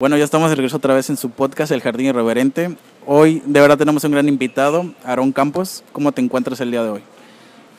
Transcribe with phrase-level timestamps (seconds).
[0.00, 2.76] Bueno, ya estamos de regreso otra vez en su podcast El Jardín Irreverente.
[3.04, 5.82] Hoy de verdad tenemos un gran invitado, Aarón Campos.
[5.90, 7.00] ¿Cómo te encuentras el día de hoy?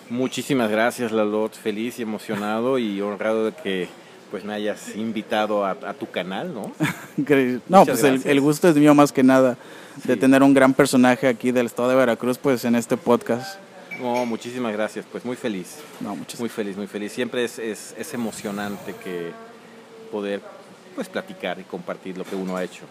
[0.10, 1.54] Muchísimas gracias, Lalot.
[1.54, 3.88] Feliz y emocionado y honrado de que
[4.32, 6.74] pues me hayas invitado a, tu canal, ¿no?
[7.70, 9.56] no, pues el, gusto es mío más que nada
[10.04, 13.58] de tener un gran personaje aquí del estado de Veracruz pues en este podcast.
[14.02, 15.78] No, muchísimas gracias, pues muy feliz.
[16.02, 17.14] No, muy feliz, muy feliz.
[17.14, 19.32] Siempre es, es, es emocionante que
[20.12, 20.42] poder
[21.00, 22.82] pues platicar y compartir lo que uno ha hecho.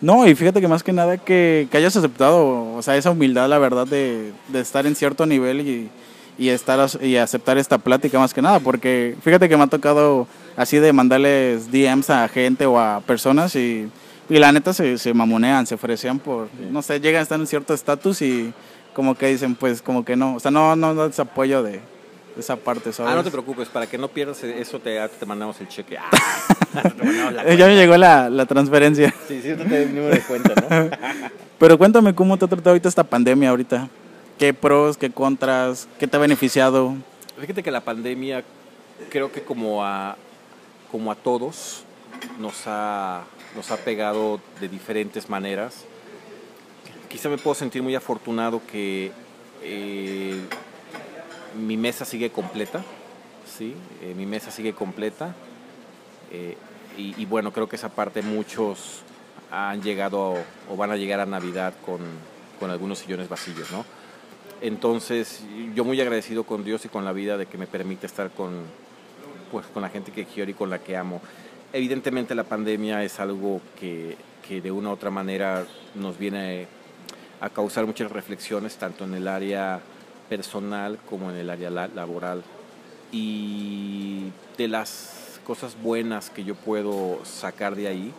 [0.00, 3.46] No, y fíjate que más que nada que, que hayas aceptado, o sea, esa humildad,
[3.46, 5.90] la verdad, de, de estar en cierto nivel y,
[6.38, 10.26] y, estar y aceptar esta plática más que nada, porque fíjate que me ha tocado
[10.56, 13.90] así de mandarles DMs a gente o a personas y,
[14.30, 17.46] y la neta se, se mamonean, se ofrecían por, no sé, llegan a estar en
[17.46, 18.54] cierto estatus y
[18.94, 21.82] como que dicen, pues como que no, o sea, no, no, no es apoyo de,
[22.38, 23.12] esa parte, ¿sabes?
[23.12, 25.98] Ah, no te preocupes, para que no pierdas eso te, te mandamos el cheque.
[25.98, 26.10] Ah,
[27.56, 29.14] ya me llegó la, la transferencia.
[29.26, 30.90] Sí, sí, te el número de cuenta, ¿no?
[31.58, 33.88] Pero cuéntame cómo te ha tratado ahorita esta pandemia ahorita.
[34.38, 36.94] ¿Qué pros, qué contras, qué te ha beneficiado?
[37.40, 38.44] Fíjate que la pandemia
[39.10, 40.16] creo que como a,
[40.92, 41.82] como a todos
[42.38, 43.24] nos ha,
[43.56, 45.84] nos ha pegado de diferentes maneras.
[47.08, 49.10] Quizá me puedo sentir muy afortunado que
[49.62, 50.40] eh,
[51.58, 52.82] mi mesa sigue completa,
[53.46, 53.74] ¿sí?
[54.02, 55.34] Eh, mi mesa sigue completa.
[56.30, 56.56] Eh,
[56.96, 59.02] y, bueno, creo que esa parte muchos
[59.52, 60.34] han llegado
[60.68, 62.00] o van a llegar a Navidad con,
[62.58, 63.84] con algunos sillones vacíos, ¿no?
[64.60, 65.44] Entonces,
[65.76, 68.62] yo muy agradecido con Dios y con la vida de que me permite estar con,
[69.52, 71.20] pues, con la gente que quiero y con la que amo.
[71.72, 74.16] Evidentemente la pandemia es algo que,
[74.46, 76.66] que de una u otra manera nos viene
[77.40, 79.80] a causar muchas reflexiones, tanto en el área
[80.28, 82.42] personal como en el área laboral.
[83.10, 88.12] Y de las cosas buenas que yo puedo sacar de ahí,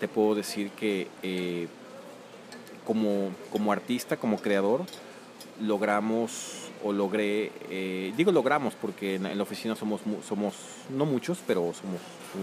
[0.00, 1.66] te puedo decir que eh,
[2.86, 4.82] como, como artista, como creador,
[5.60, 10.54] logramos o logré, eh, digo logramos porque en, la oficina somos, somos
[10.90, 12.00] no muchos, pero somos,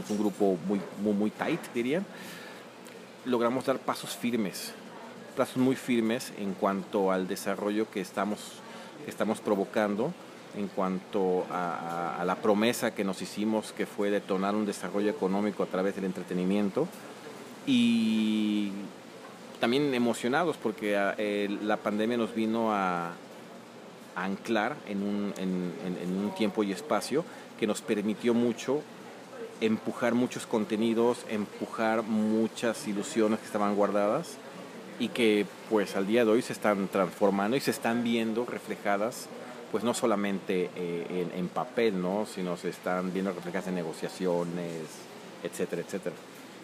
[0.09, 2.05] un grupo muy, muy, muy tight, dirían,
[3.25, 4.73] logramos dar pasos firmes,
[5.37, 8.39] pasos muy firmes en cuanto al desarrollo que estamos
[9.09, 10.13] estamos provocando
[10.57, 15.65] en cuanto a, la promesa que nos hicimos, que fue detonar un desarrollo económico a
[15.65, 16.87] través del entretenimiento.
[17.67, 18.71] Y
[19.59, 21.15] también emocionados porque ah,
[21.61, 23.13] la pandemia nos vino a,
[24.15, 27.25] anclar en un, en un tiempo y espacio
[27.59, 28.81] que nos permitió mucho
[29.61, 34.37] empujar muchos contenidos, empujar muchas ilusiones que estaban guardadas
[34.99, 39.27] y que pues al día de hoy se están transformando y se están viendo reflejadas
[39.71, 42.25] pues no solamente eh, en, papel, ¿no?
[42.25, 44.83] sino se están viendo reflejadas en negociaciones,
[45.43, 46.15] etcétera, etcétera.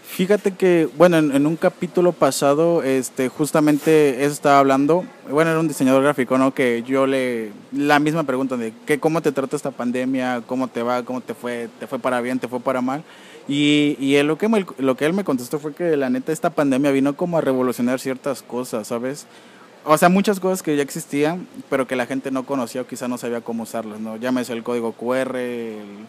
[0.04, 6.04] Fíjate que, bueno, en, un capítulo pasado, este, justamente estaba hablando, bueno, era un diseñador
[6.04, 6.54] gráfico, ¿no?
[6.54, 10.84] Que yo le, la misma pregunta de que cómo te trata esta pandemia, cómo te
[10.84, 13.04] va, cómo te fue, te fue para bien, te fue para mal.
[13.48, 16.50] Y, y él, lo, que lo que él me contestó fue que la neta esta
[16.50, 19.28] pandemia vino como a revolucionar ciertas cosas, ¿sabes?
[19.84, 23.08] O sea, muchas cosas que ya existían, pero que la gente no conocía o quizá
[23.08, 24.16] no sabía cómo usarlas, ¿no?
[24.16, 25.40] Llámese el código QR,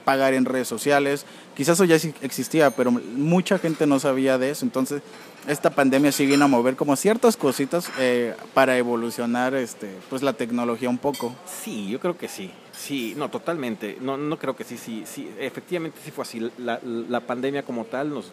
[0.04, 1.24] pagar en redes sociales,
[1.56, 4.66] quizás eso ya existía, pero mucha gente no sabía de eso.
[4.66, 5.00] Entonces,
[5.48, 10.34] esta pandemia sí vino a mover como ciertas cositas eh, para evolucionar este, pues la
[10.34, 11.34] tecnología un poco.
[11.46, 12.50] Sí, yo creo que sí.
[12.76, 13.96] Sí, no, totalmente.
[14.02, 15.30] No, no creo que sí, sí, sí.
[15.38, 16.50] Efectivamente sí fue así.
[16.58, 18.32] La, la pandemia como tal nos,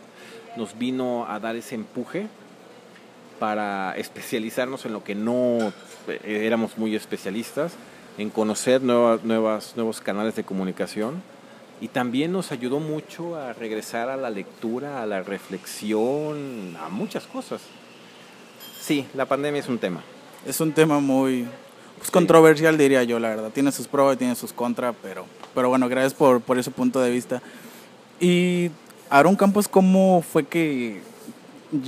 [0.58, 2.28] nos vino a dar ese empuje
[3.40, 5.72] para especializarnos en lo que no
[6.08, 7.74] eh, éramos muy especialistas,
[8.18, 11.22] en conocer nuevas, nuevas, nuevos canales de comunicación
[11.82, 17.26] y también nos ayudó mucho a regresar a la lectura, a la reflexión, a muchas
[17.26, 17.62] cosas.
[18.82, 20.02] Sí, la pandemia es un tema.
[20.46, 21.48] Es un tema muy
[21.98, 23.52] pues, controversial, diría yo, la verdad.
[23.52, 25.26] Tiene sus pros y tiene sus contras, pero,
[25.56, 27.42] pero bueno, gracias por, por ese punto de vista.
[28.20, 28.72] Y
[29.10, 31.02] Aaron Campos, ¿cómo fue que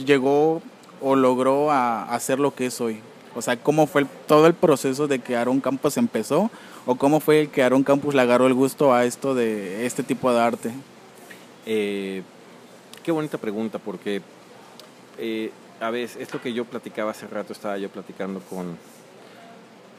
[0.06, 0.62] llegó
[1.02, 3.00] o logró hacer lo que es hoy?
[3.36, 6.52] O sea, ¿cómo fue todo el proceso de que Aaron Campos empezó?
[6.86, 10.32] ¿O cómo fue que Aaron Campos le agarró el gusto a esto de este tipo
[10.34, 10.72] de arte?
[11.66, 12.24] Eh,
[13.03, 14.22] qué bonita pregunta, porque
[15.18, 18.78] eh, a veces, esto que yo platicaba hace rato, estaba yo platicando con,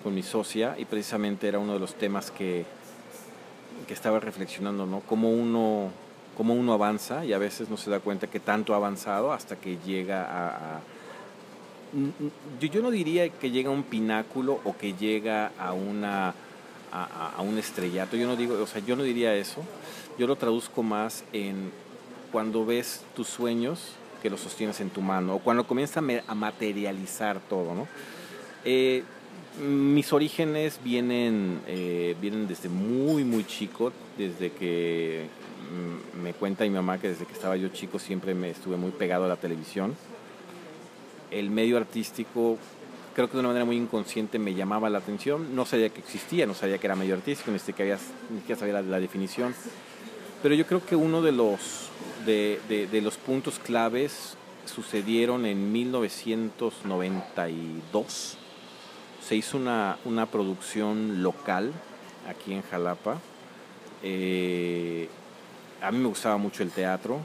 [0.02, 2.66] con mi socia y precisamente era uno de los temas que,
[3.86, 5.00] que estaba reflexionando, ¿no?
[5.00, 5.90] Cómo uno
[6.36, 9.56] cómo uno avanza y a veces no se da cuenta que tanto ha avanzado hasta
[9.56, 10.80] que llega a,
[12.60, 16.34] yo, no diría que llega a un pináculo o que llega a una
[16.92, 19.62] a, un estrellato yo no digo o sea yo no diría eso
[20.18, 21.70] yo lo traduzco más en
[22.30, 27.40] cuando ves tus sueños que lo sostienes en tu mano, o cuando comienza a materializar
[27.40, 27.88] todo.
[28.64, 29.02] Eh,
[29.60, 35.26] mis orígenes vienen, eh, vienen desde muy, muy chico, desde que
[36.22, 39.24] me cuenta mi mamá que desde que estaba yo chico siempre me estuve muy pegado
[39.24, 39.96] a la televisión.
[41.32, 42.56] El medio artístico,
[43.14, 45.56] creo que de una manera muy inconsciente me llamaba la atención.
[45.56, 47.98] No sabía que existía, no sabía que era medio artístico, ni siquiera,
[48.58, 49.54] sabía la, la definición.
[50.42, 51.88] Pero yo creo que uno de los,
[52.26, 54.36] de, de los puntos claves
[54.66, 58.36] sucedieron en 1992
[59.26, 61.72] se hizo una, una producción local
[62.28, 63.18] aquí en Jalapa.
[64.02, 65.08] Eh,
[65.80, 67.20] a mí me gustaba mucho el teatro.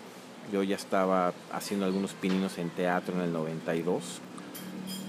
[0.52, 4.22] Yo ya estaba haciendo algunos pininos en teatro en el 92.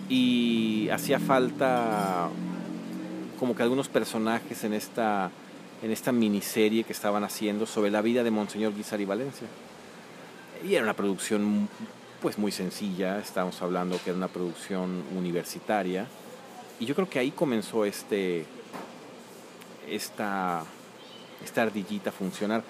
[0.09, 2.29] Y hacía falta
[3.39, 5.31] como que algunos personajes en esta,
[5.83, 9.47] en esta miniserie que estaban haciendo sobre la vida de Monseñor Guizar y Valencia.
[10.67, 11.69] Y era una producción
[12.21, 16.09] pues muy sencilla, estábamos hablando que era una producción universitaria
[16.81, 18.45] y yo creo que ahí comenzó este,
[19.89, 20.63] esta,
[21.45, 22.63] esta ardillita a funcionar.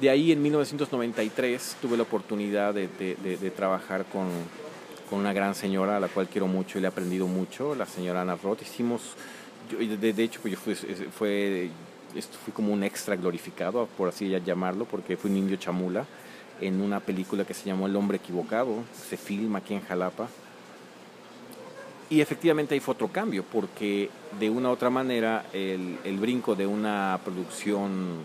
[0.00, 4.28] De ahí en 1993 tuve la oportunidad de, trabajar con,
[5.10, 8.22] una gran señora a la cual quiero mucho y le he aprendido mucho, la señora
[8.22, 8.62] Ana Roth.
[8.62, 9.14] Hicimos,
[9.78, 11.70] de, hecho, pues yo fui, fue,
[12.44, 16.06] fui como un extra glorificado, por así llamarlo, porque fui un indio chamula
[16.62, 20.28] en una película que se llamó El hombre equivocado, se filma aquí en Jalapa
[22.12, 26.54] y efectivamente ahí fue otro cambio, porque de una u otra manera el, el brinco
[26.54, 28.22] de una producción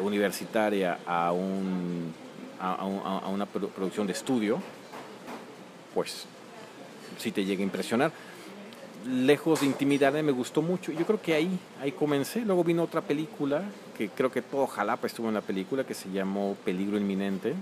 [0.00, 2.12] universitaria a, un,
[2.60, 2.84] a,
[3.28, 4.60] una producción de estudio,
[5.94, 6.26] pues
[7.18, 8.12] sí te llega a impresionar.
[9.06, 10.92] Lejos de intimidarme, me gustó mucho.
[10.92, 12.44] Yo creo que ahí, ahí comencé.
[12.44, 13.62] Luego vino otra película,
[13.96, 17.54] que creo que todo Jalapa estuvo en la película, que se llamó Peligro Inminente,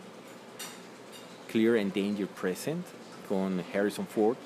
[1.51, 2.85] Clear and Danger Present,
[3.27, 4.37] con Harrison Ford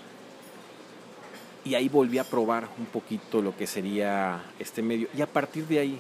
[1.65, 5.09] y ahí volví a probar un poquito lo que sería este medio.
[5.17, 5.99] Y a partir de ahí,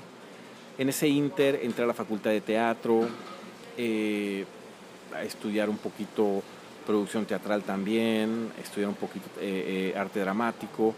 [0.79, 3.06] en ese inter, entré a la facultad de teatro,
[3.76, 4.44] eh,
[5.15, 6.43] a estudiar un poquito
[6.87, 10.94] producción teatral también, estudiar un poquito eh, eh, arte dramático.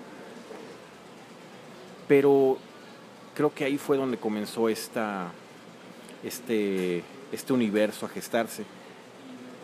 [2.09, 2.57] Pero
[3.35, 5.31] creo que ahí fue donde comenzó esta,
[6.25, 8.65] este, este universo a gestarse.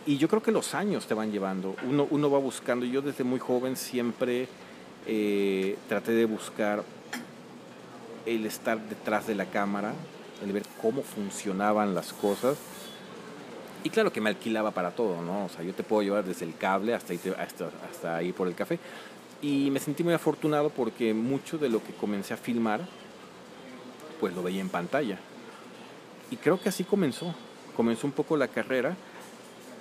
[0.05, 1.75] Y yo creo que los años te van llevando.
[1.87, 2.85] Uno, uno va buscando.
[2.85, 4.47] Yo desde muy joven siempre
[5.87, 6.83] traté de buscar
[8.25, 9.93] el estar detrás de la cámara,
[10.43, 12.57] el ver cómo funcionaban las cosas.
[13.83, 15.45] Y claro que me alquilaba para todo, ¿no?
[15.45, 18.55] O sea, yo te puedo llevar desde el cable hasta, hasta, hasta ahí por el
[18.55, 18.79] café.
[19.41, 22.81] Y me sentí muy afortunado porque mucho de lo que comencé a filmar,
[24.19, 25.17] pues lo veía en pantalla.
[26.31, 27.35] Y creo que así comenzó.
[27.75, 28.95] Comenzó un poco la carrera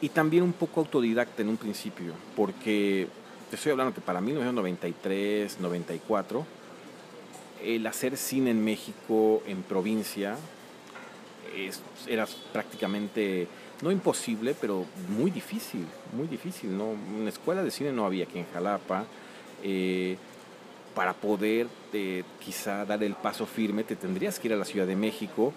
[0.00, 3.06] y también un poco autodidacta en un principio, porque
[3.48, 6.44] te estoy hablando que para 1993, 94,
[7.64, 10.36] el hacer cine en México, en provincia,
[12.08, 13.46] era prácticamente,
[13.82, 15.84] no imposible, pero muy difícil,
[16.16, 16.76] muy difícil.
[16.76, 16.90] ¿no?
[16.90, 19.04] Una escuela de cine no había aquí en Jalapa.
[19.62, 20.16] Eh,
[20.94, 24.86] para poder eh, quizá dar el paso firme, te tendrías que ir a la Ciudad
[24.86, 25.52] de México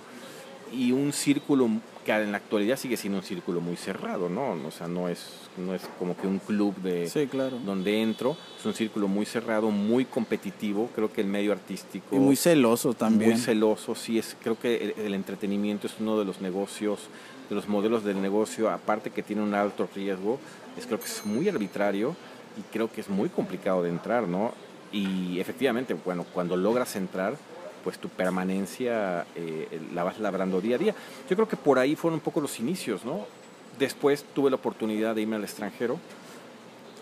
[0.72, 1.70] y un círculo
[2.06, 4.56] que en la actualidad sigue siendo un círculo muy cerrado, ¿no?
[4.66, 5.26] O sea, no es,
[5.58, 7.10] no es como que un club de
[7.66, 12.16] donde entro, es un círculo muy cerrado, muy competitivo, creo que el medio artístico...
[12.16, 13.32] Y muy celoso también.
[13.32, 17.10] Muy celoso, sí, es, creo que el, entretenimiento es uno de los negocios,
[17.50, 20.40] de los modelos del negocio, aparte que tiene un alto riesgo,
[20.78, 22.16] es creo que es muy arbitrario
[22.58, 24.54] y creo que es muy complicado de entrar, ¿no?
[24.92, 27.36] Y efectivamente, bueno, cuando logras entrar
[27.86, 30.96] pues tu permanencia eh, la vas labrando día a día.
[31.30, 33.28] Yo creo que por ahí fueron un poco los inicios, ¿no?
[33.78, 36.00] Después tuve la oportunidad de irme al extranjero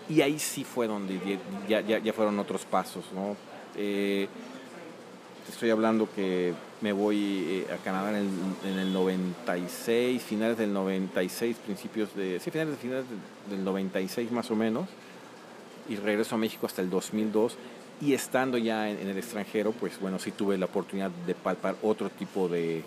[0.09, 3.37] y ahí sí fue donde ya, ya, fueron otros pasos, ¿no?
[3.77, 4.27] Eh,
[5.47, 8.17] estoy hablando que me voy eh, a Canadá en
[8.65, 12.41] el, en el, 96, finales del 96, principios de...
[12.41, 13.05] Sí, finales, finales
[13.49, 14.89] del 96 más o menos,
[15.87, 17.55] y regreso a México hasta el 2002
[18.03, 22.09] y estando ya en, el extranjero, pues bueno, sí tuve la oportunidad de palpar otro
[22.09, 22.83] tipo de,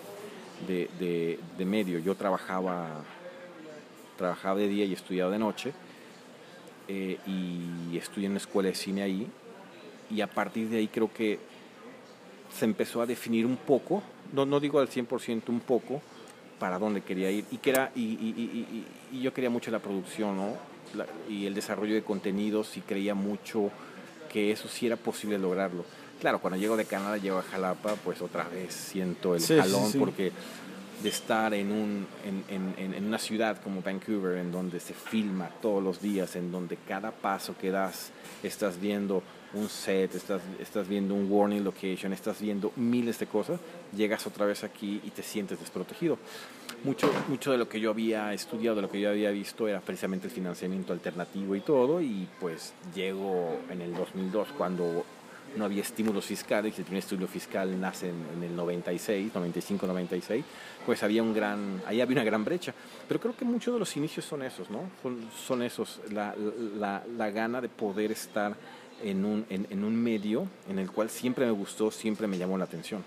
[0.67, 1.97] de, medio.
[1.99, 3.03] Yo trabajaba,
[4.15, 5.73] trabajaba de día y estudiaba de noche.
[6.87, 9.27] Eh, y estudié en una escuela de cine ahí.
[10.11, 11.39] Y a partir de ahí creo que
[12.55, 16.01] se empezó a definir un poco, no, no digo al 100%, un poco,
[16.59, 17.45] para dónde quería ir.
[17.51, 18.85] Y, que era, y,
[19.19, 20.77] yo quería mucho la producción, ¿no?
[21.27, 23.71] y el desarrollo de contenidos y creía mucho
[24.37, 25.83] que eso sí era posible lograrlo.
[26.21, 30.31] Claro, cuando llego de Canadá, llego a Jalapa, pues otra vez siento el jalón porque
[31.01, 32.43] de estar en, un, en,
[32.77, 36.77] en, en, una ciudad como Vancouver, en donde se filma todos los días, en donde
[36.87, 38.11] cada paso que das
[38.41, 39.21] estás viendo
[39.53, 43.59] un set, estás, estás viendo un warning location, estás viendo miles de cosas,
[43.95, 46.17] llegas otra vez aquí y te sientes desprotegido.
[46.83, 50.27] Mucho, mucho de lo que yo había estudiado, lo que yo había visto era precisamente
[50.27, 55.05] el financiamiento alternativo y todo, y pues llego en el 2002 cuando
[55.55, 60.45] no había estímulos fiscales, el primer estudio fiscal nace en, el 96, 95, 96,
[60.85, 62.73] pues había un gran, ahí había una gran brecha.
[63.07, 64.81] Pero creo que muchos de los inicios son esos, ¿no?
[65.47, 66.35] Son, esos, la,
[66.77, 68.55] la, la, gana de poder estar
[69.03, 72.57] en un, en, en un medio en el cual siempre me gustó, siempre me llamó
[72.57, 73.03] la atención.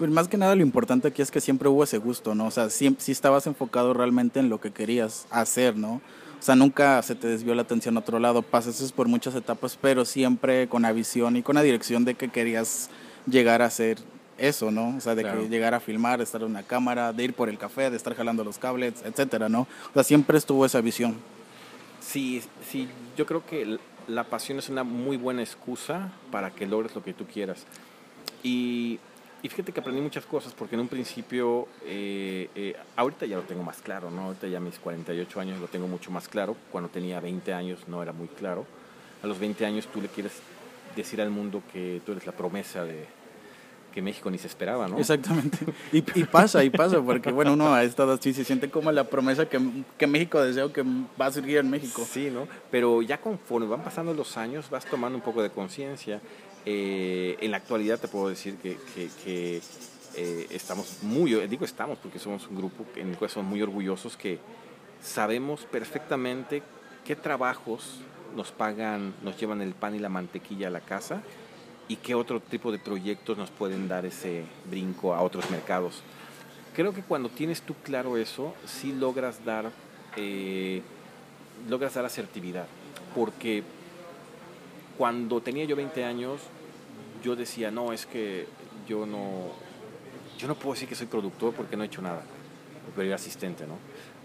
[0.00, 2.46] Pues más que nada lo importante aquí es que siempre hubo ese gusto, ¿no?
[2.46, 6.00] O sea, siempre, sí estabas enfocado realmente en lo que querías hacer, ¿no?
[6.40, 9.78] O sea, nunca se te desvió la atención a otro lado, pasaste por muchas etapas,
[9.80, 12.88] pero siempre con la visión y con la dirección de que querías
[13.26, 13.98] llegar a hacer
[14.38, 14.96] eso, ¿no?
[14.96, 17.50] O sea, de que llegar a filmar, de estar en una cámara, de ir por
[17.50, 19.68] el café, de estar jalando los cables, etcétera, ¿no?
[19.90, 21.16] O sea, siempre estuvo esa visión.
[22.00, 23.78] Sí, sí, yo creo que
[24.08, 27.66] la pasión es una muy buena excusa para que logres lo que tú quieras.
[28.42, 28.98] Y
[29.42, 33.42] y fíjate que aprendí muchas cosas porque en un principio, eh, eh, ahorita ya lo
[33.42, 34.22] tengo más claro, ¿no?
[34.22, 36.56] Ahorita ya mis 48 años lo tengo mucho más claro.
[36.70, 38.66] Cuando tenía 20 años no era muy claro.
[39.22, 40.32] A los 20 años tú le quieres
[40.94, 43.06] decir al mundo que tú eres la promesa de
[43.90, 44.98] que México ni se esperaba, ¿no?
[44.98, 45.58] Exactamente.
[45.92, 49.04] Y, y pasa, y pasa, porque bueno, uno ha estado así, se siente como la
[49.04, 49.58] promesa que,
[49.98, 50.84] que México deseo que
[51.20, 52.06] va a surgir en México.
[52.08, 52.46] Sí, ¿no?
[52.70, 56.20] Pero ya conforme van pasando los años vas tomando un poco de conciencia
[56.66, 58.76] eh, en la actualidad te puedo decir que,
[59.24, 59.60] que,
[60.16, 64.16] eh, estamos muy, digo estamos porque somos un grupo en el cual somos muy orgullosos
[64.16, 64.38] que
[65.00, 66.62] sabemos perfectamente
[67.04, 68.00] qué trabajos
[68.36, 71.22] nos pagan, nos llevan el pan y la mantequilla a la casa
[71.88, 76.02] y qué otro tipo de proyectos nos pueden dar ese brinco a otros mercados.
[76.74, 79.72] Creo que cuando tienes tú claro eso, sí logras dar,
[80.16, 80.82] eh,
[81.68, 82.66] logras dar asertividad,
[83.14, 83.64] porque
[85.00, 86.42] cuando tenía yo 20 años,
[87.24, 88.46] yo decía, no, es que
[88.86, 89.46] yo no,
[90.38, 92.22] yo no puedo decir que soy productor porque no he hecho nada,
[92.94, 93.76] pero asistente, ¿no?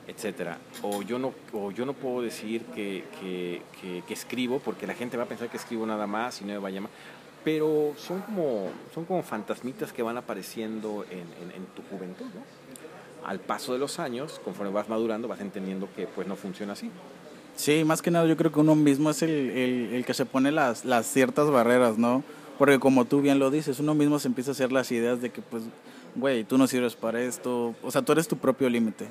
[0.06, 0.58] etcétera.
[0.82, 5.24] O yo no, o yo no puedo decir que, que, escribo porque la gente va
[5.24, 6.92] a pensar que escribo nada más y no me va a llamar.
[7.46, 12.26] Pero son como, son como fantasmitas que van apareciendo en, tu juventud.
[13.24, 16.92] Al paso de los años, conforme vas madurando, vas entendiendo que pues no funciona así.
[17.56, 20.26] Sí, más que nada yo creo que uno mismo es el, el, el, que se
[20.26, 22.24] pone las, las ciertas barreras, ¿no?
[22.58, 25.30] Porque como tú bien lo dices, uno mismo se empieza a hacer las ideas de
[25.30, 25.64] que, pues,
[26.16, 27.76] güey, tú no sirves para esto.
[27.82, 29.08] O sea, tú eres tu propio límite.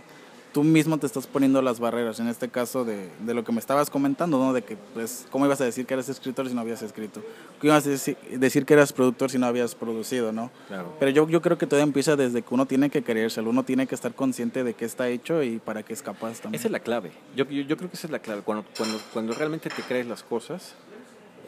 [0.55, 3.59] Tú mismo te estás poniendo las barreras, en este caso de, de, lo que me
[3.59, 4.53] estabas comentando, ¿no?
[4.53, 7.21] De que, pues, ¿cómo ibas a decir que eres escritor si no habías escrito?
[7.59, 10.53] ¿Cómo ibas a decir, decir que eras productor si no habías producido, no?
[10.69, 10.95] Claro.
[11.01, 13.89] Pero yo, yo creo que todo empieza desde que uno tiene que quererse, uno tiene
[13.89, 16.61] que estar consciente de qué está hecho y para qué es capaz también.
[16.61, 17.11] Esa es la clave.
[17.35, 18.43] Yo, yo, yo creo que esa es la clave.
[18.43, 20.77] Cuando, cuando, cuando realmente te crees las cosas,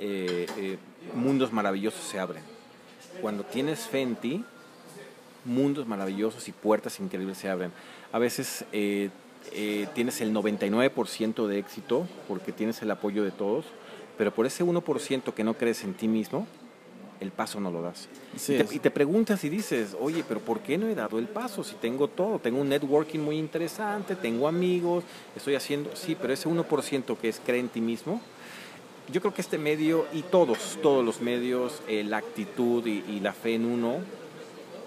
[0.01, 0.79] eh, eh,
[1.15, 2.43] mundos maravillosos se abren.
[3.21, 4.45] Cuando tienes fe en ti,
[5.45, 7.73] mundos maravillosos y puertas increíbles se abren.
[8.17, 9.11] A veces eh,
[9.95, 13.67] tienes el 99% de éxito porque tienes el apoyo de todos,
[14.17, 16.47] pero por ese 1% que no crees en ti mismo,
[17.21, 18.09] el paso no lo das.
[18.35, 21.29] y, te, y, te, preguntas y dices, oye, pero ¿por qué no he dado el
[21.29, 21.63] paso?
[21.63, 25.05] Si tengo todo, tengo un networking muy interesante, tengo amigos,
[25.37, 28.23] estoy haciendo, sí, pero ese 1% que es cree en ti mismo,
[29.13, 33.21] yo creo que este medio y todos, todos los medios, eh, la actitud y, y,
[33.21, 33.99] la fe en uno,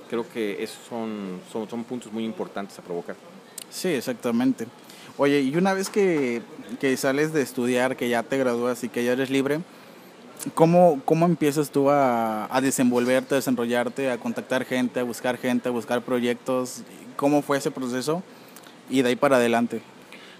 [0.09, 3.15] creo que esos son, son, son, puntos muy importantes a provocar.
[3.69, 4.65] Sí, exactamente.
[5.17, 6.41] Oye, y una vez que,
[6.79, 9.59] que, sales de estudiar, que ya te gradúas y que ya eres libre,
[10.55, 15.69] ¿cómo, cómo empiezas tú a, a desenvolverte, a desarrollarte, a contactar gente, a buscar gente,
[15.69, 16.83] a buscar proyectos?
[17.15, 18.23] ¿Cómo fue ese proceso?
[18.89, 19.81] Y de ahí para adelante.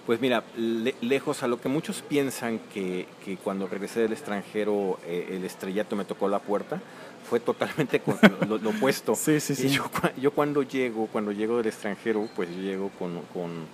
[0.10, 4.98] Pues mira, le, lejos a lo que muchos piensan que, que cuando regresé del extranjero
[5.06, 6.82] eh, el estrellato me tocó la puerta,
[7.30, 8.18] fue totalmente con,
[8.50, 9.14] lo, lo, opuesto.
[9.14, 9.70] Sí, sí, sí.
[9.70, 13.66] Yo, yo, cuando llego, cuando llego del extranjero, pues llego con, con,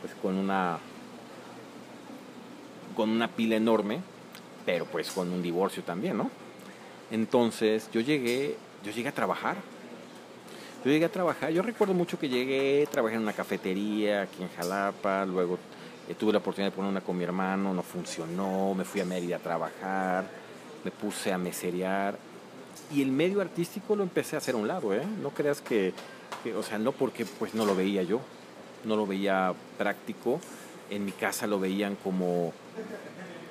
[0.00, 0.78] pues con una
[2.96, 4.00] con una pila enorme,
[4.66, 6.30] pero pues con un divorcio también, ¿no?
[7.10, 9.56] Entonces yo llegué, yo llegué a trabajar.
[10.84, 14.48] Yo llegué a trabajar, yo recuerdo mucho que llegué, trabajé en una cafetería aquí en
[14.48, 15.56] Jalapa, luego
[16.08, 19.04] eh, tuve la oportunidad de poner una con mi hermano, no funcionó, me fui a
[19.04, 20.24] Mérida a trabajar,
[20.82, 22.18] me puse a meserear
[22.94, 25.02] y el medio artístico lo empecé a hacer a un lado, ¿eh?
[25.22, 25.92] No creas que,
[26.56, 28.20] o sea, no porque pues no lo veía yo,
[28.84, 30.40] no lo veía práctico,
[30.90, 32.52] en mi casa lo veían como,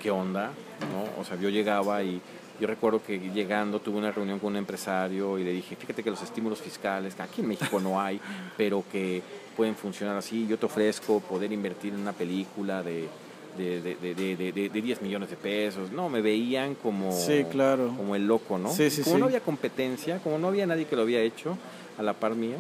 [0.02, 0.52] ¿qué onda?
[0.92, 1.22] ¿No?
[1.22, 2.22] O sea, yo llegaba y,
[2.60, 6.12] Yo recuerdo que llegando tuve una reunión con un empresario y le dije, fíjate que
[6.12, 8.20] los estímulos fiscales, que aquí en México no hay,
[8.56, 9.24] pero que
[9.58, 10.46] pueden funcionar así.
[10.48, 13.10] Yo te ofrezco poder invertir en una película de,
[13.58, 15.92] de, de, de, de, 10 millones de pesos.
[15.92, 17.94] No, me veían como, sí, claro.
[17.96, 18.72] como el loco, ¿no?
[18.72, 21.58] Sí, sí, como no había competencia, como no había nadie que lo había hecho
[21.98, 22.58] a la par mía,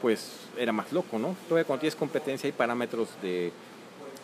[0.00, 1.36] pues era más loco, ¿no?
[1.48, 3.52] Todavía cuando tienes competencia hay parámetros de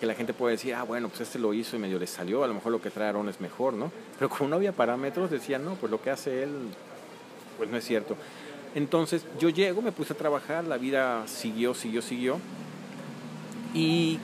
[0.00, 2.44] que la gente puede decir, ah, bueno, pues este lo hizo y medio le salió,
[2.44, 3.90] a lo mejor lo que trae Aaron es mejor, ¿no?
[4.18, 6.50] Pero como no había parámetros, decían, no, pues lo que hace él,
[7.56, 8.16] pues no es cierto.
[8.74, 12.38] Entonces yo llego, me puse a trabajar, la vida siguió, siguió, siguió,
[13.74, 14.18] y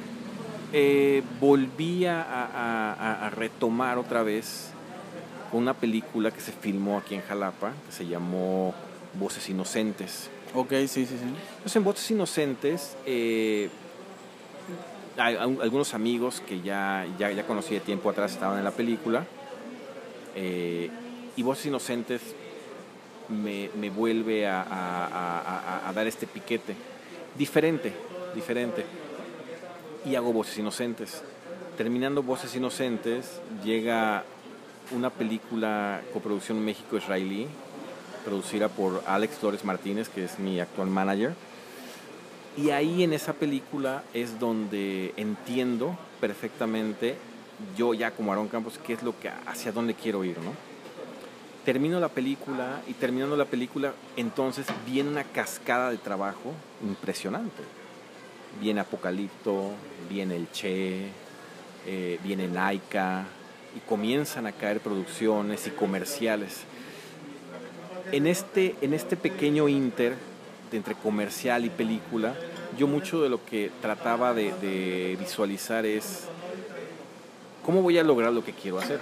[0.76, 4.70] eh, volví a, a, a, retomar otra vez
[5.52, 8.74] una película que se filmó aquí en Jalapa, que se llamó
[9.14, 10.30] Voces Inocentes.
[10.52, 11.14] Ok, sí, sí, sí.
[11.22, 12.96] Entonces en Voces Inocentes...
[13.06, 13.70] Eh,
[15.16, 19.24] hay algunos amigos que ya, ya, ya, conocí de tiempo atrás estaban en la película.
[20.34, 20.90] Eh,
[21.36, 22.20] y Voces Inocentes
[23.28, 26.74] me, me vuelve a, a, a, dar este piquete.
[27.38, 27.92] Diferente,
[28.34, 28.84] diferente.
[30.04, 31.22] Y hago Voces Inocentes.
[31.76, 34.24] Terminando Voces Inocentes, llega
[34.90, 37.46] una película coproducción México-Israelí,
[38.24, 41.34] producida por Alex Flores Martínez, que es mi actual manager
[42.56, 47.16] y ahí en esa película es donde entiendo perfectamente,
[47.76, 50.52] yo ya como Aaron Campos, qué es lo que, hacia dónde quiero ir, ¿no?
[51.64, 57.62] Termino la película y terminando la película, entonces viene una cascada de trabajo impresionante.
[58.60, 59.72] Viene Apocalipto,
[60.08, 61.08] viene El Che,
[61.86, 63.24] eh, viene Laika,
[63.76, 66.62] y comienzan a caer producciones y comerciales.
[68.12, 70.14] En este, en este pequeño inter,
[70.72, 72.34] entre comercial y película,
[72.78, 76.24] yo mucho de lo que trataba de, de, visualizar es
[77.64, 79.00] cómo voy a lograr lo que quiero hacer.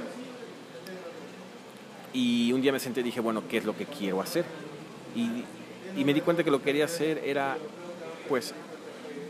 [2.13, 4.45] Y un día me senté y dije, bueno, ¿qué es lo que quiero hacer?
[5.17, 5.45] Y,
[5.99, 7.57] y me di cuenta que lo que quería hacer era,
[8.29, 8.55] pues,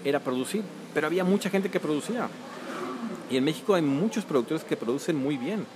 [0.05, 0.63] era producir.
[0.95, 2.29] Pero había mucha gente que producía.
[3.31, 5.67] Y en México hay muchos productores que producen muy bien.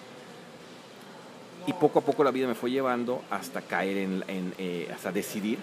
[1.66, 5.10] Y poco a poco la vida me fue llevando hasta caer en, en eh, hasta
[5.10, 5.58] decidir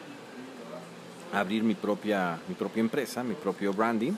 [1.33, 4.13] abrir mi propia, mi propia empresa, mi propio branding,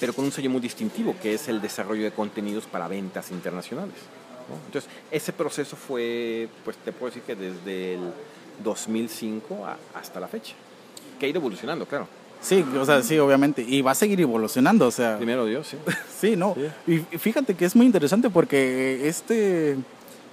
[0.00, 3.94] pero con un sello muy distintivo, que es el desarrollo de contenidos para ventas internacionales.
[4.48, 4.56] ¿no?
[4.66, 8.12] Entonces, ese proceso fue, pues te puedo decir que desde el
[8.62, 10.54] 2005 a, hasta la fecha,
[11.18, 12.08] que ha ido evolucionando, claro.
[12.40, 13.64] Sí, o sea, sí, obviamente.
[13.66, 15.16] Y va a seguir evolucionando, o sea.
[15.16, 15.76] Primero Dios, sí.
[16.20, 16.56] sí, no.
[16.86, 17.04] Sí.
[17.12, 19.76] Y fíjate que es muy interesante porque este,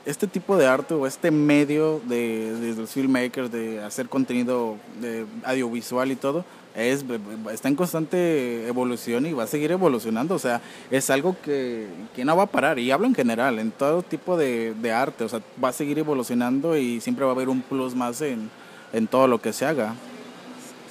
[0.05, 5.25] este tipo de arte o este medio de, de, los filmmakers de hacer contenido de
[5.43, 7.05] audiovisual y todo es
[7.53, 12.25] está en constante evolución y va a seguir evolucionando o sea es algo que, que
[12.25, 15.29] no va a parar y hablo en general en todo tipo de, de, arte o
[15.29, 18.49] sea va a seguir evolucionando y siempre va a haber un plus más en,
[18.91, 19.95] en todo lo que se haga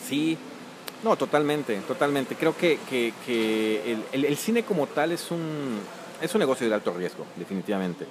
[0.09, 0.39] sí
[1.05, 2.35] no totalmente totalmente.
[2.35, 5.79] Creo que, que, el cine como tal es un
[6.21, 8.07] es un negocio de alto riesgo definitivamente.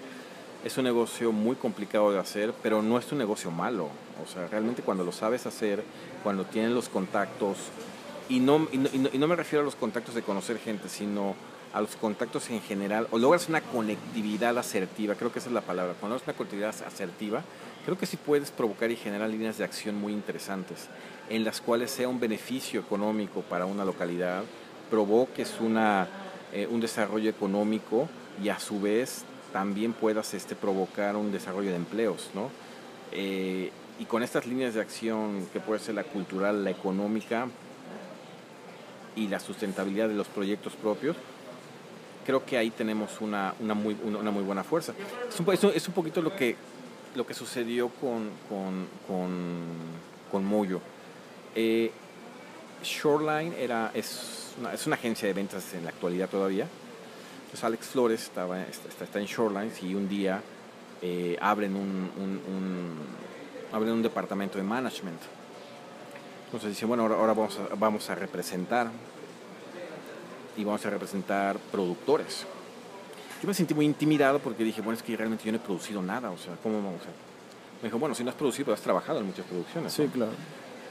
[0.63, 3.89] Es un negocio muy complicado de hacer, pero no es un negocio malo.
[4.23, 5.83] O sea, realmente cuando lo sabes hacer,
[6.21, 7.57] cuando tienes los contactos,
[8.29, 11.35] y no, y no, y no me refiero a los contactos de conocer gente, sino
[11.73, 15.61] a los contactos en general, o logras una conectividad asertiva, creo que esa es la
[15.61, 17.43] palabra, cuando logras una conectividad asertiva,
[17.83, 20.87] creo que sí puedes provocar y generar líneas de acción muy interesantes,
[21.33, 24.43] en las cuales sea un beneficio económico para una localidad,
[24.91, 26.07] provoques una,
[26.53, 28.07] eh, un desarrollo económico
[28.43, 32.51] y a su vez también puedas este, provocar un desarrollo de empleos, ¿no?
[33.11, 37.47] Eh, y con estas líneas de acción, que puede ser la cultural, la económica
[39.15, 41.15] y la sustentabilidad de los proyectos propios,
[42.27, 44.93] creo que ahí tenemos una, una, muy, una muy buena fuerza.
[45.27, 46.55] Es un, es un poquito lo que,
[47.15, 49.63] lo que sucedió con, con, con,
[50.31, 50.79] con Moyo.
[51.55, 51.91] Eh,
[52.83, 56.67] Shoreline era, es, una, es una agencia de ventas en la actualidad todavía,
[57.49, 60.41] pues Alex Flores estaba, está, está en Shorelines y un día
[61.01, 62.97] eh, abren, un, un, un,
[63.71, 65.21] abren un departamento de management.
[66.45, 68.89] Entonces dicen, bueno, ahora, ahora vamos, a, vamos a representar
[70.57, 72.45] y vamos a representar productores.
[73.41, 76.01] Yo me sentí muy intimidado porque dije, bueno, es que realmente yo no he producido
[76.01, 77.81] nada, o sea, ¿cómo vamos a...?
[77.81, 79.91] Me dijo, bueno, si no has producido, pero has trabajado en muchas producciones.
[79.91, 80.31] Sí, claro.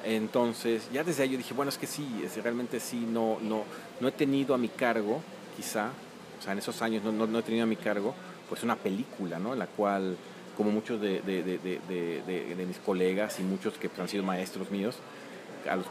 [0.04, 3.64] Entonces, ya desde ahí yo dije, bueno, es que sí, es, realmente sí, no, no,
[4.00, 5.20] no he tenido a mi cargo,
[5.56, 5.90] quizá,
[6.38, 8.14] o sea, en esos años no, no, no, he tenido a mi cargo,
[8.48, 9.52] pues una película, ¿no?
[9.52, 10.16] En la cual,
[10.56, 14.96] como muchos de, de, de, de mis colegas y muchos que han sido maestros míos,
[15.66, 15.86] los,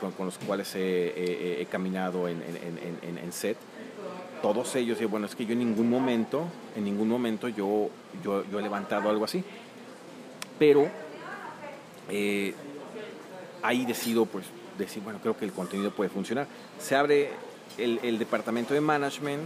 [0.00, 3.56] con, con, los cuales he, he, he caminado en, en, en, en, set,
[4.42, 7.88] todos ellos, y bueno, es que yo en ningún momento, en ningún momento yo,
[8.22, 9.42] yo, yo he levantado algo así.
[10.58, 10.88] Pero
[12.10, 12.54] eh,
[13.66, 14.46] ahí decido, pues,
[14.78, 16.46] decir, bueno, creo que el contenido puede funcionar.
[16.78, 17.30] Se abre
[17.78, 19.42] el, departamento de management,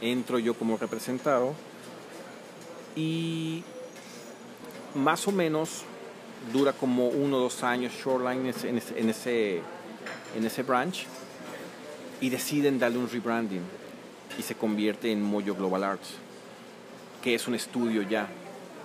[0.00, 1.52] entro yo como representado
[2.96, 3.62] y
[4.94, 5.82] más o menos
[6.52, 9.60] dura como uno o dos años Shoreline en ese, en ese,
[10.36, 11.04] en ese branch
[12.20, 13.62] y deciden darle un rebranding
[14.38, 16.14] y se convierte en Moyo Global Arts,
[17.22, 18.28] que es un estudio ya,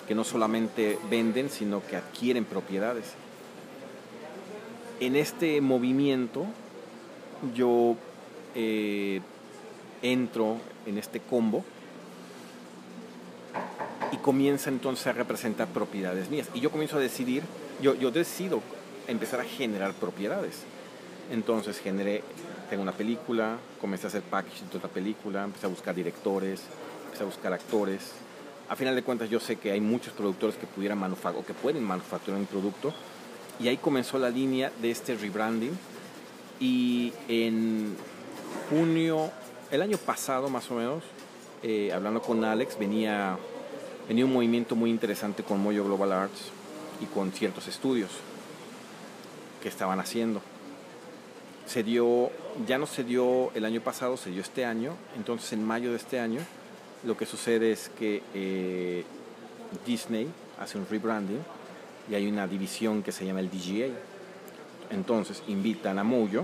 [0.07, 3.15] que no solamente venden, sino que adquieren propiedades.
[4.99, 6.45] En este movimiento
[7.53, 7.97] yo
[8.55, 9.19] eh,
[10.01, 11.65] entro en este combo
[14.13, 16.49] y comienza entonces a representar propiedades mías.
[16.53, 17.43] Y yo comienzo a decidir,
[17.81, 18.61] yo, yo decido
[19.07, 20.63] empezar a generar propiedades.
[21.29, 22.23] Entonces generé,
[22.69, 26.61] tengo una película, comencé a hacer packaging de otra película, empecé a buscar directores,
[27.05, 28.11] empecé a buscar actores.
[28.69, 31.53] A final de cuentas yo sé que hay muchos productores que pudieran manufacturar o que
[31.53, 32.93] pueden manufacturar un producto.
[33.59, 35.77] Y ahí comenzó la línea de este rebranding.
[36.59, 37.95] Y en
[38.69, 39.31] junio,
[39.71, 41.03] el año pasado más o menos,
[41.63, 43.37] eh, hablando con Alex, venía
[44.07, 46.51] venía un movimiento muy interesante con Moyo Global Arts
[47.01, 48.11] y con ciertos estudios
[49.61, 50.41] que estaban haciendo.
[51.65, 52.29] Se dio,
[52.67, 54.93] ya no se dio el año pasado, se dio este año.
[55.15, 56.41] Entonces, en mayo de este año,
[57.03, 59.03] lo que sucede es que eh,
[59.85, 60.27] Disney
[60.59, 61.43] hace un rebranding
[62.09, 63.87] y hay una división que se llama el DGA.
[64.91, 66.43] Entonces, invitan a Moyo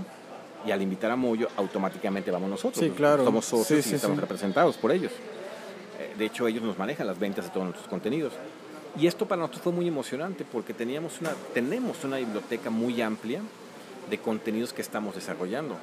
[0.65, 2.83] y al invitar a Moyo, automáticamente vamos nosotros.
[2.83, 3.23] Sí, claro.
[3.23, 5.11] Somos socios Sí, y sí, estamos representados por ellos.
[5.99, 8.33] Eh, De hecho, ellos nos manejan las ventas de todos nuestros contenidos.
[8.99, 13.41] Y esto para nosotros fue muy emocionante porque teníamos una, tenemos una biblioteca muy amplia
[14.09, 15.77] de contenidos que estamos desarrollando,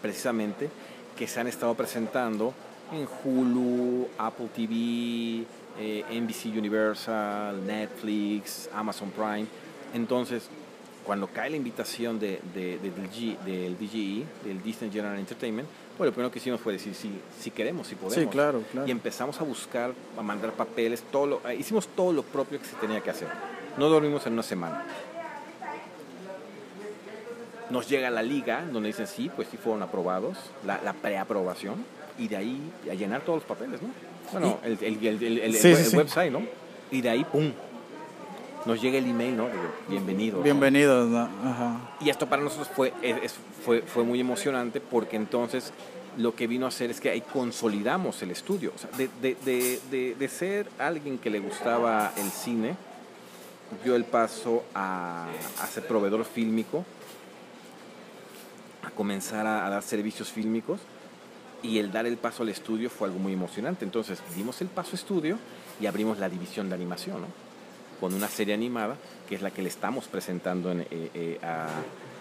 [0.00, 0.70] precisamente
[1.16, 2.52] que se han estado presentando
[2.92, 5.44] en Hulu, Apple TV,
[5.78, 9.46] eh, NBC Universal, Netflix, Amazon Prime.
[9.94, 10.48] Entonces,
[11.04, 15.68] cuando cae la invitación de, de- de- del, G- del DGE, del Disney General Entertainment,
[15.96, 17.10] pues lo primero que hicimos fue decir si,
[17.40, 18.14] si queremos, si podemos.
[18.14, 18.86] Sí, claro, claro.
[18.86, 22.66] Y empezamos a buscar, a mandar papeles, todo lo, eh, hicimos todo lo propio que
[22.66, 23.28] se tenía que hacer.
[23.78, 24.84] No dormimos en una semana.
[27.70, 31.84] Nos llega la liga, donde dicen sí, pues sí fueron aprobados, la, la preaprobación,
[32.18, 32.60] y de ahí
[32.90, 33.88] a llenar todos los papeles, ¿no?
[34.32, 36.42] Bueno, el, el, el- el- el- Sí, sí, website, ¿no?
[36.90, 37.52] Y de ahí, ¡pum!
[38.64, 39.46] Nos llega el email, ¿no?
[39.46, 39.52] De
[39.88, 40.38] bienvenido.
[40.38, 40.42] ¿no?
[40.42, 41.20] Bienvenidos, ¿no?
[41.44, 41.90] Ajá.
[42.00, 43.34] Y esto para nosotros fue, es-
[43.64, 45.72] fue, fue muy emocionante porque entonces
[46.16, 48.72] lo que vino a hacer es que ahí consolidamos el estudio.
[48.74, 52.74] O sea, de, de- de- de- de ser alguien que le gustaba el cine,
[53.84, 55.26] dio el paso a,
[55.60, 56.84] a ser proveedor fílmico,
[58.84, 60.80] a comenzar a, a dar servicios fílmicos
[61.66, 63.84] y el dar el paso al estudio fue algo muy emocionante.
[63.84, 65.38] Entonces dimos el paso estudio
[65.80, 67.46] y abrimos la división de animación, ¿no?
[68.00, 68.96] con una serie animada
[69.28, 71.66] que es la que le estamos presentando en, eh, eh, a,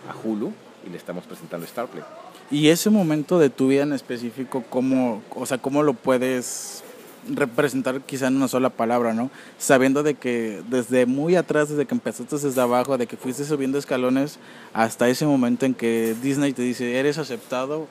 [0.09, 0.51] a Hulu
[0.85, 2.03] y le estamos presentando a Starplay.
[2.49, 6.83] Y ese momento de tu vida en específico, ¿cómo, o sea, cómo lo puedes
[7.27, 9.31] representar quizá en una sola palabra, ¿no?
[9.57, 13.77] Sabiendo de que desde muy atrás, desde que empezaste desde abajo, de que fuiste subiendo
[13.77, 14.37] escalones,
[14.73, 17.87] hasta ese momento en que Disney te dice, eres aceptado,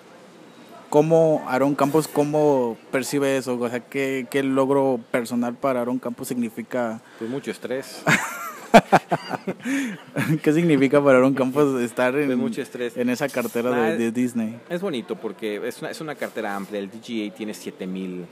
[0.94, 3.59] ¿cómo Aaron Campos, cómo percibe eso?
[3.59, 7.00] O sea, ¿qué, qué logro personal para Aaron Campos significa?
[7.18, 8.00] Pues mucho estrés,
[10.42, 12.96] ¿Qué significa para Aaron Campos estar en, pues mucho estrés.
[12.96, 14.57] en esa cartera Ah, de, de Disney?
[14.68, 16.78] Es bonito porque es una, es una cartera amplia.
[16.78, 18.24] El DGA tiene 7000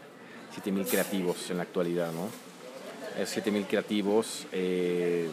[0.55, 2.29] 7000 creativos en la actualidad, ¿no?
[3.21, 4.47] Es 7000 creativos.
[4.53, 5.29] eh,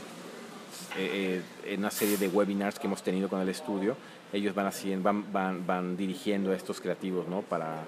[0.98, 3.96] eh, eh, en una serie de webinars que hemos tenido con el estudio,
[4.34, 7.42] ellos van haciendo, van, van, van dirigiendo a estos creativos, ¿no?
[7.42, 7.86] Para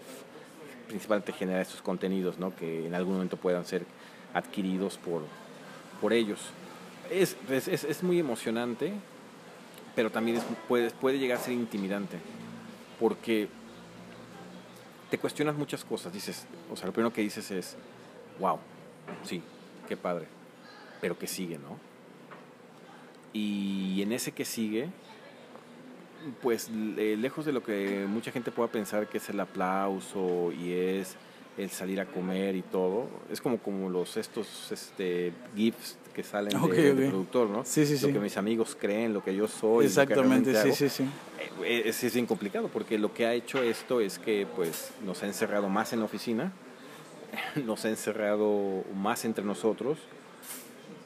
[0.88, 2.56] principalmente generar estos contenidos, ¿no?
[2.56, 3.86] Que en algún momento puedan ser
[4.34, 5.24] adquiridos por,
[6.02, 6.40] por ellos.
[7.10, 8.94] Es, es, es- muy emocionante,
[9.96, 12.18] pero también es- puede, puede llegar a ser intimidante,
[13.00, 13.48] porque
[15.10, 16.12] te cuestionas muchas cosas.
[16.12, 17.76] Dices, o sea, lo primero que dices es,
[18.40, 18.58] wow,
[19.24, 19.42] sí,
[19.88, 20.26] qué padre,
[21.02, 21.78] pero que sigue, ¿no?
[23.34, 24.90] Y en ese que sigue,
[26.42, 30.74] pues le- lejos de lo que mucha gente pueda pensar que es el aplauso y
[30.74, 31.16] es
[31.58, 36.60] el salir a comer y todo, es como, como los estos este, GIFs que salen
[36.70, 37.64] de- del productor, ¿no?
[37.66, 38.14] Sí, sí, lo sí.
[38.14, 39.70] que mis amigos creen, lo que yo soy.
[39.72, 40.76] lo que Exactamente, sí, hago.
[40.76, 41.04] sí, sí.
[41.64, 45.24] Eh, Es, es bien complicado porque lo que ha hecho esto es que pues nos
[45.24, 46.52] ha encerrado más en la oficina,
[47.66, 49.98] nos ha encerrado más entre nosotros,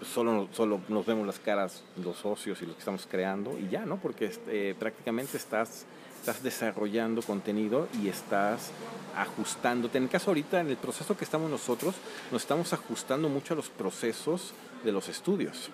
[0.02, 3.86] solo, solo nos vemos las caras los socios y los que estamos creando y ya,
[3.86, 3.98] ¿no?
[3.98, 5.86] Porque este, prácticamente estás
[6.26, 8.72] estás desarrollando contenido y estás
[9.16, 10.00] ajustándote.
[10.00, 11.94] En el caso ahorita, en el proceso que estamos nosotros,
[12.32, 15.70] nos estamos ajustando mucho a los procesos de los estudios.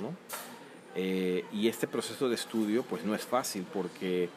[0.00, 0.12] ¿no?
[0.96, 4.28] Eh, y este proceso de estudio pues no es fácil porque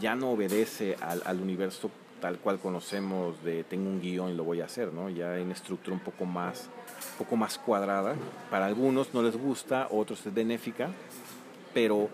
[0.00, 1.90] ya no obedece al, al, universo
[2.20, 5.08] tal cual conocemos de tengo un guion y lo voy a hacer, ¿no?
[5.08, 6.68] Ya una estructura un poco más,
[7.12, 8.14] un poco más cuadrada.
[8.50, 10.90] Para algunos no les gusta, otros es benéfica,
[11.74, 12.08] pero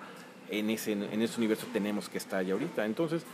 [0.51, 2.85] en ese, en ese universo tenemos que estar ya ahorita.
[2.87, 3.25] Entonces,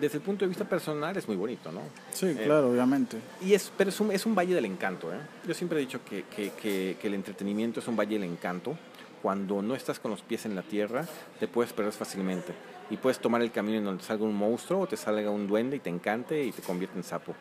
[0.00, 1.82] desde el punto de vista personal es muy bonito, ¿no?
[2.12, 3.18] Sí, eh, claro, obviamente.
[3.40, 5.18] Y es, pero es un, es un valle del encanto, ¿eh?
[5.46, 8.76] Yo siempre he dicho que, que, que, que, el entretenimiento es un valle del encanto.
[9.22, 11.06] Cuando no estás con los pies en la tierra,
[11.40, 12.52] te puedes perder fácilmente.
[12.94, 15.76] Y puedes tomar el camino en donde salga un monstruo o te salga un duende
[15.76, 17.34] y te encante y te convierte en sapo.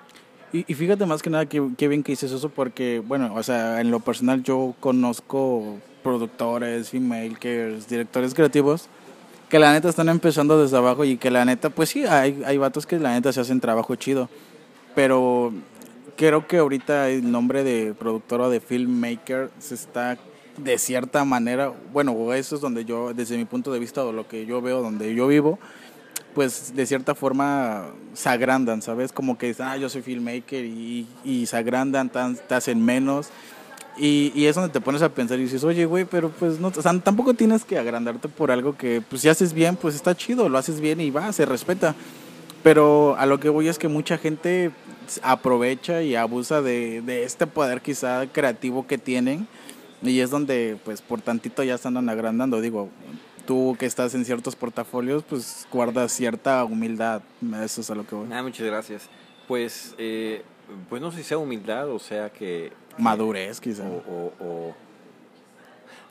[0.51, 3.43] Y, y fíjate más que nada que, que bien que dices eso porque, bueno, o
[3.43, 8.89] sea, en lo personal yo conozco productores, filmmakers, directores creativos
[9.53, 12.57] que la neta están empezando desde abajo y que la neta, pues sí, hay, hay
[12.57, 14.27] vatos que la neta se hacen trabajo chido.
[14.95, 15.53] Pero
[16.17, 20.17] creo que ahorita el nombre de productor o de filmmaker se está
[20.57, 24.27] de cierta manera, bueno, eso es donde yo, desde mi punto de vista o lo
[24.27, 25.59] que yo veo, donde yo vivo,
[26.33, 29.11] pues de cierta forma se agrandan, ¿sabes?
[29.11, 33.29] Como que dicen, ah, yo soy filmmaker y, y se agrandan, te hacen menos
[33.97, 36.69] y, y, es donde te pones a pensar y dices, oye, güey, pero pues no,
[36.69, 40.15] o sea, tampoco tienes que agrandarte por algo que, pues si haces bien, pues está
[40.15, 41.93] chido, lo haces bien y va, se respeta.
[42.63, 44.71] Pero a lo que voy es que mucha gente
[45.21, 49.47] aprovecha y abusa de, de este poder quizá creativo que tienen
[50.03, 52.59] y es donde, pues por tantito ya se andan agrandando.
[52.61, 52.89] Digo,
[53.45, 57.21] tú que estás en ciertos portafolios, pues guardas cierta humildad.
[57.63, 58.27] Eso es a lo que voy.
[58.31, 59.09] Ah, muchas gracias.
[59.47, 60.43] Pues, eh,
[60.89, 63.83] pues no sé si sea humildad o sea que Madurez, quizá.
[63.83, 64.75] O, o, o,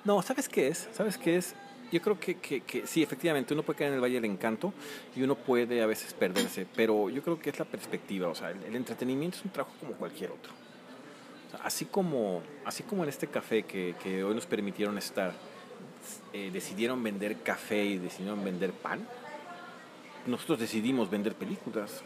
[0.05, 0.88] No, ¿sabes qué es?
[0.92, 1.55] ¿Sabes qué es?
[1.92, 4.72] Yo creo que, que, que, sí, efectivamente, uno puede caer en el Valle del Encanto
[5.14, 8.50] y uno puede a veces perderse, pero yo creo que es la perspectiva, o sea,
[8.50, 10.62] el, el entretenimiento es un trabajo como cualquier otro.
[11.52, 15.32] Sea, así, como, así como en este café que, que hoy nos permitieron estar,
[16.32, 19.06] eh, decidieron vender café y decidieron vender pan,
[20.26, 22.02] nosotros decidimos vender películas.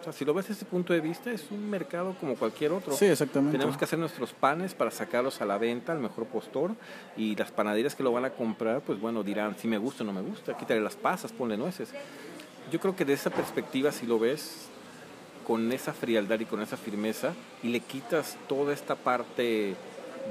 [0.00, 2.72] O sea, si lo ves desde ese punto de vista, es un mercado como cualquier
[2.72, 2.92] otro.
[2.92, 3.56] Sí, exactamente.
[3.56, 6.72] Tenemos que hacer nuestros panes para sacarlos a la venta al mejor postor
[7.16, 10.06] y las panaderías que lo van a comprar, pues bueno, dirán si me gusta o
[10.06, 11.88] no me gusta, quítale las pasas, ponle nueces.
[12.70, 14.68] Yo creo que de esa perspectiva, si lo ves
[15.46, 19.74] con esa frialdad y con esa firmeza y le quitas toda esta parte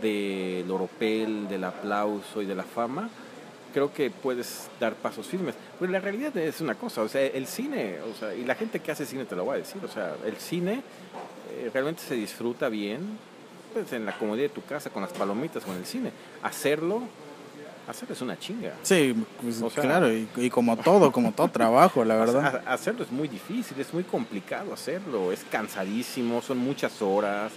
[0.02, 3.10] del oropel, del aplauso y de la fama,
[3.73, 5.56] creo que puedes dar pasos firmes.
[5.80, 8.80] Pero la realidad es una cosa, o sea, el cine, o sea, y la gente
[8.80, 10.82] que hace cine te lo va a decir, o sea, el cine
[11.52, 13.17] eh, realmente se disfruta bien
[13.73, 16.12] pues, en la comodidad de tu casa, con las palomitas, con el cine.
[16.43, 17.02] Hacerlo,
[17.88, 18.74] hacerlo es una chinga.
[18.82, 22.63] Sí, pues, o sea, claro, y, y, como todo, como todo trabajo, la verdad.
[22.65, 27.52] Hacerlo es muy difícil, es muy complicado hacerlo, es cansadísimo, son muchas horas.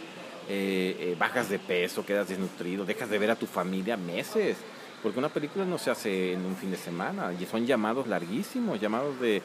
[0.49, 4.57] Eh, eh, bajas de peso, quedas desnutrido, dejas de ver a tu familia meses.
[5.03, 8.81] Porque una película no se hace en un fin de semana, y son llamados larguísimos,
[8.81, 9.43] llamados de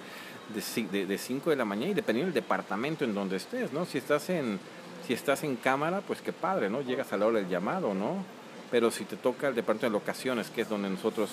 [0.60, 3.86] 5 de, de, cinco de la mañana y dependiendo del departamento en donde estés, ¿no?
[3.86, 4.60] Si estás en,
[5.08, 6.82] si estás en cámara, pues qué padre, ¿no?
[6.82, 8.24] Llegas a la hora del llamado, ¿no?
[8.72, 11.30] Pero si te toca el departamento de locaciones, que es donde nosotros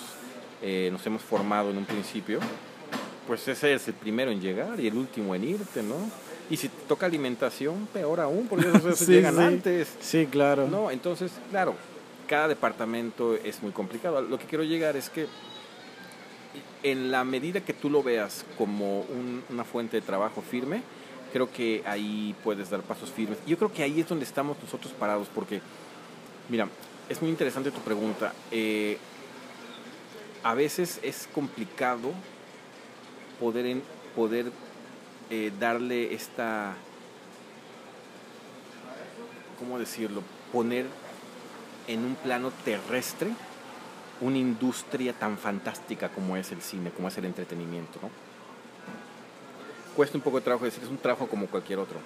[0.61, 2.39] eh, nos hemos formado en un principio,
[3.25, 5.95] pues ese es el primero en llegar y el último en irte, ¿no?
[6.49, 9.41] Y si te toca alimentación, peor aún, porque esos, sí, llegan sí.
[9.41, 9.95] antes.
[10.01, 10.67] Sí, claro.
[10.67, 11.75] No, entonces, claro,
[12.27, 14.21] cada departamento es muy complicado.
[14.21, 15.27] Lo que quiero llegar es que
[16.83, 20.81] en la medida que tú lo veas como un, una fuente de trabajo firme,
[21.31, 23.37] creo que ahí puedes dar pasos firmes.
[23.47, 25.61] Yo creo que ahí es donde estamos nosotros parados, porque,
[26.49, 26.67] mira,
[27.09, 28.33] es muy interesante tu pregunta.
[28.51, 28.97] Eh,
[30.43, 32.11] a veces es complicado
[33.39, 33.81] poder,
[34.15, 34.51] poder
[35.31, 36.75] eh, darle esta,
[39.57, 40.21] ¿cómo decirlo?
[40.53, 40.85] Poner
[41.87, 43.31] en un plano terrestre
[44.21, 48.09] una industria tan fantástica como es el cine, como es el entretenimiento, ¿no?
[49.95, 51.97] Cuesta un poco de trabajo decir, es un trabajo como cualquier otro.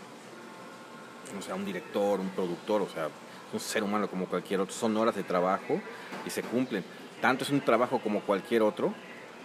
[1.37, 3.09] O sea, un director, un productor, o sea,
[3.53, 4.73] un ser humano como cualquier otro.
[4.73, 5.79] Son horas de trabajo
[6.25, 6.83] y se cumplen.
[7.21, 8.93] Tanto es un trabajo como cualquier otro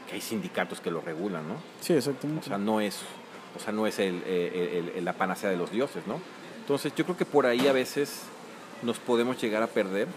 [0.08, 1.54] que hay sindicatos que lo regulan, ¿no?
[1.80, 2.46] Sí, exactamente.
[2.46, 3.00] O sea, no es,
[3.56, 6.20] o sea, no es el, el, el, la panacea de los dioses, ¿no?
[6.60, 8.22] Entonces, yo creo que por ahí a veces
[8.82, 10.08] nos podemos llegar a perder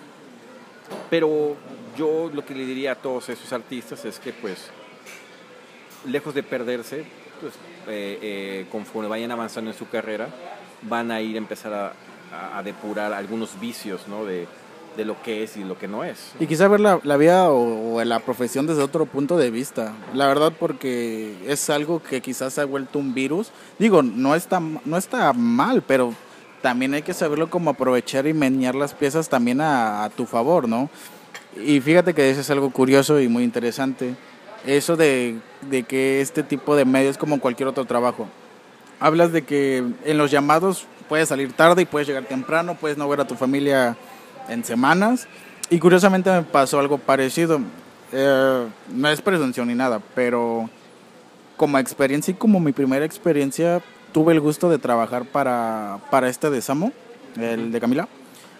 [1.09, 1.55] pero
[1.97, 4.69] yo lo que le diría a todos esos artistas es que pues
[6.05, 7.05] lejos de perderse,
[7.39, 7.53] pues
[7.87, 10.29] eh, eh, conforme vayan avanzando en su carrera,
[10.83, 11.93] van a ir a empezar a,
[12.31, 14.25] a, a depurar algunos vicios ¿no?
[14.25, 14.47] de,
[14.97, 16.31] de lo que es y lo que no es.
[16.39, 19.93] Y quizá ver la, la vida o, o, la profesión desde otro punto de vista.
[20.13, 23.51] La verdad, porque es algo que quizás se ha vuelto un virus.
[23.79, 26.13] Digo, no está, no está mal, pero
[26.61, 30.67] también hay que saberlo como aprovechar y menear las piezas también a, a tu favor,
[30.67, 30.89] ¿no?
[31.57, 34.15] Y fíjate que eso es algo curioso y muy interesante.
[34.65, 35.39] Eso de,
[35.69, 38.27] de que este tipo de medios como cualquier otro trabajo.
[38.99, 43.05] Hablas de que en los llamados puedes salir tarde y puedes llegar temprano, puedes no
[43.09, 43.97] ver a tu familia
[44.47, 45.27] en semanas.
[45.69, 47.59] Y curiosamente me pasó algo parecido.
[48.13, 50.69] Eh, no es presunción ni nada, pero
[51.57, 53.81] como experiencia y como mi primera experiencia,
[54.13, 56.93] tuve el gusto de trabajar para, para este de Samo,
[57.35, 58.07] el de Camila,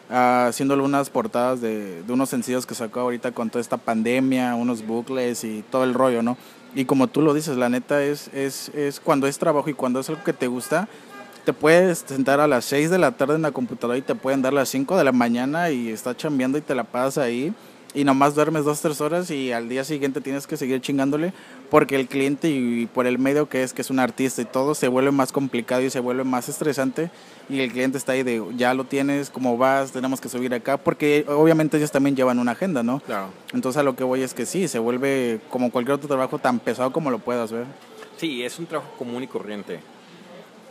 [0.10, 4.56] uh, haciéndole unas portadas de, de, unos sencillos que sacó ahorita con toda esta pandemia,
[4.56, 6.36] unos bucles y todo el rollo, ¿no?
[6.76, 10.02] Y como tú lo dices, la neta es, es, es cuando es trabajo y cuando
[10.02, 10.90] es algo que te gusta,
[11.46, 14.42] te puedes sentar a las 6 de la tarde en la computadora y te pueden
[14.42, 17.54] dar las 5 de la mañana y estás chambeando y te la pasas ahí
[17.94, 21.34] y nomás duermes dos, tres horas y al día siguiente tienes que seguir chingándole
[21.70, 24.76] porque el cliente y por el medio que es, que es un artista y todo,
[24.76, 27.12] se vuelve más complicado y se vuelve más estresante
[27.50, 29.92] y el cliente está ahí de, ya lo tienes, ¿cómo vas?
[29.92, 33.02] Tenemos que subir acá, porque obviamente ellos también llevan una agenda, ¿no?
[33.02, 33.30] Claro.
[33.54, 36.60] Entonces a lo que voy es que sí, se vuelve como cualquier otro trabajo tan
[36.60, 37.66] pesado como lo puedas ver.
[38.18, 39.80] Sí, es un trabajo común y corriente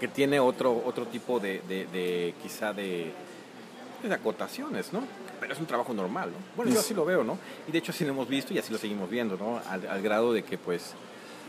[0.01, 3.13] que tiene otro, otro tipo de, de, de quizá de,
[4.03, 5.03] de, acotaciones, ¿no?
[5.39, 6.37] Pero es un trabajo normal, ¿no?
[6.57, 7.39] Bueno, yo así lo veo, ¿no?
[7.69, 9.61] Y de hecho así lo hemos visto y así lo seguimos viendo, ¿no?
[9.69, 10.95] Al, al grado de que, pues,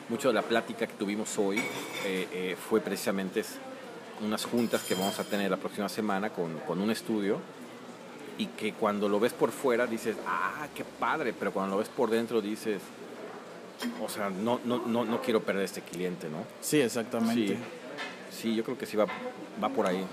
[0.09, 1.57] mucho de la plática que tuvimos hoy
[2.05, 3.43] eh, eh, fue precisamente
[4.21, 7.39] unas juntas que vamos a tener la próxima semana con, con un estudio
[8.37, 11.89] y que cuando lo ves por fuera dices, ah, qué padre, pero cuando lo ves
[11.89, 12.81] por dentro dices,
[14.03, 16.43] o sea, no, no, no, no quiero perder este cliente, ¿no?
[16.59, 17.55] Sí, exactamente.
[17.55, 17.57] Sí.
[18.31, 19.05] Sí, yo creo que sí va,
[19.61, 20.03] va por ahí.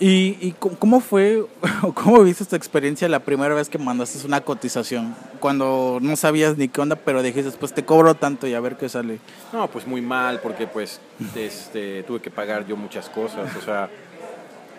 [0.00, 1.44] ¿Y, ¿Y cómo fue,
[1.82, 5.14] o cómo viste esta experiencia la primera vez que mandaste una cotización?
[5.38, 8.76] Cuando no sabías ni qué onda, pero dijiste, pues te cobro tanto y a ver
[8.76, 9.20] qué sale.
[9.52, 11.00] No, pues muy mal, porque pues
[11.36, 13.88] este, tuve que pagar yo muchas cosas, o sea...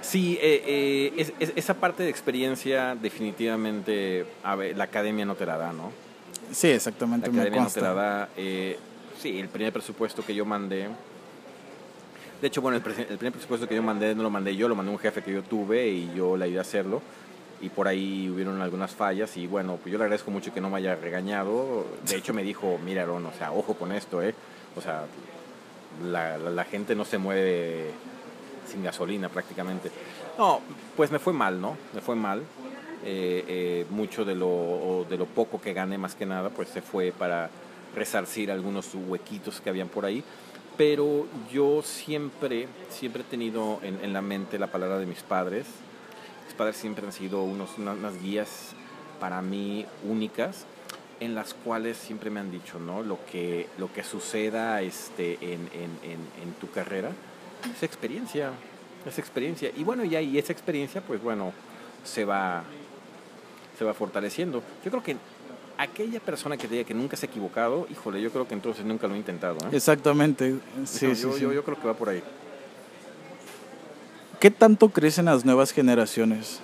[0.01, 5.35] Sí, eh, eh, es, es, esa parte de experiencia definitivamente a ver, la academia no
[5.35, 5.93] te la da, ¿no?
[6.51, 7.31] Sí, exactamente.
[7.31, 8.29] La academia no te la da.
[8.35, 8.77] Eh,
[9.21, 10.89] sí, el primer presupuesto que yo mandé,
[12.43, 14.75] de hecho, bueno, el, el, primer presupuesto que yo mandé no lo mandé yo, lo
[14.75, 17.01] mandé un jefe que yo tuve y yo le ayudé a hacerlo.
[17.61, 20.69] Y por ahí hubieron algunas fallas y bueno, pues yo le agradezco mucho que no
[20.69, 21.85] me haya regañado.
[22.05, 24.35] De hecho me dijo, mira Aaron, o sea, ojo con esto, ¿eh?
[24.75, 25.05] O sea,
[26.03, 27.91] la gente no se mueve
[28.69, 29.89] sin gasolina prácticamente.
[30.37, 30.59] No,
[30.97, 31.77] pues me fue mal, ¿no?
[31.93, 32.41] Me fue mal.
[33.05, 36.81] Eh, eh, mucho de lo, de lo poco que gané más que nada, pues se
[36.81, 37.49] fue para
[37.95, 40.23] resarcir algunos huequitos que habían por ahí
[40.77, 45.65] pero yo siempre, siempre he tenido en, la mente la palabra de mis padres.
[46.45, 48.73] Mis padres siempre han sido unos, unas, unas, guías
[49.19, 50.65] para mí únicas,
[51.19, 53.03] en las cuales siempre me han dicho, ¿no?
[53.03, 57.11] Lo que, lo que suceda este, en, en, en tu carrera
[57.75, 58.51] es experiencia,
[59.05, 59.71] es experiencia.
[59.75, 61.53] Y bueno, ya y esa experiencia, pues bueno,
[62.03, 62.63] se va,
[63.77, 64.61] se va fortaleciendo.
[64.83, 65.17] Yo creo que
[65.77, 68.85] aquella persona que te diga que nunca se ha equivocado, híjole, yo creo que entonces
[68.85, 69.57] nunca lo he intentado.
[69.65, 69.75] ¿eh?
[69.75, 70.55] Exactamente.
[70.85, 71.41] Sí, no, sí, yo, sí.
[71.41, 72.23] Yo, yo, creo que va por ahí.
[74.39, 76.59] ¿Qué tanto crecen las nuevas generaciones?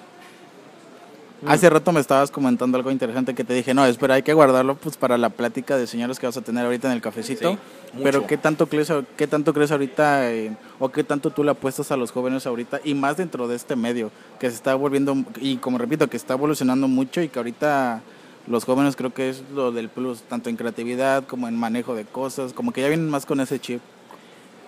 [1.42, 1.48] Mm.
[1.48, 4.76] Hace rato me estabas comentando algo interesante que te dije, no, espera, hay que guardarlo
[4.76, 7.54] pues para la plática de señores que vas a tener ahorita en el cafecito.
[7.54, 7.58] Sí,
[8.04, 11.92] Pero ¿qué tanto crees, qué tanto crees ahorita eh, o qué tanto tú le apuestas
[11.92, 15.58] a los jóvenes ahorita y más dentro de este medio que se está volviendo y
[15.58, 18.02] como repito que está evolucionando mucho y que ahorita
[18.50, 22.04] los jóvenes creo que es lo del plus, tanto en creatividad como en manejo de
[22.04, 23.80] cosas, como que ya vienen más con ese chip.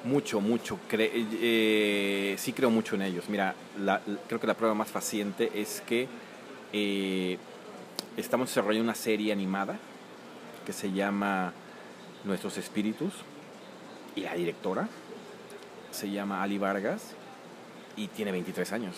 [0.03, 0.79] Mucho, mucho.
[0.87, 3.27] Cre eh, sí creo mucho en ellos.
[3.27, 6.07] Mira, la, creo que la prueba más faciente es que
[6.73, 7.39] eh,
[8.17, 9.79] estamos desarrollando una serie animada
[10.63, 11.51] que se llama
[12.23, 13.13] Nuestros Espíritus
[14.15, 14.87] y la directora
[15.89, 17.15] se llama Ali Vargas
[17.97, 18.95] y tiene 23 años.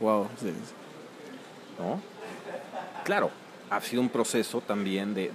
[0.00, 0.52] Wow, sí.
[1.78, 2.00] ¿No?
[3.04, 3.30] Claro,
[3.70, 5.30] ha sido un proceso también de,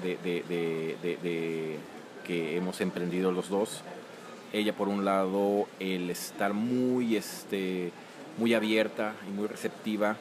[2.25, 3.81] que hemos emprendido los dos.
[4.53, 7.91] Ella por un lado el estar muy este
[8.37, 10.15] muy abierta y muy receptiva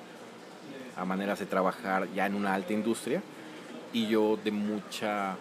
[0.97, 3.23] a maneras de trabajar ya en una alta industria
[3.93, 5.37] y yo de mucha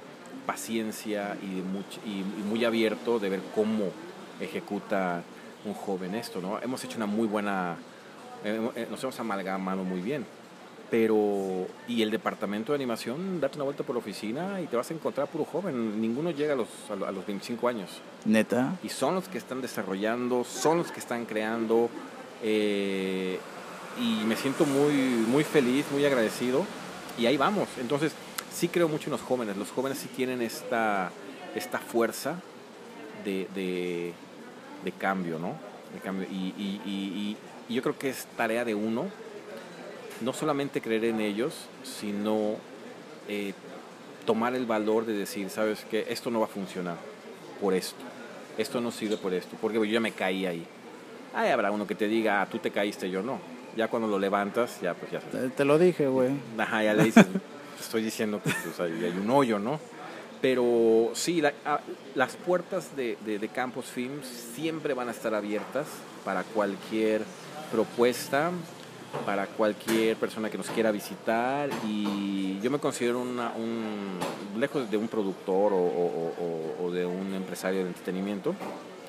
[0.45, 3.91] paciencia y, de much, y, muy abierto de ver cómo
[4.39, 5.23] ejecuta
[5.65, 6.61] un joven esto, ¿no?
[6.61, 7.75] Hemos hecho una muy buena,
[8.43, 10.25] eh, nos hemos amalgamado muy bien
[10.89, 14.89] pero y el departamento de animación date una vuelta por la oficina y te vas
[14.89, 17.89] a encontrar puro joven ninguno llega a los a los 25 años
[18.25, 21.89] neta y son los que están desarrollando son los que están creando
[22.43, 23.39] eh,
[23.99, 26.65] y me, siento muy, muy feliz, muy agradecido
[27.17, 27.67] y ahí vamos.
[27.79, 28.13] Entonces,
[28.53, 29.57] sí creo mucho en los jóvenes.
[29.57, 31.11] Los jóvenes sí tienen esta,
[31.55, 32.35] esta fuerza
[33.25, 34.13] de, de,
[34.83, 35.53] de cambio, ¿no?
[35.93, 36.27] De cambio.
[36.29, 37.37] Y, y, y,
[37.69, 39.05] y, yo creo que es tarea de uno
[40.21, 41.53] no solamente creer en ellos,
[41.83, 42.55] sino
[43.27, 43.53] eh,
[44.25, 46.97] tomar el valor de decir, sabes que esto no va a funcionar
[47.61, 48.03] por esto,
[48.57, 50.65] esto no sirve por esto, porque yo ya me caí ahí.
[51.33, 53.39] Ahí habrá uno que te diga, ah, tú te caíste, yo no.
[53.75, 55.19] Ya cuando lo levantas, ya pues ya.
[55.19, 56.31] Te, te lo dije, güey.
[56.57, 57.25] Ajá, ya le dices,
[57.79, 59.79] estoy diciendo que pues, hay, hay, un hoyo, ¿no?
[60.41, 61.79] Pero sí, la, a,
[62.15, 65.87] las puertas de, de, de Campos Films siempre van a estar abiertas
[66.25, 67.21] para cualquier
[67.71, 68.51] propuesta,
[69.25, 74.19] para cualquier persona que nos quiera visitar y yo me considero una, un,
[74.59, 78.55] lejos de un productor o, o, o, o, de un empresario de entretenimiento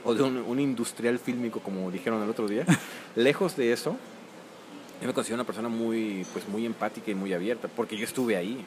[0.05, 2.64] o de un, un, industrial fílmico como dijeron el otro día,
[3.16, 3.96] lejos de eso,
[5.01, 8.36] yo me considero una persona muy, pues muy empática y muy abierta porque yo estuve
[8.36, 8.64] ahí.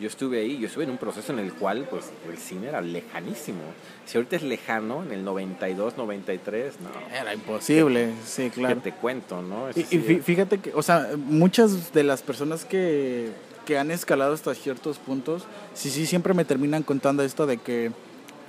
[0.00, 2.80] Yo estuve ahí, yo estuve en un proceso en el cual pues el cine era
[2.80, 3.62] lejanísimo.
[4.06, 7.16] Si ahorita es lejano, en el 92, 93, no.
[7.16, 8.76] Era imposible, ¿qué, sí, claro.
[8.76, 9.70] ¿Qué te cuento, no?
[9.74, 13.32] y, y fíjate que, o sea, muchas de las personas que,
[13.66, 15.42] que han escalado hasta ciertos puntos,
[15.74, 17.92] sí, sí, siempre me terminan contando esto de que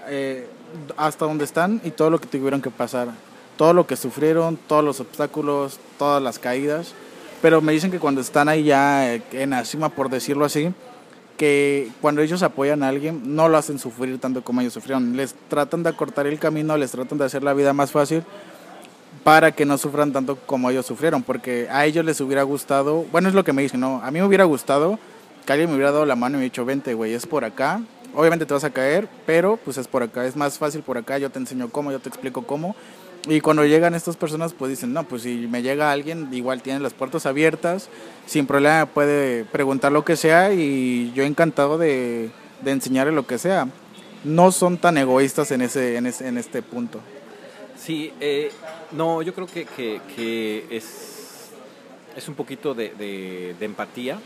[0.08, 0.48] eh,
[0.96, 3.10] hasta donde están y todo lo que tuvieron que pasar,
[3.58, 6.94] todo lo que sufrieron, todos los obstáculos, todas las caídas,
[7.42, 10.74] pero me dicen que cuando están ahí ya en la cima, por decirlo así,
[11.40, 15.34] que cuando ellos apoyan a alguien no lo hacen sufrir tanto como ellos sufrieron, les
[15.48, 18.24] tratan de acortar el camino, les tratan de hacer la vida más fácil
[19.24, 23.30] para que no sufran tanto como ellos sufrieron, porque a ellos les hubiera gustado, bueno
[23.30, 25.00] es lo que me dicen, no, a mí me hubiera gustado
[25.46, 27.80] que alguien me hubiera dado la mano y me dicho, vente güey, es por acá,
[28.14, 31.20] obviamente te vas a caer, pero pues es por acá, es más fácil por acá,
[31.20, 32.76] yo te enseño cómo, yo te explico cómo,
[33.28, 36.80] y cuando llegan estas personas, pues dicen, no, pues si me llega alguien, igual tiene
[36.80, 37.90] las puertas abiertas,
[38.26, 43.38] sin problema puede preguntar lo que sea y yo encantado de, de enseñarle lo que
[43.38, 43.68] sea.
[44.24, 47.00] No son tan egoístas en, ese, en, ese, en este punto.
[47.78, 48.52] Sí, eh,
[48.92, 51.50] no, yo creo que, que, es,
[52.16, 54.20] es un poquito de, de, de, empatía.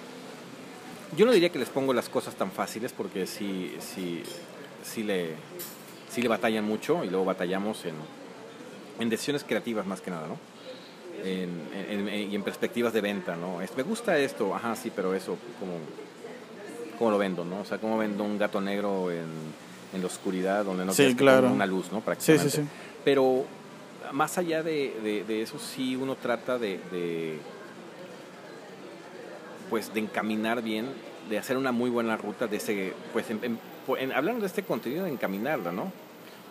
[1.16, 4.24] Yo no diría que les pongo las cosas tan fáciles porque sí, sí,
[4.84, 5.32] sí, le,
[6.10, 7.94] sí le batallan mucho y luego batallamos en
[9.00, 10.38] en decisiones creativas más que nada, ¿no?
[11.24, 11.50] En,
[11.89, 13.62] en, en, y en perspectivas de venta, ¿no?
[13.62, 15.74] Es, me gusta esto, ajá, sí, pero eso, ¿cómo,
[16.98, 17.62] ¿cómo lo vendo, no?
[17.62, 19.28] O sea, ¿cómo vendo un gato negro en,
[19.94, 21.52] en la oscuridad donde no sí, claro.
[21.52, 22.02] una luz, ¿no?
[22.02, 22.50] Prácticamente.
[22.50, 22.70] Sí, sí, sí.
[23.06, 23.46] Pero
[24.12, 27.39] más allá de, de, de eso, sí uno trata de, de,
[29.70, 30.88] pues, de encaminar bien,
[31.30, 33.60] de hacer una muy buena ruta de ese, pues, en,
[34.14, 35.91] hablando de este contenido, de encaminarla, ¿no?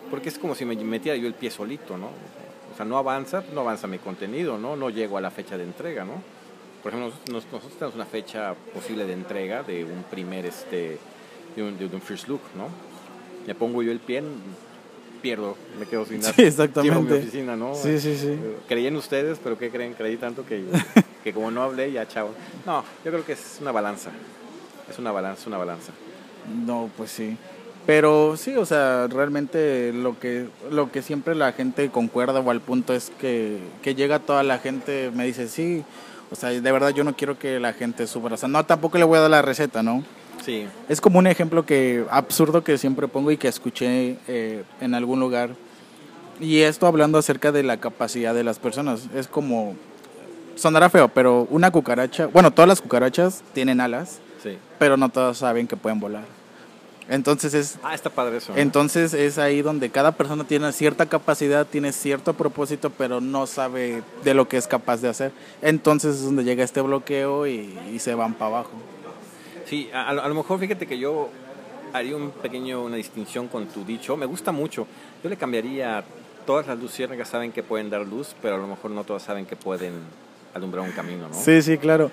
[0.09, 2.07] Porque es como si me metiera yo el pie solito, ¿no?
[2.73, 4.75] O sea, no avanza, no avanza mi contenido, ¿no?
[4.75, 6.21] No llego a la fecha de entrega, ¿no?
[6.81, 10.97] Por ejemplo, nosotros, tenemos una fecha posible de entrega de un primer, este,
[11.55, 12.67] de un, de un first look, ¿no?
[13.47, 14.23] Me pongo yo el pie,
[15.21, 16.33] pierdo, me quedo sin nada.
[16.33, 16.99] Sí, exactamente.
[16.99, 17.73] mi oficina, ¿no?
[17.73, 18.37] Sí, sí, sí.
[18.67, 19.93] Creí en ustedes, pero ¿qué creen?
[19.93, 20.63] Creí tanto que,
[21.23, 22.29] que como no hablé, ya chao.
[22.65, 24.11] No, yo creo que es una balanza.
[24.89, 25.93] Es una balanza, una balanza.
[26.65, 27.37] No, pues sí.
[27.85, 32.61] Pero sí, o sea, realmente lo que, lo que siempre la gente concuerda o al
[32.61, 35.83] punto es que, que llega toda la gente, me dice, sí,
[36.31, 38.35] o sea, de verdad yo no quiero que la gente sufra.
[38.35, 40.03] O sea, no, tampoco le voy a dar la receta, ¿no?
[40.43, 40.65] Sí.
[40.89, 45.19] Es como un ejemplo que absurdo que siempre pongo y que escuché eh, en algún
[45.19, 45.51] lugar.
[46.39, 49.07] Y esto hablando acerca de la capacidad de las personas.
[49.13, 49.75] Es como,
[50.55, 54.57] sonará feo, pero una cucaracha, bueno, todas las cucarachas tienen alas, sí.
[54.79, 56.23] pero no todas saben que pueden volar.
[57.09, 57.77] Entonces es.
[57.83, 58.53] Ah, está padre eso.
[58.55, 64.03] Entonces es ahí donde cada persona tiene cierta capacidad, tiene cierto propósito, pero no sabe
[64.23, 65.31] de lo que es capaz de hacer.
[65.61, 68.71] Entonces es donde llega este bloqueo y, y se van para abajo.
[69.65, 71.29] Sí, a, a, lo mejor fíjate que yo
[71.93, 74.17] haría un pequeño, una distinción con tu dicho.
[74.17, 74.87] Me gusta mucho.
[75.23, 76.03] Yo le cambiaría.
[76.45, 79.45] Todas las luciérnagas saben que pueden dar luz, pero a lo mejor no todas saben
[79.45, 79.93] que pueden
[80.53, 81.33] alumbrar un camino, ¿no?
[81.33, 82.11] Sí, sí, claro.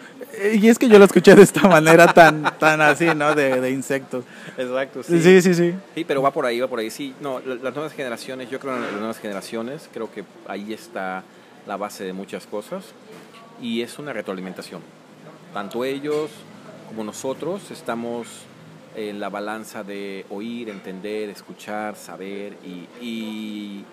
[0.55, 3.35] Y es que yo lo escuché de esta manera tan, tan así, ¿no?
[3.35, 4.25] De, de, insectos.
[4.57, 5.21] Exacto, sí.
[5.21, 5.75] Sí, sí, sí.
[5.95, 6.91] Sí, pero va por ahí, va por ahí.
[6.91, 11.23] Sí, no, las nuevas generaciones, yo creo en las nuevas generaciones, creo que ahí está
[11.67, 12.85] la base de muchas cosas
[13.61, 14.81] y es una retroalimentación.
[15.53, 16.31] Tanto ellos
[16.89, 18.27] como nosotros estamos
[18.97, 23.85] en la balanza de oír, entender, escuchar, saber y, y,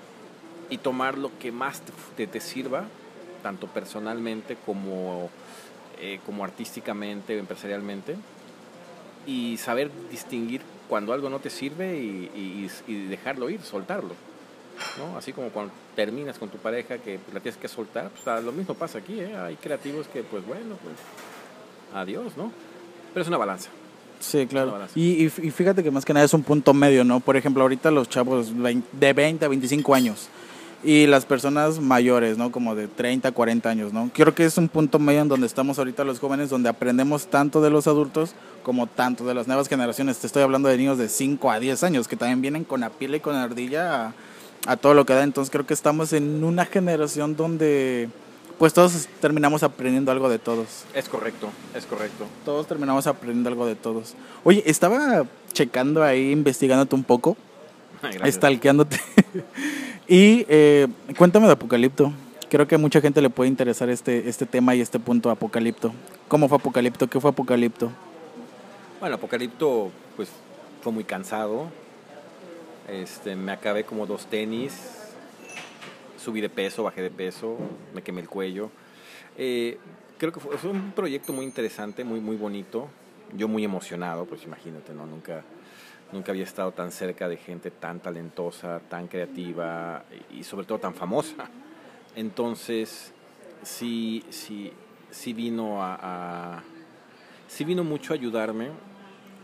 [0.70, 1.82] y tomar lo que más
[2.16, 2.86] te, te sirva
[3.42, 5.30] tanto personalmente como,
[6.00, 8.16] eh, como artísticamente empresarialmente,
[9.26, 14.16] y saber distinguir cuando algo no te sirve y, y, y, dejarlo ir, soltarlo.
[14.98, 15.18] ¿no?
[15.18, 18.74] Así como cuando terminas con tu pareja que la tienes que soltar, pues lo mismo
[18.76, 19.36] pasa aquí, ¿eh?
[19.36, 20.96] Hay creativos que, pues bueno, pues
[21.94, 22.52] adiós, ¿no?
[23.14, 23.70] Pero es una balanza.
[24.20, 24.80] Sí, claro.
[24.96, 27.20] Y, y, fíjate que más que nada es un punto medio, ¿no?
[27.20, 30.30] Por ejemplo, ahorita los chavos de 20 a 25 años
[30.84, 32.52] y las personas mayores, ¿no?
[32.52, 34.12] Como de 30, 40 años, ¿no?
[34.14, 37.62] Creo que es un punto medio en donde estamos ahorita los jóvenes, donde aprendemos tanto
[37.62, 40.18] de los adultos como tanto de las nuevas generaciones.
[40.20, 42.90] Te estoy hablando de niños de 5 a 10 años que también vienen con la
[42.90, 44.14] pila y con la ardilla a,
[44.68, 45.24] a todo lo que da.
[45.24, 48.10] Entonces creo que estamos en una generación donde
[48.58, 50.86] pues todos terminamos aprendiendo algo de todos.
[50.94, 52.26] Es correcto, es correcto.
[52.44, 54.16] Todos terminamos aprendiendo algo de todos.
[54.44, 57.38] Oye, estaba checando ahí, investigándote un poco,
[58.24, 59.00] estalqueándote.
[60.08, 60.88] y eh,
[61.18, 62.12] cuéntame de Apocalipto.
[62.49, 65.93] Creo que a mucha gente le puede interesar este, este tema y este punto Apocalipto.
[66.28, 67.08] ¿Cómo fue Apocalipto?
[67.08, 67.91] ¿Qué fue Apocalipto?
[68.99, 70.30] Bueno, Apocalipto pues
[70.82, 71.68] fue muy cansado.
[72.88, 74.74] Este, me acabé como dos tenis
[76.28, 77.58] subí de peso, bajé de peso,
[77.93, 78.70] me quemé el cuello.
[79.38, 79.78] Eh,
[80.18, 82.89] creo que fue, un proyecto muy interesante, muy, muy bonito.
[83.36, 85.05] Yo muy emocionado, pues imagínate, ¿no?
[85.05, 85.43] Nunca,
[86.12, 90.93] nunca había estado tan cerca de gente tan talentosa, tan creativa y sobre todo tan
[90.93, 91.49] famosa.
[92.16, 93.14] Entonces,
[93.64, 94.72] sí, sí,
[95.12, 96.64] sí vino a,
[97.47, 98.70] sí vino mucho a ayudarme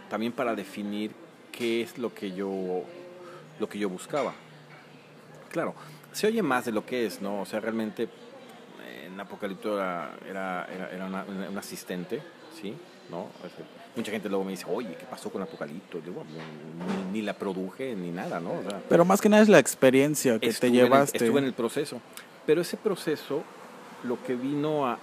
[0.10, 1.12] también para definir
[1.52, 2.84] qué es lo que yo,
[3.60, 4.34] lo que yo buscaba.
[5.52, 5.76] Claro,
[6.12, 7.42] se oye más de lo que es, ¿no?
[7.42, 8.10] O sea, realmente
[9.06, 11.26] en Apocalipto era, era, era,
[11.60, 12.22] asistente,
[12.60, 12.76] ¿sí?
[13.10, 13.28] ¿No?
[13.96, 16.00] Mucha gente luego me dice, oye, ¿qué pasó con Apocalipto?
[16.00, 16.24] Digo,
[17.12, 18.52] ni, la produje ni nada, ¿no?
[18.90, 21.18] Pero más que nada es la experiencia que te llevaste.
[21.18, 22.02] estuve en el proceso.
[22.46, 23.44] Pero ese proceso
[24.04, 24.98] lo que vino a,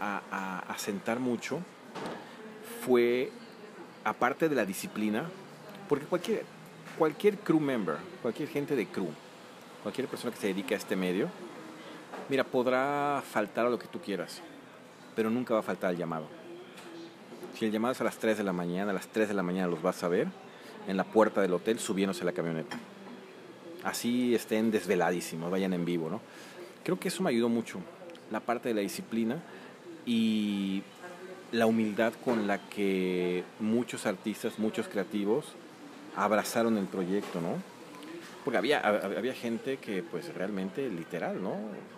[0.68, 1.60] a sentar mucho
[2.84, 3.30] fue,
[4.04, 5.24] aparte de la disciplina,
[5.88, 6.44] porque cualquier,
[6.98, 9.08] cualquier crew member, cualquier gente de crew,
[9.82, 11.28] cualquier persona que se dedique a este medio,
[12.28, 14.40] mira, podrá faltar a lo que tú quieras,
[15.14, 16.39] pero nunca va a faltar el llamado.
[17.60, 19.42] Si el llamado es a las 3 de la mañana, a las 3 de la
[19.42, 20.28] mañana los vas a ver
[20.88, 22.78] en la puerta del hotel subiéndose a la camioneta.
[23.84, 26.22] Así estén desveladísimos, vayan en vivo, ¿no?
[26.82, 27.80] Creo que eso me ayudó mucho,
[28.30, 29.42] la parte de la disciplina
[30.06, 30.82] y
[31.52, 35.52] la humildad con la que muchos artistas, muchos creativos
[36.16, 37.56] abrazaron el proyecto, ¿no?
[38.42, 41.56] Porque había, había gente que, pues realmente, literal, ¿no?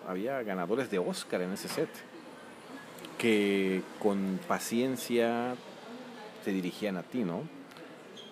[0.09, 1.89] Había ganadores de Oscar en ese set,
[3.23, 5.55] que con paciencia
[6.45, 7.43] se dirigían a ti, ¿no?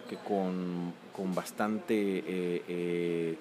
[0.09, 0.93] Que con,
[1.33, 2.25] bastante eh,
[2.67, 3.37] eh,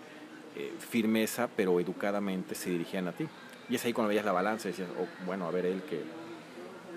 [0.55, 3.27] eh, firmeza, pero educadamente, se dirigían a ti.
[3.67, 6.03] Y es ahí cuando veías la balanza y decías, oh, bueno, a ver él que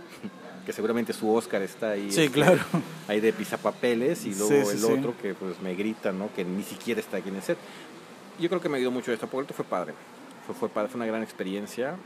[0.67, 2.13] que seguramente su Oscar está ahí.
[2.13, 2.61] Sí, este, claro.
[3.09, 6.29] Ahí de pisapapeles y luego el otro que pues me grita, ¿no?
[6.35, 7.57] Que ni siquiera está aquí en el set.
[8.39, 9.95] Yo creo que me ayudó mucho esto, porque fue padre.
[10.45, 11.97] Fue, fue padre, fue una gran experiencia.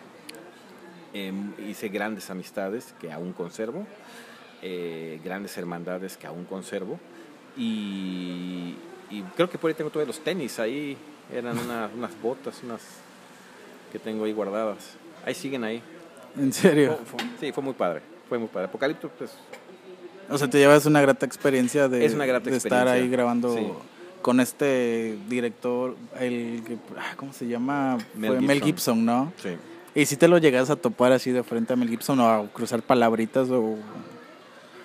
[1.17, 3.87] Em, hice grandes amistades que aún conservo,
[4.63, 6.99] eh, grandes hermandades que aún conservo.
[7.57, 8.75] Y,
[9.35, 10.97] creo que por ahí tengo todos los tenis, ahí
[11.33, 12.83] eran unas botas, unas
[13.93, 14.97] que tengo ahí guardadas.
[15.25, 15.83] Ahí siguen ahí.
[16.37, 16.99] ¿En serio?
[17.41, 18.67] sí, fue muy padre fue muy padre.
[18.67, 19.33] Apocalipto, pues.
[20.29, 23.81] O sea, te llevas una grata experiencia de, estar ahí grabando
[24.23, 26.63] con este director, el
[26.99, 27.97] ah, ¿cómo se llama?
[28.17, 28.47] Mel, Gibson.
[28.47, 29.33] Mel Gibson, ¿no?
[29.41, 29.51] Sí.
[29.97, 32.47] Y si te lo llegas a topar así de frente a Mel Gibson o a
[32.49, 33.79] cruzar palabritas o,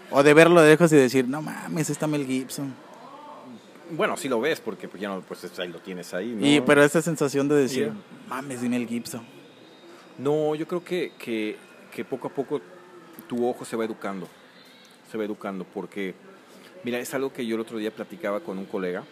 [0.10, 2.74] o de verlo de lejos y decir, no mames, está Mel Gibson.
[3.90, 6.38] Bueno, sí lo ves porque pues, ya no, pues ahí lo tienes ahí.
[6.40, 7.92] Y, pero esa sensación de decir,
[8.30, 9.22] mames, de Mel Gibson.
[10.18, 11.58] No, yo creo que, que,
[11.94, 12.62] que poco a poco
[13.28, 14.30] tu ojo se va educando,
[15.12, 16.16] se va educando, porque,
[16.86, 19.04] mira, es algo que yo el otro día platicaba con un colega,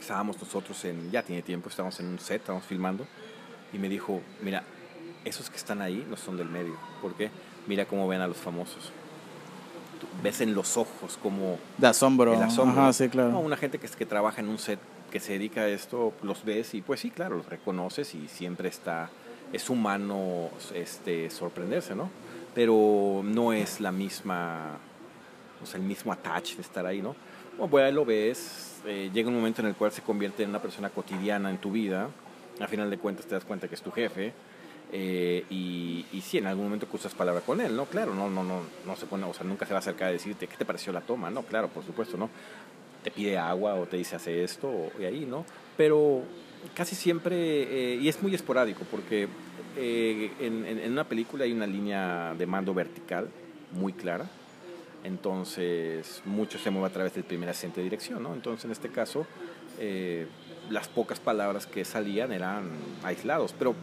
[0.00, 3.06] estábamos nosotros en, ya tiene tiempo, estábamos en un set, estábamos filmando,
[3.74, 4.62] y me dijo, mira,
[5.24, 7.30] esos que están ahí no son del medio, ¿por qué?
[7.66, 8.92] Mira cómo ven a los famosos.
[10.22, 11.58] ves en los ojos como...
[11.76, 12.34] De asombro.
[12.34, 12.92] El asombro.
[12.92, 13.38] sí, claro.
[13.38, 14.78] una gente que, que trabaja en un set,
[15.10, 18.68] que se dedica a esto, los ves y pues sí, claro, los reconoces y siempre
[18.68, 19.10] está,
[19.52, 22.08] es humano este, sorprenderse, ¿no?
[22.54, 24.78] pero no es la misma,
[25.62, 27.16] o sea, el mismo attach de estar ahí, ¿no?
[27.56, 30.50] Bueno, pues ahí lo ves, eh, llega un momento en el cual se convierte en
[30.50, 32.08] una persona cotidiana en tu vida,
[32.60, 34.32] al final de cuentas te das cuenta que es tu jefe,
[34.92, 37.86] eh, y, y sí, en algún momento cruzas palabra con él, ¿no?
[37.86, 40.12] Claro, no, no, no, no se pone, o sea, nunca se va a acercar a
[40.12, 41.30] decirte, ¿qué te pareció la toma?
[41.30, 42.30] No, claro, por supuesto, ¿no?
[43.02, 45.44] Te pide agua o te dice hace esto, y ahí, ¿no?
[45.76, 46.22] Pero
[46.74, 49.28] casi siempre, eh, y es muy esporádico, porque
[49.76, 53.28] eh, en, una película hay una línea de mando vertical
[53.72, 54.26] muy clara,
[55.02, 58.32] entonces mucho se mueve a través del primer asiento de dirección, ¿no?
[58.32, 59.26] Entonces en este caso,
[59.78, 60.26] eh,
[60.70, 62.64] las pocas palabras que salían eran
[63.02, 63.74] aislados, pero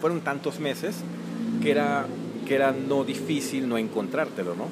[0.00, 0.96] fueron tantos meses
[1.62, 2.06] que era,
[2.46, 4.68] que era no difícil no encontrártelo, ¿no?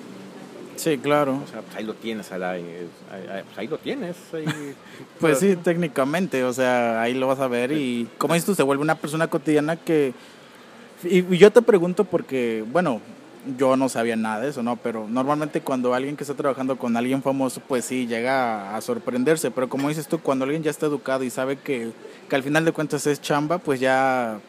[0.77, 1.41] Sí, claro.
[1.45, 4.17] O sea, pues ahí lo tienes, ahí, pues ahí, lo tienes.
[5.21, 8.63] pues sí, técnicamente, o sea, ahí lo vas a ver y como dices tú, se
[8.63, 10.15] vuelve una persona cotidiana que...
[11.05, 13.01] Y yo te pregunto porque, bueno,
[13.59, 14.77] yo no sabía nada de eso, ¿no?
[14.77, 19.51] Pero normalmente cuando alguien que está trabajando con alguien famoso, pues sí, llega a, sorprenderse.
[19.51, 21.93] Pero como dices tú, cuando alguien ya está educado y sabe que,
[22.29, 24.41] que al final de cuentas es chamba, pues ya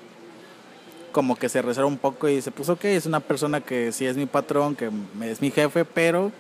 [1.12, 4.06] como que se reserva un poco y dice, pues ok, es una persona que sí
[4.06, 4.90] es mi patrón, que
[5.22, 6.32] es mi jefe, pero,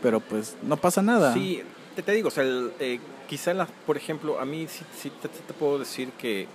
[0.00, 1.34] pero pues no pasa nada.
[1.34, 1.62] Sí,
[1.94, 2.44] te, te digo, o sea,
[2.78, 3.52] eh, quizá,
[3.84, 6.46] por ejemplo, a mí sí, sí te, puedo decir que,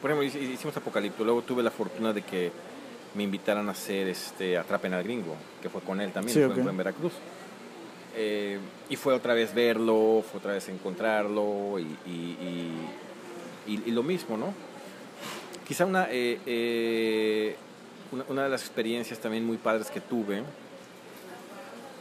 [0.00, 2.52] por ejemplo, hicimos Apocalipto, luego tuve la fortuna de que
[3.14, 6.76] me invitaran a hacer este Atrapen al Gringo, que fue con él también, fue en
[6.76, 7.12] Veracruz.
[8.16, 8.58] Eh,
[8.88, 14.52] y fue otra vez verlo, fue otra vez encontrarlo y, y, y lo mismo, ¿no?
[15.70, 17.56] Quizá eh, eh,
[18.10, 20.42] una, una, de las experiencias también muy padres que tuve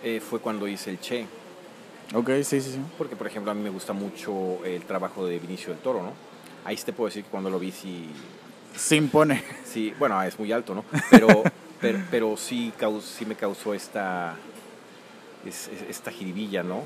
[0.03, 1.27] eh, fue cuando hice el Che.
[2.15, 2.79] Ok, sí, sí, sí.
[2.97, 6.13] Porque, por ejemplo, a mí me gusta mucho el trabajo de Vinicio del Toro, ¿no?
[6.65, 8.09] Ahí sí te puedo decir que cuando lo vi sí...
[8.75, 9.43] Se impone.
[9.65, 10.85] Sí, bueno, es muy alto, ¿no?
[11.09, 11.43] Pero,
[11.81, 12.71] pero, pero sí,
[13.03, 14.35] sí me causó esta,
[15.45, 16.83] esta jiribilla, ¿no?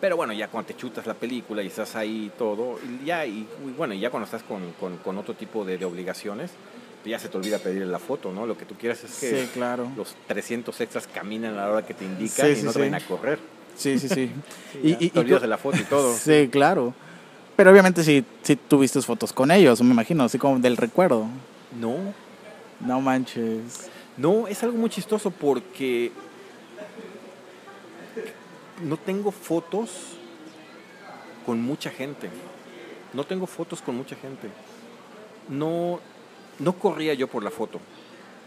[0.00, 3.48] Pero bueno, ya cuando te chutas la película y estás ahí todo, y ya, y,
[3.76, 6.50] bueno, ya cuando estás con, con, otro tipo de, obligaciones,
[7.06, 8.46] ya se te olvida pedir la foto, ¿no?
[8.46, 9.90] Lo que tú quieras es que claro.
[9.96, 13.00] los 300 extras caminen a la hora que te indican y no te vayan a
[13.00, 13.38] correr.
[13.76, 14.30] Sí, sí, sí.
[14.82, 16.14] y, te olvidas de la foto y todo.
[16.18, 16.92] Sí, claro.
[17.56, 21.26] Pero obviamente si sí, tuviste fotos con ellos, me imagino, así como del recuerdo.
[21.80, 21.96] No.
[22.80, 23.90] No manches.
[24.16, 26.12] No, es algo muy chistoso porque
[28.82, 29.90] no tengo fotos
[31.46, 32.28] con mucha gente.
[33.12, 34.48] No tengo fotos con mucha gente.
[35.48, 36.00] No,
[36.58, 37.80] no corría yo por la foto.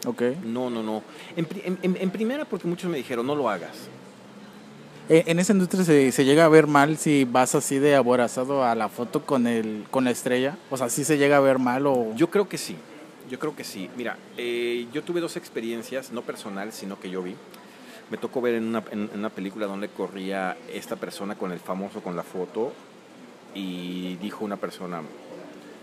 [0.05, 0.21] Ok.
[0.43, 1.03] No, no, no.
[1.35, 3.89] En, primera porque muchos me dijeron, no lo hagas.
[5.09, 8.75] Eh, en esa industria se, llega a ver mal si vas así de aborazado a
[8.75, 10.57] la foto con, el, con la estrella.
[10.69, 12.13] O sea, ¿sí se llega a ver mal o...?
[12.15, 12.75] Yo creo que sí.
[13.29, 13.89] Yo creo que sí.
[13.95, 17.35] Mira, eh, yo tuve dos experiencias, no personales, sino que yo vi
[18.09, 22.01] me tocó ver en una, en una película donde corría esta persona con el famoso
[22.01, 22.73] con la foto
[23.53, 25.01] y dijo una persona,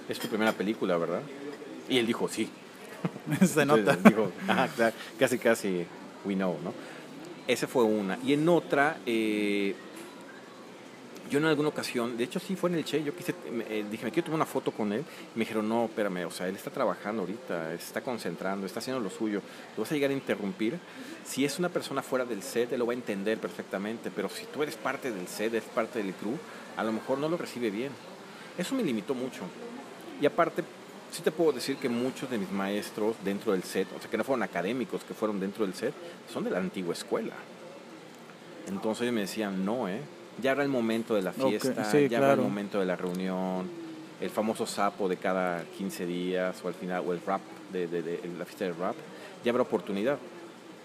[0.08, 1.20] es tu primera película, ¿verdad?
[1.88, 2.48] Y él dijo, sí.
[3.46, 3.96] Se nota.
[3.96, 4.68] dijo, ah,
[5.18, 5.86] casi, casi,
[6.24, 6.72] we know, ¿no?
[7.46, 8.18] Esa fue una.
[8.24, 9.74] Y en otra, eh,
[11.30, 13.34] yo en alguna ocasión, de hecho sí fue en el Che, yo quise,
[13.68, 15.00] eh, dije, me quiero tomar una foto con él.
[15.34, 19.00] Y me dijeron, no, espérame, o sea, él está trabajando ahorita, está concentrando, está haciendo
[19.00, 19.42] lo suyo.
[19.76, 20.78] Lo vas a llegar a interrumpir.
[21.24, 24.46] Si es una persona fuera del set, él lo va a entender perfectamente, pero si
[24.46, 26.38] tú eres parte del set, eres parte del crew,
[26.76, 27.92] a lo mejor no lo recibe bien.
[28.56, 29.42] Eso me limitó mucho.
[30.20, 30.62] Y aparte,
[31.14, 34.16] sí te puedo decir que muchos de mis maestros dentro del set, o sea, que
[34.16, 35.94] no fueron académicos, que fueron dentro del set,
[36.32, 37.34] son de la antigua escuela.
[38.66, 40.00] Entonces me decían, no, ¿eh?
[40.42, 43.70] ya era el momento de la fiesta, ya era el momento de la reunión,
[44.20, 47.42] el famoso sapo de cada 15 días o al final, o el rap,
[47.72, 48.96] de, de, la fiesta del rap,
[49.44, 50.18] ya habrá oportunidad.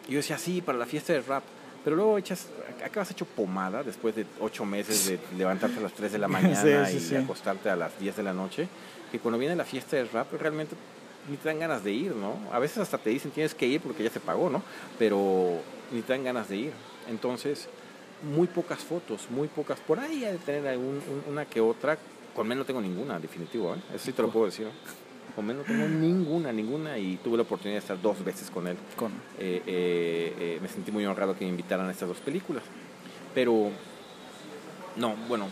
[0.07, 1.43] Y yo decía, sí, para la fiesta del rap.
[1.83, 2.47] Pero luego echas,
[2.83, 6.91] acabas hecho pomada después de ocho meses de levantarte a las 3 de la mañana
[6.91, 8.67] y acostarte a las 10 de la noche,
[9.11, 10.75] que cuando viene la fiesta del rap realmente
[11.29, 12.37] ni te dan ganas de ir, ¿no?
[12.51, 14.63] A veces hasta te dicen tienes que ir porque ya se pagó, ¿no?
[14.97, 15.59] Pero
[15.91, 16.73] ni te dan ganas de ir.
[17.09, 17.67] Entonces,
[18.23, 19.79] muy pocas fotos, muy pocas.
[19.79, 21.97] Por ahí hay de tener algún, una que otra.
[22.35, 23.79] Con menos no tengo ninguna, definitivo, ¿eh?
[23.93, 24.67] Eso sí te lo puedo decir.
[25.35, 26.97] Con menos no tengo ninguna, ninguna.
[26.97, 28.77] Y tuve la oportunidad de estar dos veces con él.
[28.95, 29.11] Con.
[29.37, 32.63] Eh, eh, eh, me sentí muy honrado que me invitaran a estas dos películas.
[33.33, 33.71] Pero,
[34.95, 35.47] no, bueno,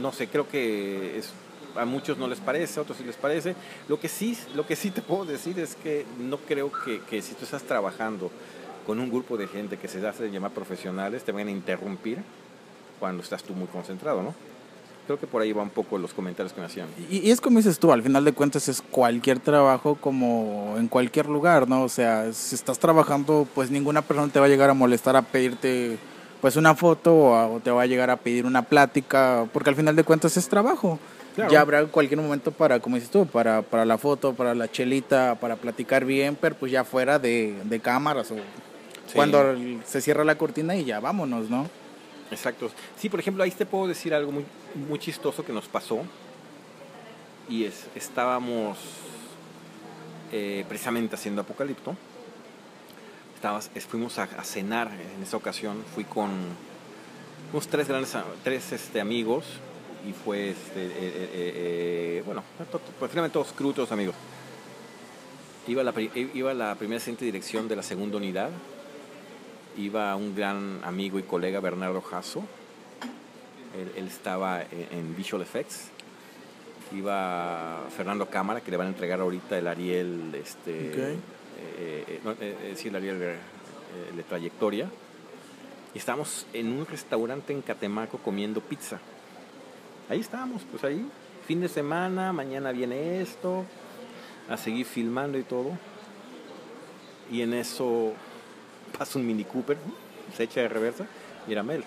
[0.00, 1.32] no sé, creo que es,
[1.76, 3.54] a muchos no les parece, a otros sí les parece.
[3.88, 7.22] Lo que sí, lo que sí te puedo decir es que no creo que, que
[7.22, 8.30] si tú estás trabajando
[8.86, 12.18] con un grupo de gente que se hace llamar profesionales, te van a interrumpir
[13.00, 14.34] cuando estás tú muy concentrado, ¿no?
[15.06, 16.88] Creo que por ahí va un poco los comentarios que me hacían.
[17.10, 21.26] Y, es como dices tú, al final de cuentas es cualquier trabajo como en cualquier
[21.26, 21.82] lugar, ¿no?
[21.82, 25.22] O sea, si estás trabajando, pues ninguna persona te va a llegar a molestar a
[25.22, 25.98] pedirte
[26.40, 29.96] pues una foto o, te va a llegar a pedir una plática, porque al final
[29.96, 30.98] de cuentas es trabajo.
[31.36, 35.34] Ya habrá cualquier momento para, como dices tú, para, para la foto, para la chelita,
[35.40, 38.36] para platicar bien, pero pues ya fuera de, de cámaras o
[39.12, 41.68] cuando se cierra la cortina y ya vámonos, ¿no?
[42.30, 42.70] Exacto.
[42.96, 44.44] Sí, por ejemplo, ahí te puedo decir algo muy,
[44.88, 46.00] muy chistoso que nos pasó.
[47.48, 48.78] Y es, estábamos
[50.32, 51.96] eh, precisamente haciendo Apocalipto.
[53.34, 55.84] Estabas, fuimos a, cenar en esa ocasión.
[55.94, 56.30] Fui con
[57.52, 59.44] unos tres grandes tres este, amigos
[60.06, 62.42] y fue, este, eh, eh, eh, bueno,
[62.98, 64.14] pues finalmente todos crutos amigos.
[65.66, 68.50] Iba la, iba la primera de dirección de la segunda unidad,
[69.78, 72.44] iba un gran amigo y colega, Bernardo Jasso,
[73.96, 75.88] él, estaba en, Visual Effects,
[76.92, 81.16] iba Fernando Cámara, que le van a entregar ahorita el Ariel, este,
[82.76, 84.90] sí, el Ariel de trayectoria,
[85.94, 89.00] y estábamos en un restaurante en Catemaco comiendo pizza.
[90.08, 91.06] Ahí estábamos, pues ahí,
[91.46, 93.64] fin de semana, mañana viene esto,
[94.48, 95.70] a seguir filmando y todo.
[97.30, 98.12] Y en eso
[98.98, 99.78] pasa un Mini Cooper,
[100.36, 101.06] se echa de reversa
[101.48, 101.84] y era Mel.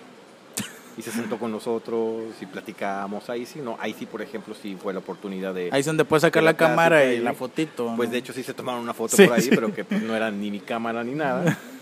[0.96, 3.30] Y se sentó con nosotros y platicamos.
[3.30, 5.68] Ahí sí, no, ahí sí, por ejemplo, sí fue la oportunidad de.
[5.70, 7.94] Ahí es donde puedes sacar la, cámara y, la fotito.
[7.96, 10.32] Pues de hecho sí se tomaron una foto por ahí, pero que pues, no era
[10.32, 11.56] ni mi cámara ni nada.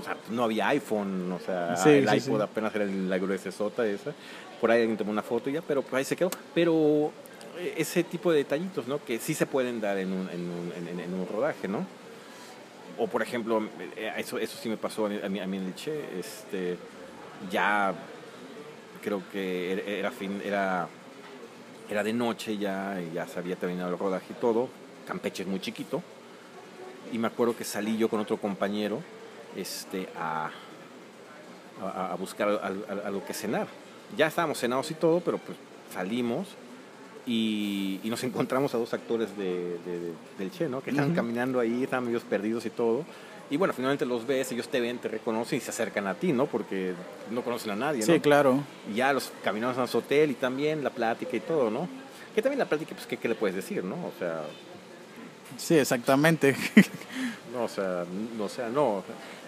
[0.00, 4.12] O sea, no había iPhone, o sea, el iPod apenas era la gruesa sota esa.
[4.60, 6.30] Por ahí alguien tomó una foto ya, pero por ahí se quedó.
[6.54, 7.12] Pero
[7.58, 9.04] eh, ese tipo de detallitos, ¿no?
[9.04, 11.86] Que sí se pueden dar en un, en un, en, un rodaje, ¿no?
[12.98, 13.62] O por ejemplo,
[13.96, 16.76] eh, eso, eso sí me pasó a mí, a mí en el Che, este,
[17.50, 17.94] ya
[19.02, 20.88] creo que er, era fin, era,
[21.90, 24.68] era de noche ya, ya se había terminado el rodaje y todo.
[25.06, 26.02] Campeche es muy chiquito.
[27.12, 29.02] Y me acuerdo que salí yo con otro compañero
[29.56, 30.50] este, a,
[31.80, 32.48] a, buscar
[33.04, 33.66] algo que cenar.
[34.16, 35.56] Ya estábamos cenados y todo, pero pues
[35.92, 36.48] salimos
[37.26, 39.78] y, nos encontramos a dos actores de,
[40.38, 40.82] del Che, ¿no?
[40.82, 43.04] Que están caminando ahí, están medio perdidos y todo.
[43.50, 46.32] Y bueno, finalmente los ves, ellos te ven, te reconocen y se acercan a ti,
[46.32, 46.46] ¿no?
[46.46, 46.94] Porque
[47.30, 48.06] no conocen a nadie, ¿no?
[48.06, 48.60] Sí, claro.
[48.90, 51.86] Y ya los caminamos a su hotel y también la plática y todo, ¿no?
[52.34, 53.96] Que también la plática, pues, ¿qué, qué le puedes decir, no?
[53.96, 54.42] O sea...
[55.58, 56.56] Sí, exactamente.
[57.52, 58.04] no, o sea,
[58.36, 59.04] no, o sea, no.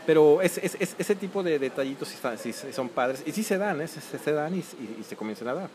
[0.06, 2.08] Pero es, es, ese tipo de detallitos
[2.40, 3.88] sí, son padres y sí se dan, ¿eh?
[3.88, 5.68] se, dan y, se comienzan a dar.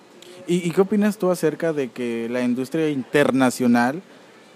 [0.47, 4.01] ¿Y, qué opinas tú acerca de que la industria internacional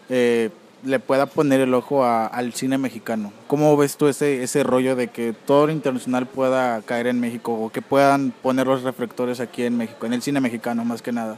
[0.10, 0.50] eh,
[0.86, 3.34] le pueda poner el ojo al cine mexicano?
[3.48, 7.54] ¿Cómo ves tú ese, ese rollo de que todo lo internacional pueda caer en México
[7.54, 11.12] o que puedan poner los reflectores aquí en México, en el cine mexicano más que
[11.12, 11.38] nada?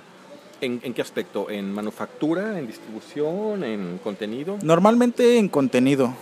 [0.61, 1.49] ¿En, ¿En, qué aspecto?
[1.49, 4.57] ¿En manufactura, en distribución, en contenido?
[4.61, 6.13] Normalmente en contenido.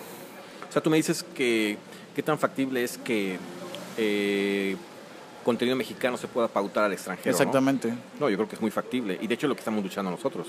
[0.70, 1.78] O sea, tú me dices que
[2.16, 3.38] ¿Qué tan factible es que
[3.98, 4.78] eh,
[5.44, 7.32] contenido mexicano se pueda pautar al extranjero?
[7.32, 7.94] Exactamente.
[8.18, 8.30] ¿no?
[8.30, 9.20] yo creo que es muy factible.
[9.22, 10.48] Y de hecho es lo que estamos luchando nosotros.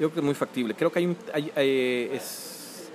[0.00, 0.74] Yo creo que es muy factible.
[0.74, 2.90] Creo que hay, hay, eh, es,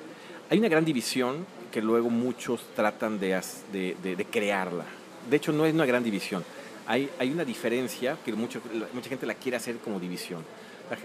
[0.49, 3.41] hay una gran división que luego muchos tratan de,
[3.71, 4.83] de, de, crearla.
[5.29, 6.43] De hecho, no es una gran división.
[6.87, 8.61] Hay, hay una diferencia que mucho,
[8.93, 10.43] mucha gente la quiere hacer como división.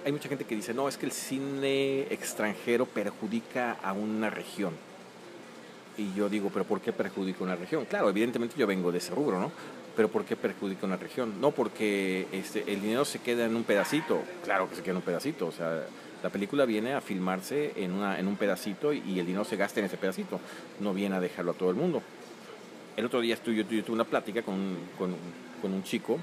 [0.05, 4.90] Hay mucha gente que dice, no, es que el cine extranjero perjudica a una región
[5.97, 7.85] y yo digo, pero ¿por qué perjudica una región?
[7.85, 9.51] Claro, evidentemente yo vengo de ese rubro, ¿no?
[9.97, 11.41] Pero ¿por qué perjudica una región?
[11.41, 14.97] No porque este, el dinero se queda en un pedacito, claro que se queda en
[14.99, 15.85] un pedacito, o sea,
[16.23, 19.81] la película viene a filmarse en, una, en un pedacito y el dinero se gasta
[19.81, 20.39] en ese pedacito,
[20.79, 22.03] no viene a dejarlo a todo el mundo.
[22.97, 25.15] El otro día yo, yo tuve una plática con, con,
[25.63, 26.19] con, un chico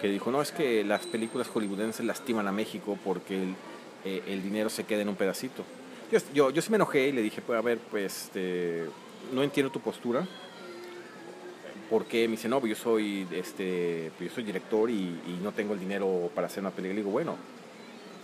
[0.00, 3.54] que dijo, no, es que las películas hollywoodenses lastiman a México porque el,
[4.04, 5.64] eh, el dinero se queda en un pedacito.
[6.34, 8.84] Yo, yo, sí me enojé y le dije, pues a ver, pues este,
[9.32, 10.26] no entiendo tu postura.
[11.88, 15.74] Porque me dice, no, pues, yo soy, este, pues, yo soy director y, no tengo
[15.74, 16.94] el dinero para hacer una película.
[16.94, 17.36] Le digo, bueno,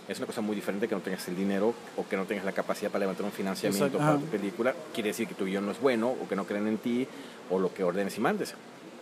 [0.07, 2.53] es una cosa muy diferente que no tengas el dinero o que no tengas la
[2.53, 4.73] capacidad para levantar un financiamiento para tu película.
[4.93, 7.07] Quiere decir que tu guion no es bueno o que no creen en ti
[7.49, 8.53] o lo que ordenes y mandes.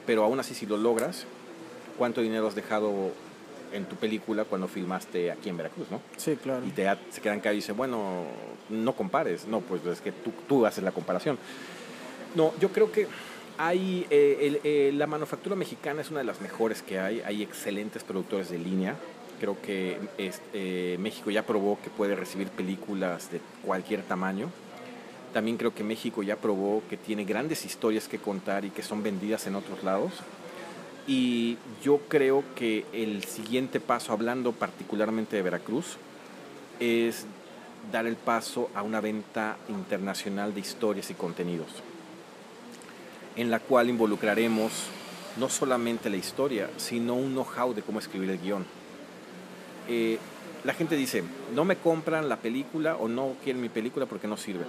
[0.07, 1.25] Pero aún así, si lo logras,
[1.97, 3.11] ¿cuánto dinero has dejado
[3.71, 6.01] en tu película cuando filmaste aquí en Veracruz, ¿no?
[6.17, 6.65] Sí, claro.
[6.65, 8.23] Y te, se quedan acá y dicen, bueno,
[8.69, 9.47] no compares.
[9.47, 11.37] No, pues es que tú, tú haces la comparación.
[12.35, 13.07] No, yo creo que
[13.57, 17.21] hay, eh, eh, la manufactura mexicana es una de las mejores que hay.
[17.21, 18.95] Hay excelentes productores de línea.
[19.39, 24.49] Creo que eh, México ya probó que puede recibir películas de cualquier tamaño.
[25.33, 29.03] También creo que México ya probó que tiene grandes historias que contar y que son
[29.03, 30.13] vendidas en otros lados.
[31.07, 35.97] Y yo creo que el siguiente paso, hablando particularmente de Veracruz,
[36.79, 37.25] es
[37.91, 41.67] dar el paso a una venta internacional de historias y contenidos,
[43.35, 44.71] en la cual involucraremos
[45.37, 48.65] no solamente la historia, sino un know-how de cómo escribir el guion.
[49.87, 50.17] Eh,
[50.63, 54.37] la gente dice, no me compran la película o no quieren mi película porque no
[54.37, 54.65] sirve,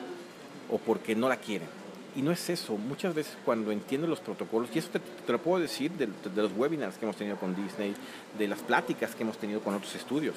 [0.70, 1.86] o porque no la quieren
[2.17, 2.77] y no es eso.
[2.77, 6.97] Muchas veces cuando entiendo los protocolos, y eso te, lo puedo decir de, los webinars
[6.97, 7.95] que hemos tenido con Disney,
[8.37, 10.35] de las pláticas que hemos tenido con otros estudios,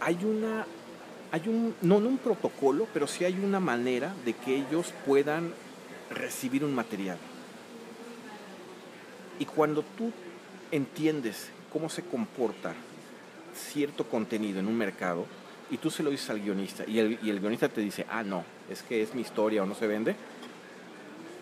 [0.00, 0.66] hay una,
[1.32, 5.52] hay un, no, no un protocolo, pero sí hay una manera de que ellos puedan
[6.10, 7.16] recibir un material.
[9.38, 10.12] Y cuando tú
[10.70, 12.74] entiendes cómo se comporta
[13.54, 15.24] cierto contenido en un mercado
[15.70, 18.22] y tú se lo dices al guionista y el, y el guionista te dice, ah,
[18.22, 20.16] no, es que es mi historia o no se vende,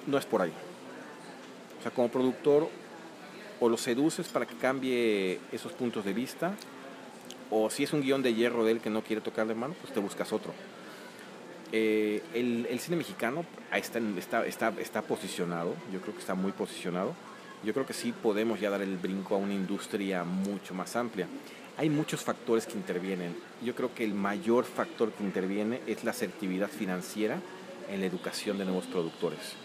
[0.09, 0.52] no es por ahí.
[1.78, 2.68] O sea, como productor,
[3.61, 6.54] o lo seduces para que cambie esos puntos de vista,
[7.50, 9.92] o si es un guion de hierro de él que no quiere tocarle mano, pues
[9.92, 10.52] te buscas otro.
[11.70, 17.14] Eh, el, cine mexicano está, está posicionado, yo creo que está muy posicionado.
[17.64, 21.26] Yo creo que sí podemos ya dar el brinco a una industria mucho más amplia.
[21.76, 23.36] Hay muchos factores que intervienen.
[23.62, 27.40] Yo creo que el mayor factor que interviene es la asertividad financiera
[27.90, 29.56] en la educación de nuevos productores.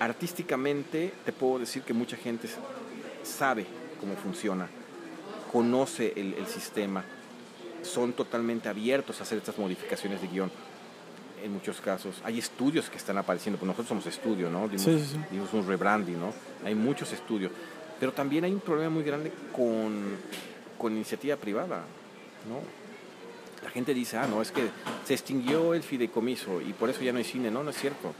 [0.00, 2.48] Artísticamente te puedo decir que mucha gente
[3.22, 3.66] sabe
[4.00, 4.68] cómo funciona,
[5.52, 7.04] conoce el, el sistema,
[7.82, 10.50] son totalmente abiertos a hacer estas modificaciones de guion
[11.42, 12.20] en muchos casos.
[12.24, 14.68] Hay estudios que están apareciendo, pues nosotros somos estudio, ¿no?
[14.68, 15.20] Dimos, Sí, sí, sí.
[15.30, 16.32] dimos un rebranding, ¿no?
[16.64, 17.50] Hay muchos estudios.
[18.00, 20.16] Pero también hay un problema muy grande con,
[20.78, 21.82] con iniciativa privada,
[22.48, 22.60] ¿no?
[23.64, 24.68] La gente dice, ah, no, es que
[25.04, 27.50] se extinguió el fideicomiso y por eso ya no hay cine.
[27.50, 28.14] No, no es cierto.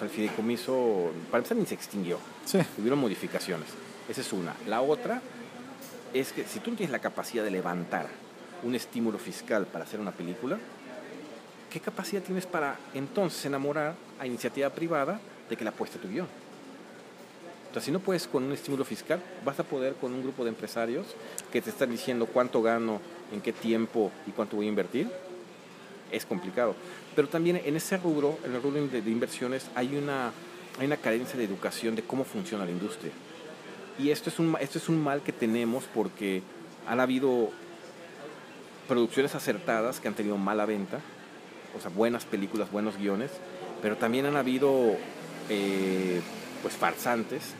[0.00, 2.18] Sea, el fideicomiso, para empezar, ni se extinguió.
[2.46, 2.58] Sí.
[2.78, 3.68] Hubieron modificaciones.
[4.08, 4.54] Esa es una.
[4.66, 5.20] La otra
[6.14, 8.06] es que si tú no tienes la capacidad de levantar
[8.62, 10.58] un estímulo fiscal para hacer una película,
[11.70, 15.20] ¿qué capacidad tienes para entonces enamorar a iniciativa privada
[15.50, 16.26] de que la apueste tu guion?
[17.68, 20.44] O sea, si no puedes con un estímulo fiscal, vas a poder con un grupo
[20.44, 21.06] de empresarios
[21.52, 25.10] que te están diciendo cuánto gano, en qué tiempo y cuánto voy a invertir.
[26.12, 26.74] Es complicado.
[27.14, 30.32] Pero también en ese rubro, en el rubro de, de inversiones, hay una,
[30.78, 33.12] hay una carencia de educación de cómo funciona la industria.
[33.98, 36.42] Y esto es un, esto es un mal que tenemos porque
[36.86, 37.50] han habido
[38.88, 41.00] producciones acertadas que han tenido mala venta,
[41.76, 43.30] o sea, buenas películas, buenos guiones,
[43.82, 44.96] pero también han habido
[45.48, 46.20] eh,
[46.62, 47.54] pues farsantes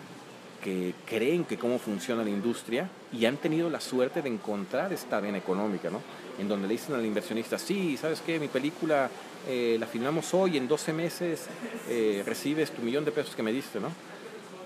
[0.65, 5.21] que creen que cómo funciona la industria y han tenido la suerte de encontrar esta
[5.21, 6.01] vena económica, ¿no?
[6.41, 8.41] En donde le dicen al inversionista, sí, ¿sabes qué?
[8.41, 9.11] Mi película
[9.47, 11.47] eh, la filmamos hoy, en 12 meses
[11.87, 13.89] eh, recibes tu millón de pesos que me diste, ¿no?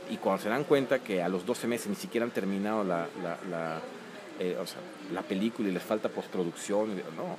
[0.08, 3.08] Y cuando se dan cuenta que a los 12 meses ni siquiera han terminado la,
[3.20, 3.80] la, la,
[4.38, 4.56] eh,
[5.28, 7.36] película y les falta postproducción, no.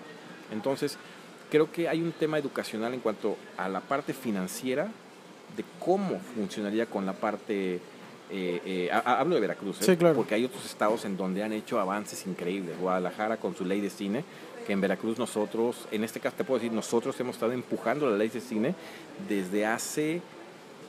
[0.52, 0.98] Entonces,
[1.50, 4.90] creo que hay un tema educacional en cuanto a la parte financiera
[5.56, 7.80] de cómo funcionaría con la parte
[8.30, 9.86] eh, eh, hablo de Veracruz, ¿eh?
[9.86, 10.16] sí, claro.
[10.16, 12.78] porque hay otros estados en donde han hecho avances increíbles.
[12.80, 14.24] Guadalajara con su ley de cine,
[14.66, 18.18] que en Veracruz nosotros, en este caso te puedo decir, nosotros hemos estado empujando la
[18.18, 18.76] ley de cine
[19.30, 20.22] desde hace,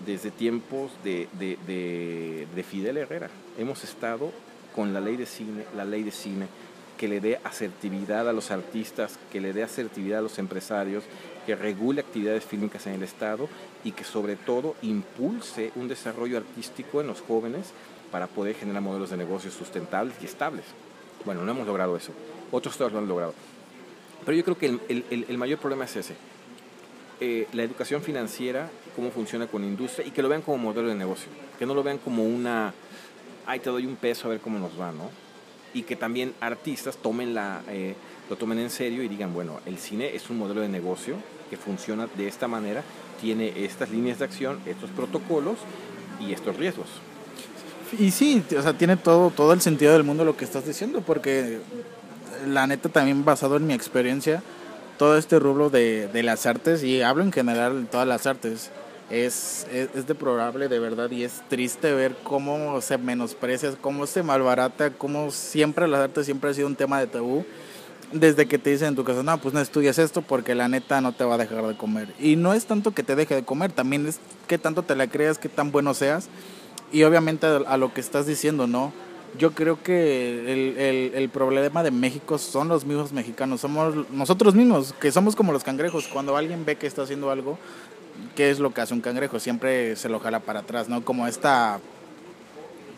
[0.04, 3.28] desde tiempos de, de, de, de Fidel Herrera.
[3.58, 4.32] Hemos estado
[4.74, 6.46] con la ley de cine, la ley de cine
[6.96, 11.04] que le dé asertividad a los artistas, que le dé asertividad a los empresarios,
[11.44, 13.48] que regule actividades fílmicas en el Estado
[13.86, 17.68] y que sobre todo impulse un desarrollo artístico en los jóvenes
[18.10, 20.64] para poder generar modelos de negocios sustentables y estables.
[21.24, 22.10] Bueno, no hemos logrado eso.
[22.50, 23.32] Otros estados lo han logrado.
[24.24, 26.16] Pero yo creo que el, el, el mayor problema es ese.
[27.20, 30.96] Eh, la educación financiera, cómo funciona con industria y que lo vean como modelo de
[30.96, 31.28] negocio.
[31.56, 32.74] Que no lo vean como una,
[33.46, 35.10] ay, te doy un peso a ver cómo nos va, ¿no?
[35.74, 37.94] y que también artistas tomen la, eh,
[38.30, 41.16] lo tomen en serio y digan, bueno, el cine es un modelo de negocio
[41.48, 42.82] que funciona de esta manera,
[43.20, 45.58] tiene estas líneas de acción, estos protocolos
[46.20, 46.86] y estos riesgos.
[47.98, 51.02] Y sí, o sea, tiene todo, todo el sentido del mundo lo que estás diciendo,
[51.06, 51.60] porque
[52.46, 54.42] la neta también basado en mi experiencia,
[54.98, 58.70] todo este rubro de, de las artes, y hablo en general de todas las artes,
[59.10, 64.24] es, es, es, deplorable de verdad y es triste ver cómo se menosprecia, cómo se
[64.24, 67.44] malbarata, cómo siempre las artes siempre ha sido un tema de tabú.
[68.12, 71.00] Desde que te dicen en tu casa, no, pues no estudias esto porque la neta
[71.00, 72.14] no te va a dejar de comer.
[72.20, 75.08] Y no es tanto que te deje de comer, también es que tanto te la
[75.08, 76.28] creas, que tan bueno seas.
[76.92, 78.92] Y obviamente a lo que estás diciendo, ¿no?
[79.38, 84.54] Yo creo que el, el, el problema de México son los mismos mexicanos, somos nosotros
[84.54, 86.06] mismos, que somos como los cangrejos.
[86.06, 87.58] Cuando alguien ve que está haciendo algo,
[88.36, 89.40] ¿qué es lo que hace un cangrejo?
[89.40, 91.04] Siempre se lo jala para atrás, ¿no?
[91.04, 91.80] Como esta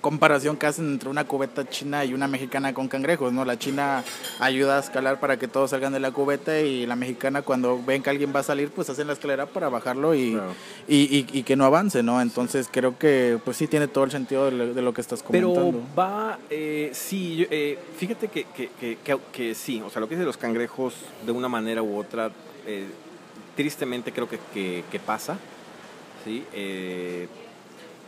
[0.01, 3.45] comparación que hacen entre una cubeta china y una mexicana con cangrejos, ¿no?
[3.45, 4.05] La china
[4.41, 8.03] ayuda a escalar para que todos salgan de la cubeta y la mexicana cuando ven
[8.03, 10.55] que alguien va a salir, pues hacen la escalera para bajarlo y, claro.
[10.87, 12.21] y, y, y, que no avance, ¿no?
[12.21, 15.23] Entonces creo que pues sí tiene todo el sentido de lo, de lo que estás
[15.23, 15.73] comentando.
[15.73, 20.15] Pero va, eh, sí, eh, fíjate que, que, que, que, sí, o sea, lo que
[20.15, 20.95] es de los cangrejos
[21.25, 22.31] de una manera u otra...
[22.67, 22.87] Eh,
[23.57, 25.37] tristemente creo que, que, que pasa,
[26.25, 26.45] ¿sí?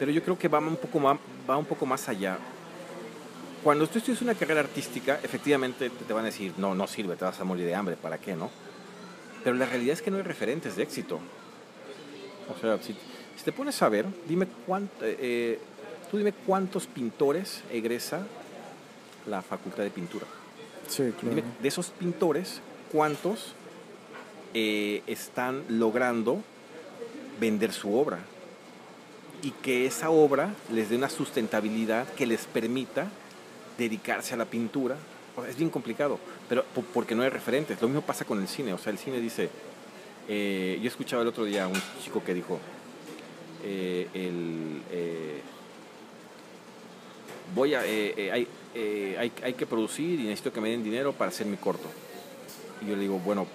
[0.01, 2.39] Eh, pero yo creo que va un, poco más, va un poco más allá.
[3.63, 7.27] Cuando tú estudias una carrera artística, efectivamente te van a decir, no, no sirve, te
[7.27, 8.51] vas a morir de hambre, ¿para qué, no?
[9.45, 11.21] Pero la realidad es que no hay referentes de éxito.
[12.55, 12.95] O sea, si,
[13.37, 15.59] si te pones a ver, dime cuánto, eh,
[16.11, 18.27] tú dime cuántos pintores egresa
[19.27, 20.27] la facultad de pintura.
[20.89, 21.37] Sí, claro.
[21.37, 23.55] Dime, de esos pintores, ¿cuántos
[24.55, 26.43] eh, están logrando
[27.39, 28.19] vender su obra?
[29.43, 33.09] Y que esa obra les dé una sustentabilidad que les permita
[33.79, 34.97] dedicarse a la pintura.
[35.49, 36.19] Es bien complicado,
[36.49, 37.81] pero po- porque no hay referentes.
[37.81, 38.75] Lo mismo pasa con el cine.
[38.75, 39.49] O sea, el cine dice,
[40.29, 42.59] eh, yo escuchaba el otro día a un chico que dijo,
[43.65, 45.41] eh, el, eh,
[47.55, 48.47] voy a, hay,
[49.19, 51.89] hay, hay que producir y necesito que me den dinero para hacer mi corto.
[52.85, 53.47] Y yo le digo, bueno,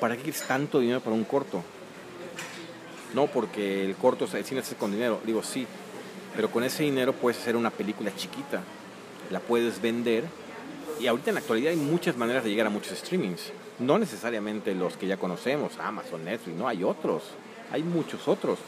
[0.00, 1.62] ¿para qué quieres tanto dinero para un corto?
[3.14, 5.20] No, porque el corto, el cine se hace con dinero.
[5.24, 5.66] Digo, sí,
[6.36, 8.62] pero con ese dinero puedes hacer una película chiquita,
[9.30, 10.24] la puedes vender.
[11.00, 13.52] Y ahorita en la actualidad hay muchas maneras de llegar a muchos streamings.
[13.78, 17.22] No necesariamente los que ya conocemos, Amazon, Netflix, no, hay otros.
[17.72, 18.58] Hay muchos otros.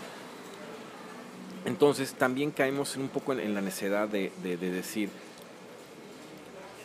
[1.64, 5.10] Entonces también caemos un poco en, la necedad de, de- de decir,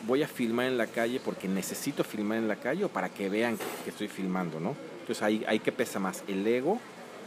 [0.02, 3.30] voy a filmar en la calle porque necesito filmar en la calle o para que
[3.30, 4.76] vean que, que estoy filmando, ¿no?
[5.02, 6.80] Entonces ahí, ahí que pesa más, el ego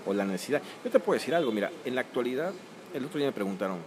[0.06, 0.62] o la necesidad.
[0.84, 2.52] Yo te puedo decir algo, mira, en la actualidad,
[2.94, 3.78] el otro día me preguntaron,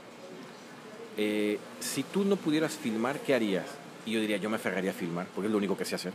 [1.18, 3.66] eh, si tú no pudieras filmar, ¿qué harías?
[4.06, 6.14] Y yo diría, yo me aferraría a filmar, porque es lo único que sé hacer.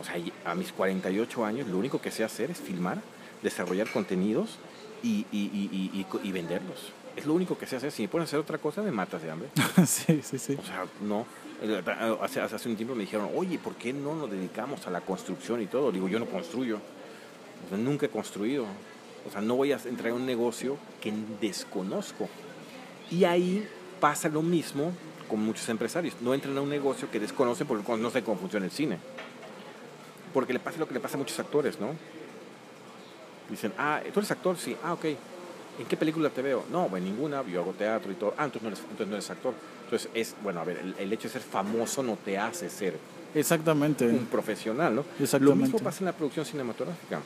[0.00, 0.14] O sea,
[0.44, 2.98] a mis 48 años, lo único que sé hacer es filmar,
[3.42, 4.58] desarrollar contenidos
[5.02, 5.50] y, y-
[5.92, 6.92] y- y venderlos.
[7.16, 7.92] Es lo único que sé hacer.
[7.92, 9.48] Si me pones a hacer otra cosa, me matas de hambre.
[9.86, 10.56] sí, sí, sí.
[10.60, 11.26] O sea, no.
[11.62, 11.82] Eh,
[12.20, 15.62] Hace, hace un tiempo me dijeron, oye, ¿por qué no nos dedicamos a la construcción
[15.62, 15.92] y todo?
[15.92, 16.80] Digo, yo no construyo.
[17.66, 18.64] O sea, nunca he construido.
[19.26, 22.28] O sea, no voy a entrar en un negocio que desconozco.
[23.10, 23.66] Y ahí
[24.00, 24.92] pasa lo mismo
[25.28, 26.14] con muchos empresarios.
[26.20, 28.98] No entran a un negocio que desconocen porque no sé cómo funciona el cine.
[30.32, 31.88] Porque le pasa lo que le pasa a muchos actores, ¿no?
[33.48, 34.56] Dicen, ah, ¿tú eres actor?
[34.58, 34.76] Sí.
[34.82, 35.04] Ah, ok.
[35.78, 36.64] ¿En qué película te veo?
[36.70, 37.42] No, en ninguna.
[37.46, 38.34] Yo hago teatro y todo.
[38.36, 39.54] Ah, entonces no eres, entonces no eres actor.
[39.84, 42.98] Entonces es, bueno, a ver, el, el hecho de ser famoso no te hace ser
[43.34, 44.06] Exactamente.
[44.06, 45.02] un profesional, ¿no?
[45.18, 45.62] Lo Exactamente.
[45.62, 47.20] mismo pasa en la producción cinematográfica.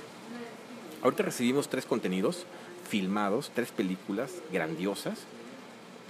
[1.02, 2.44] Ahorita recibimos tres contenidos
[2.88, 5.20] filmados, tres películas grandiosas,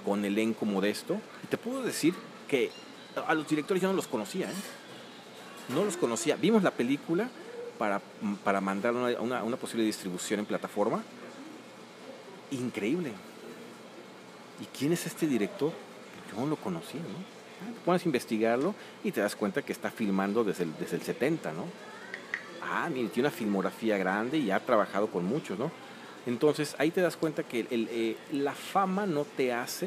[0.05, 1.21] con elenco modesto.
[1.45, 2.15] Y te puedo decir
[2.47, 2.71] que
[3.27, 4.55] a los directores yo no los conocía, ¿eh?
[5.69, 6.37] No los conocía.
[6.37, 7.29] Vimos la película
[7.79, 8.01] para,
[8.43, 11.03] para mandar una, posible distribución en plataforma.
[12.51, 13.13] Increíble.
[14.63, 15.73] ¿Y quién es este director?
[16.33, 17.39] Yo no lo conocía, ¿no?
[17.61, 18.75] Ah, Te pones a investigarlo
[19.05, 21.65] y te das cuenta que está filmando desde desde el 70, ¿no?
[22.71, 25.71] Ah, mire, tiene una filmografía grande y ha trabajado con muchos, ¿no?
[26.27, 29.87] Entonces ahí te das cuenta que eh, la fama no te hace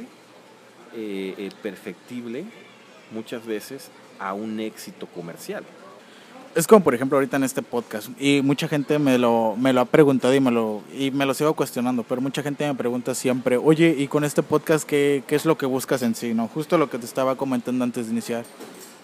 [0.94, 2.46] eh, eh, perfectible
[3.12, 5.64] muchas veces a un éxito comercial.
[6.56, 9.82] Es como por ejemplo ahorita en este podcast y mucha gente me lo, me lo
[9.82, 13.16] ha preguntado y me lo, y me lo sigo cuestionando, pero mucha gente me pregunta
[13.16, 16.34] siempre, oye, ¿y con este podcast qué, qué es lo que buscas en sí?
[16.34, 16.48] ¿no?
[16.48, 18.44] Justo lo que te estaba comentando antes de iniciar.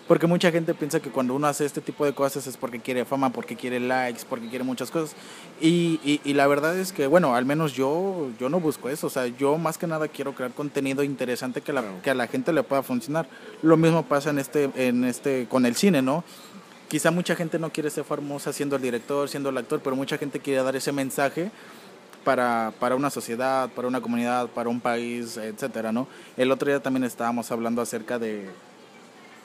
[0.08, 3.04] Porque mucha gente piensa que cuando uno hace este tipo de cosas es porque quiere
[3.04, 5.16] fama, porque quiere likes, porque quiere muchas cosas.
[5.60, 9.08] Y, y, y la verdad es que, bueno, al menos yo, yo no busco eso.
[9.08, 12.02] O sea, yo más que nada quiero crear contenido interesante que, la, Claro.
[12.02, 13.28] que a la gente le pueda funcionar.
[13.62, 16.24] Lo mismo pasa en este, en este, con el cine, ¿no?
[16.88, 20.18] Quizá mucha gente no quiere ser famosa siendo el director, siendo el actor, pero mucha
[20.18, 21.52] gente quiere dar ese mensaje
[22.24, 26.08] para, para una sociedad, para una comunidad, para un país, etcétera, ¿no?
[26.38, 28.50] El otro día también estábamos hablando acerca de,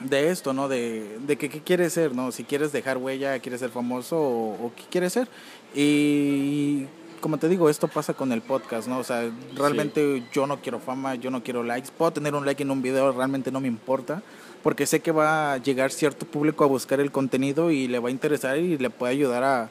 [0.03, 0.67] de esto, ¿no?
[0.67, 2.31] De, de que qué quieres ser, ¿no?
[2.31, 5.27] Si quieres dejar huella, quieres ser famoso o, o qué quieres ser.
[5.73, 6.85] Y
[7.23, 8.99] como te digo, esto pasa con el podcast, ¿no?
[8.99, 11.89] O sea, realmente yo no quiero fama, yo no quiero likes.
[11.97, 14.21] Puedo tener un like en un video, realmente no me importa,
[14.61, 18.09] porque sé que va a llegar cierto público a buscar el contenido y le va
[18.09, 19.69] a interesar y le puede ayudar a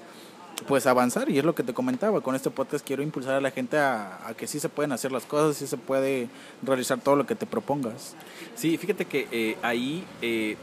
[0.67, 3.51] pues avanzar y es lo que te comentaba con este podcast quiero impulsar a la
[3.51, 6.29] gente a, a que sí se pueden hacer las cosas sí se puede
[6.63, 8.15] realizar todo lo que te propongas
[8.55, 10.57] Sí, fíjate que eh, ahí, eh,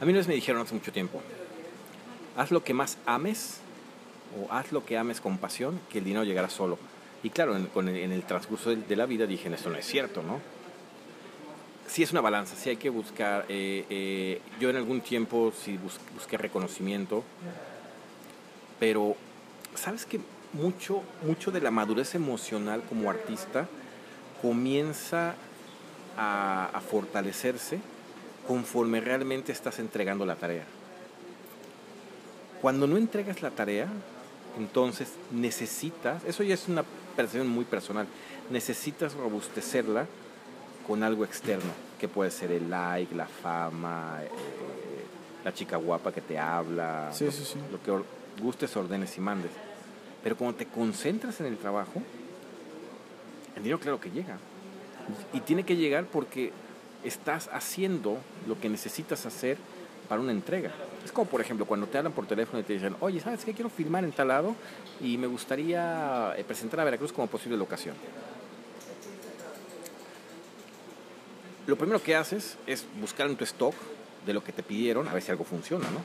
[0.00, 1.20] a mí una vez me dijeron hace mucho tiempo,
[2.36, 3.58] haz lo que más ames
[4.40, 6.78] o haz lo que ames con pasión, que el dinero llegará solo.
[7.22, 9.76] Y claro, en, con el, en el transcurso de, de la vida dije, esto no
[9.76, 10.40] es cierto, ¿no?
[11.88, 15.78] Sí es una balanza, sí hay que buscar, eh, eh, yo en algún tiempo sí
[15.78, 17.24] bus- busqué reconocimiento,
[18.78, 19.16] pero
[19.74, 20.20] sabes que
[20.52, 23.68] mucho, mucho de la madurez emocional como artista
[24.42, 25.34] comienza
[26.16, 27.78] a, a fortalecerse
[28.46, 30.64] conforme realmente estás entregando la tarea.
[32.62, 33.88] Cuando no entregas la tarea,
[34.58, 36.82] entonces necesitas, eso ya es una
[37.14, 38.06] percepción muy personal,
[38.50, 40.06] necesitas robustecerla
[40.86, 41.70] con algo externo,
[42.00, 44.28] que puede ser el like, la fama, eh,
[45.44, 47.58] la chica guapa que te habla, Sí, lo, sí, sí.
[47.70, 48.02] lo que
[48.40, 49.50] gustes, ordenes y mandes.
[50.22, 52.02] Pero cuando te concentras en el trabajo,
[53.56, 54.38] el dinero claro que llega.
[55.32, 56.52] Y tiene que llegar porque
[57.04, 59.56] estás haciendo lo que necesitas hacer
[60.08, 60.70] para una entrega.
[61.04, 63.52] Es como, por ejemplo, cuando te hablan por teléfono y te dicen, oye, ¿sabes qué?
[63.52, 64.54] Quiero filmar en tal lado
[65.00, 67.94] y me gustaría eh, presentar a Veracruz como posible locación.
[71.66, 73.74] Lo primero que haces es buscar en tu stock
[74.24, 76.00] de lo que te pidieron, a ver si algo funciona, ¿no?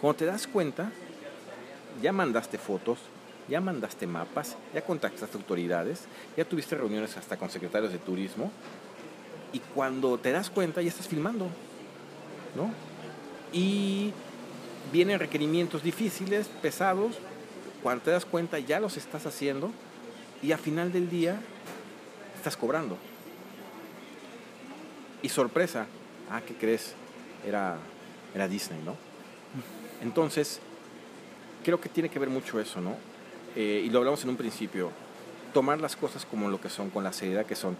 [0.00, 0.92] Cuando te das cuenta,
[2.00, 2.98] ya mandaste fotos,
[3.48, 6.04] ya mandaste mapas, ya contactaste autoridades,
[6.36, 8.50] ya tuviste reuniones hasta con secretarios de turismo,
[9.52, 11.48] y cuando te das cuenta ya estás filmando,
[12.56, 12.70] ¿no?
[13.52, 14.12] Y
[14.92, 17.16] vienen requerimientos difíciles, pesados,
[17.82, 19.70] cuando te das cuenta ya los estás haciendo
[20.42, 21.40] y a final del día
[22.36, 22.96] estás cobrando.
[25.22, 25.86] Y sorpresa,
[26.30, 26.94] ah, ¿qué crees?
[27.46, 27.76] Era,
[28.34, 28.96] era Disney, ¿no?
[30.00, 30.60] Entonces,
[31.62, 32.96] creo que tiene que ver mucho eso, ¿no?
[33.56, 34.90] Eh, y lo hablamos en un principio,
[35.52, 37.76] tomar las cosas como lo que son, con la seriedad que son.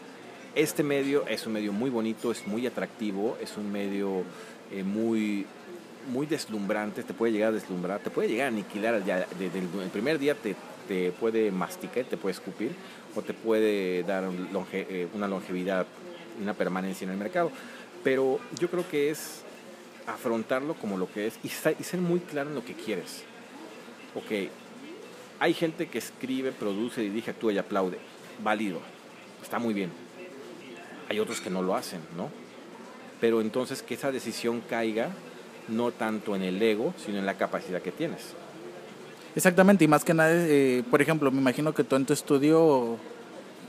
[0.55, 4.23] Este medio es un medio muy bonito, es muy atractivo, es un medio
[4.71, 5.47] eh, muy,
[6.13, 10.35] muy deslumbrante, te puede llegar a deslumbrar, te puede llegar a aniquilar el primer día
[10.35, 10.55] te,
[10.89, 12.73] te, puede masticar, te puede escupir
[13.15, 14.25] o te puede dar
[14.73, 15.87] eh, una longevidad
[16.41, 17.51] una permanencia en el mercado.
[18.05, 19.43] Pero yo creo que es
[20.07, 23.25] afrontarlo como lo que es y, ser muy claro en lo que quieres.
[24.15, 24.51] Ok,
[25.41, 27.99] hay gente que escribe, produce, dirige, actúa y aplaude.
[28.43, 28.81] Válido,
[29.43, 29.91] está muy bien.
[31.09, 32.31] Hay otros que no lo hacen, ¿no?
[33.21, 35.11] Pero entonces que esa decisión caiga
[35.69, 38.35] no tanto en el ego, sino en la capacidad que tienes.
[39.35, 42.99] Exactamente, y más que nada, eh, por ejemplo, me imagino que tú en tu estudio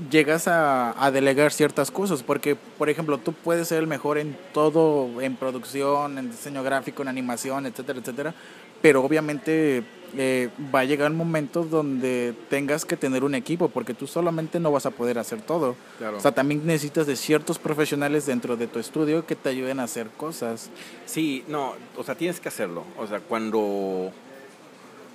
[0.09, 5.21] llegas a, delegar ciertas cosas, porque por ejemplo tú puedes ser el mejor en todo,
[5.21, 8.33] en producción, en diseño gráfico, en animación, etcétera, etcétera,
[8.81, 9.83] pero obviamente
[10.17, 14.59] eh, va a llegar un momento donde tengas que tener un equipo, porque tú solamente
[14.59, 15.75] no vas a poder hacer todo.
[16.15, 19.83] O sea, también necesitas de ciertos profesionales dentro de tu estudio que te ayuden a
[19.83, 20.69] hacer cosas.
[21.05, 22.83] Sí, no, o sea, tienes que hacerlo.
[22.97, 24.11] O sea, cuando,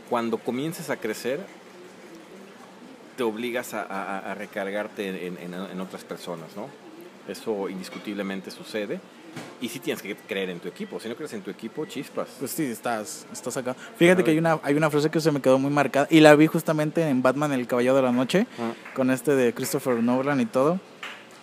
[0.08, 1.40] cuando comiences a crecer,
[3.16, 6.68] te obligas a, recargarte en, otras personas, ¿no?
[7.28, 9.00] Eso indiscutiblemente sucede.
[9.60, 11.00] Y sí tienes que creer en tu equipo.
[11.00, 12.28] Si no crees en tu equipo, chispas.
[12.38, 13.74] Pues sí, estás, estás acá.
[13.96, 16.06] Fíjate que hay una, hay una frase que se me quedó muy marcada.
[16.10, 18.72] Y la vi justamente en Batman, El Caballero de la Noche, ah.
[18.94, 20.80] con este de Christopher Nolan y todo.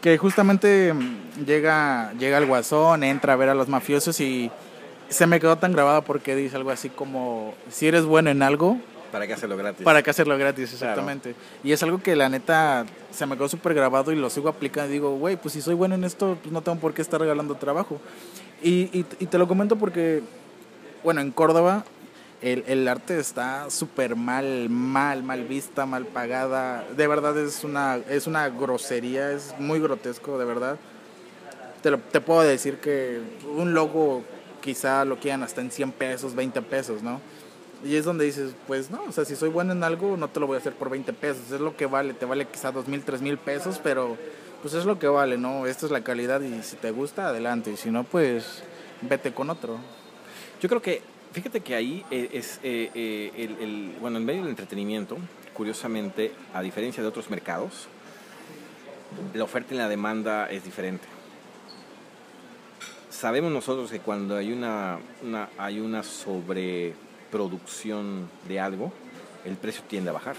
[0.01, 4.51] Que justamente mm, llega, llega el guasón, entra a ver a los mafiosos y
[5.09, 8.79] se me quedó tan grabada porque dice algo así como, si eres bueno en algo,
[9.15, 9.81] ¿Para qué hacerlo gratis?
[9.85, 10.73] ¿Para qué hacerlo gratis?
[10.73, 11.35] Exactamente.
[11.63, 14.91] Y es algo que la neta se me quedó súper grabado y lo sigo aplicando.
[14.91, 17.55] Digo, güey, pues si soy bueno en esto, pues no tengo por qué estar regalando
[17.55, 18.01] trabajo.
[18.61, 20.21] Y, y, te lo comento porque,
[21.01, 21.85] bueno, en Córdoba
[22.41, 26.83] el, el arte está súper mal, mal, mal vista, mal pagada.
[26.97, 30.75] De verdad es una, es una grosería, es muy grotesco, de verdad.
[31.81, 33.21] Te, lo, te puedo decir que
[33.55, 34.25] un logo
[34.59, 37.21] quizá lo quieran hasta en 100 pesos, 20 pesos, ¿no?
[37.83, 40.39] Y es donde dices, pues no, o sea, si soy bueno en algo, no te
[40.39, 42.87] lo voy a hacer por 20 pesos, es lo que vale, te vale quizá 2
[42.87, 44.17] mil, 3 mil pesos, pero
[44.61, 45.67] pues es lo que vale, ¿no?
[45.67, 48.63] Esta es la calidad y si te gusta, adelante, y si no, pues
[49.01, 49.77] vete con otro.
[50.61, 51.01] Yo creo que,
[51.33, 55.17] fíjate que ahí eh, es, eh, eh, el, bueno, en medio del entretenimiento,
[55.53, 57.87] curiosamente, a diferencia de otros mercados,
[59.33, 61.05] la oferta y la demanda es diferente.
[63.09, 64.97] Sabemos nosotros que cuando hay una
[65.57, 66.93] hay una sobre
[67.31, 68.91] producción de algo,
[69.45, 70.35] el precio tiende a bajar.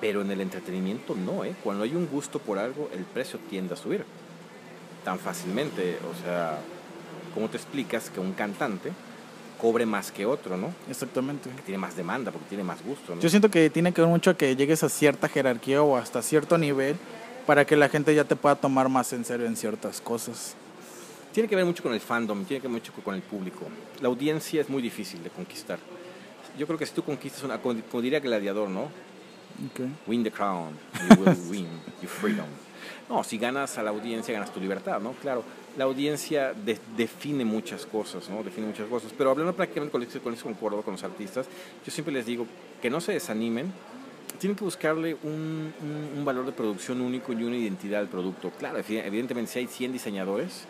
[0.00, 1.54] Pero en el entretenimiento no, ¿eh?
[1.64, 4.04] Cuando hay un gusto por algo, el precio tiende a subir.
[5.04, 6.58] Tan fácilmente, o sea,
[7.34, 8.92] ¿cómo te explicas que un cantante
[9.60, 10.72] cobre más que otro, ¿no?
[10.90, 11.48] Exactamente.
[11.48, 14.36] Que tiene más demanda, porque tiene más gusto, Yo siento que tiene que ver mucho
[14.36, 16.96] que llegues a cierta jerarquía o hasta cierto nivel
[17.46, 20.56] para que la gente ya te pueda tomar más en serio en ciertas cosas
[21.36, 23.66] tiene que ver mucho con el fandom, tiene que ver mucho con el público.
[24.00, 25.78] La audiencia es muy difícil de conquistar.
[26.58, 28.88] Yo creo que si tú conquistas una, como, diría Gladiador, ¿no?
[30.06, 31.68] Win the crown, you will win
[32.00, 32.46] your freedom.
[33.10, 35.12] No, si ganas a la audiencia, ganas tu libertad, ¿no?
[35.12, 35.44] Claro,
[35.76, 36.54] la audiencia
[36.96, 38.42] define muchas cosas, ¿no?
[38.42, 39.12] Define muchas cosas.
[39.14, 41.44] Pero hablando prácticamente con eso, con eso concuerdo con los artistas,
[41.84, 42.46] yo siempre les digo
[42.80, 43.74] que no se desanimen,
[44.38, 48.52] tienen que buscarle un, un, un, valor de producción único y una identidad al producto.
[48.58, 50.66] Claro, evidentemente si hay 100 diseñadores,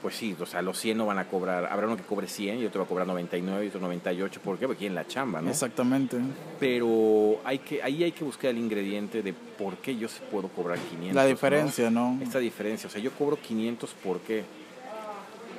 [0.00, 2.60] pues sí, o sea, los 100 no van a cobrar, habrá uno que cobre 100
[2.60, 4.66] y otro va a cobrar 99 y otro 98, ¿por qué?
[4.66, 5.50] Porque quieren la chamba, ¿no?
[5.50, 6.18] Exactamente.
[6.60, 10.78] Pero hay que, ahí hay que buscar el ingrediente de por qué yo puedo cobrar
[10.78, 11.14] 500.
[11.14, 12.18] La diferencia, ¿no?
[12.22, 14.44] Esta diferencia, o sea, yo cobro 500, ¿por qué?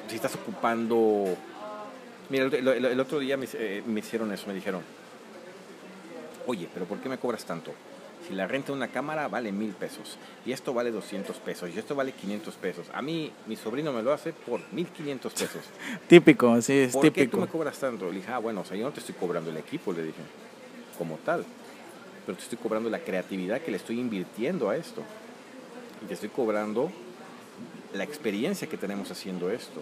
[0.07, 1.35] Si estás ocupando...
[2.30, 4.81] Mira, el, otro día me, eh, me hicieron eso, me dijeron,
[6.45, 7.73] oye, pero ¿por qué me cobras tanto?
[8.27, 11.79] Si la renta de una cámara vale mil pesos y esto vale 200 pesos y
[11.79, 12.87] esto vale 500 pesos.
[12.93, 15.61] A mí, mi sobrino me lo hace por 1500 pesos.
[16.07, 17.25] típico, sí, es ¿Por típico.
[17.25, 18.09] qué tú me cobras tanto?
[18.09, 20.21] Le dije, ah, bueno, o sea, yo no te estoy cobrando el equipo, le dije,
[20.97, 21.45] como tal.
[22.25, 25.03] Pero te estoy cobrando la creatividad que le estoy invirtiendo a esto.
[26.03, 26.91] Y te estoy cobrando
[27.93, 29.81] la experiencia que tenemos haciendo esto.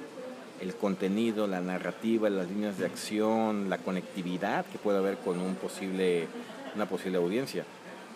[0.61, 5.55] El contenido, la narrativa, las líneas de acción, la conectividad que puede haber con un
[5.55, 6.27] posible,
[6.76, 7.65] una posible audiencia.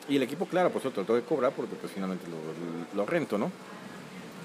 [0.09, 2.97] Y el equipo, claro, pues yo te lo tengo que cobrar porque pues finalmente lo,
[2.97, 3.51] lo rento, ¿no?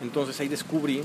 [0.03, 1.03] Entonces ahí descubrí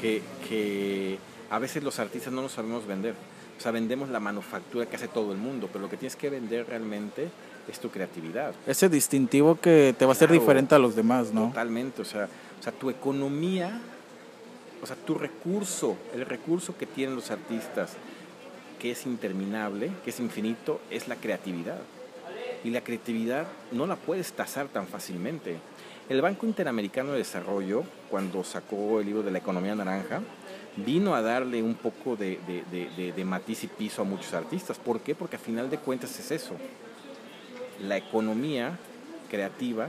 [0.00, 1.18] que, que
[1.50, 3.14] a veces los artistas no nos sabemos vender.
[3.58, 6.30] O sea, vendemos la manufactura que hace todo el mundo, pero lo que tienes que
[6.30, 7.28] vender realmente
[7.68, 8.54] es tu creatividad.
[8.66, 10.40] Ese distintivo que te va a hacer Claro.
[10.40, 11.48] diferente a los demás, ¿no?
[11.48, 12.28] Totalmente, o sea,
[12.58, 13.78] o sea, tu economía,
[14.82, 17.92] o sea, tu recurso, el recurso que tienen los artistas,
[18.78, 21.78] que es interminable, que es infinito, es la creatividad.
[22.64, 25.56] Y la creatividad no la puedes tasar tan fácilmente.
[26.08, 30.20] El Banco Interamericano de Desarrollo, cuando sacó el libro de la economía naranja,
[30.76, 32.64] vino a darle un poco de, de-
[32.96, 34.78] de- de- matiz y piso a muchos artistas.
[34.78, 35.14] ¿Por qué?
[35.14, 36.54] Porque a final de cuentas es eso.
[37.82, 38.78] La economía
[39.30, 39.88] creativa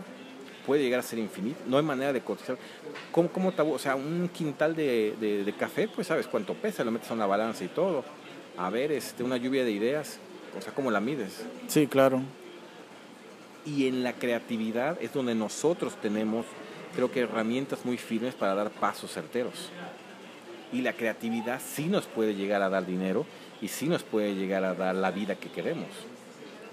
[0.65, 1.59] puede llegar a ser infinita.
[1.67, 2.57] No hay manera de cotizar.
[3.11, 3.73] ¿Cómo, cómo tabú?
[3.73, 7.15] O sea, un quintal de, de- de café, pues sabes cuánto pesa, lo metes a
[7.15, 8.05] una balanza y todo.
[8.57, 10.19] A ver, este, una lluvia de ideas,
[10.57, 11.45] o sea, ¿cómo la mides?
[11.67, 12.21] Sí, claro.
[13.65, 16.45] Y en la creatividad es donde nosotros tenemos,
[16.95, 19.69] creo que, herramientas muy firmes para dar pasos certeros.
[20.73, 23.25] Y la creatividad sí nos puede llegar a dar dinero
[23.61, 25.89] y sí nos puede llegar a dar la vida que queremos.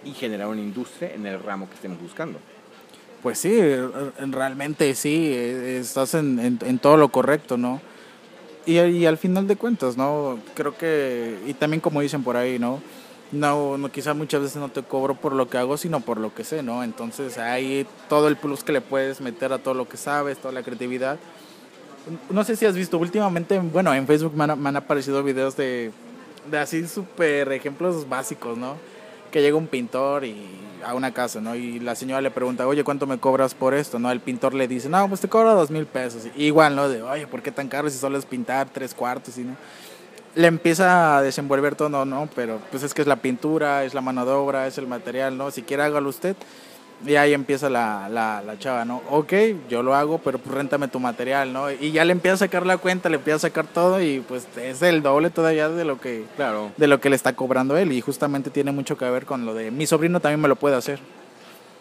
[0.04, 2.38] Y generar una industria en el ramo que estemos buscando.
[3.22, 3.88] Pues sí, r-
[4.30, 7.80] realmente sí, eh, estás en, en- en todo lo correcto, ¿no?
[8.64, 10.38] Y, y al final de cuentas, ¿no?
[10.54, 12.80] Creo que, y también como dicen por ahí, ¿no?
[13.30, 16.34] No, no, quizá muchas veces no te cobro por lo que hago, sino por lo
[16.34, 16.82] que sé, ¿no?
[16.82, 20.54] Entonces hay todo el plus que le puedes meter a todo lo que sabes, toda
[20.54, 21.18] la creatividad.
[22.30, 25.56] No sé si has visto últimamente, bueno, en Facebook me han, me han aparecido videos
[25.56, 25.90] de,
[26.50, 28.76] de así súper ejemplos básicos, ¿no?
[29.30, 30.34] Que llega un pintor y
[30.82, 31.54] a una casa, ¿no?
[31.54, 33.98] Y la señora le pregunta, oye, ¿cuánto me cobras por esto?
[33.98, 34.10] ¿No?
[34.10, 36.22] El pintor le dice, no, pues te cobro dos mil pesos.
[36.36, 36.88] Igual, ¿no?
[36.88, 39.36] De, oye, ¿por qué tan caro si solo es pintar tres cuartos?
[39.36, 39.56] Y no.
[40.34, 44.00] Le empieza a desenvolver todo, no, pero pues es que es la pintura, es la
[44.00, 45.50] mano de obra, es el material, ¿no?
[45.50, 46.36] Si quiere hágalo usted.
[47.06, 49.02] Y ahí empieza la, la, la chava, ¿no?
[49.08, 49.32] Ok,
[49.68, 51.70] yo lo hago, pero pues réntame tu material, ¿no?
[51.70, 54.48] Y ya le empieza a sacar la cuenta, le empieza a sacar todo y pues
[54.56, 56.72] es el doble todavía de lo que Claro.
[56.76, 59.54] de lo que le está cobrando él y justamente tiene mucho que ver con lo
[59.54, 60.98] de mi sobrino también me lo puede hacer.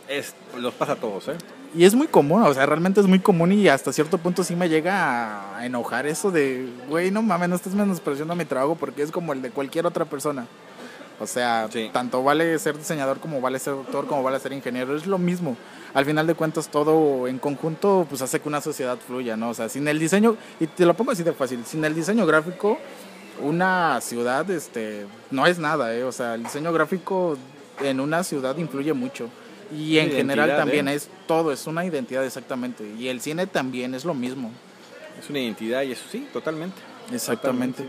[0.08, 1.36] Es, los pasa a todos, ¿eh?
[1.76, 4.56] Y es muy común, o sea, realmente es muy común y hasta cierto punto sí
[4.56, 9.02] me llega a enojar eso de, güey, no mames, no estás menospreciando mi trabajo porque
[9.04, 10.48] es como el de cualquier otra persona.
[11.20, 11.90] O sea, Sí.
[11.92, 15.58] tanto vale ser diseñador como vale ser doctor, como vale ser ingeniero, es lo mismo.
[15.94, 19.50] Al final de cuentas todo en conjunto pues hace que una sociedad fluya, ¿no?
[19.50, 22.26] O sea, sin el diseño, y te lo pongo así de fácil, sin el diseño
[22.26, 22.78] gráfico,
[23.42, 26.04] una ciudad este no es nada, ¿eh?
[26.04, 27.38] O sea, el diseño gráfico
[27.84, 29.28] en una ciudad influye mucho.
[29.76, 30.96] Y en general también ¿eh?
[30.96, 32.84] es todo, es una identidad exactamente.
[32.98, 34.52] Y el cine también es lo mismo.
[35.20, 36.78] Es una identidad y eso sí, totalmente.
[37.12, 37.84] Exactamente.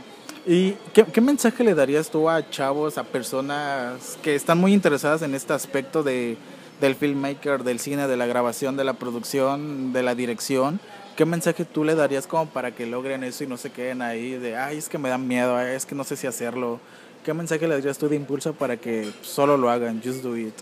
[0.47, 5.23] ¿Y qué, qué mensaje le darías tú a chavos, a personas que están muy interesadas
[5.23, 6.37] en este aspecto de,
[6.81, 10.81] del filmmaker, del cine, de la grabación, de la producción, de la dirección?
[11.17, 14.33] ¿Qué mensaje tú le darías como para que logren eso y no se queden ahí
[14.33, 16.81] de, ay, es que me dan miedo, ay, es que no sé si hacerlo?
[17.25, 20.55] ¿Qué mensaje le darías tú de impulso para que solo lo hagan, just do it?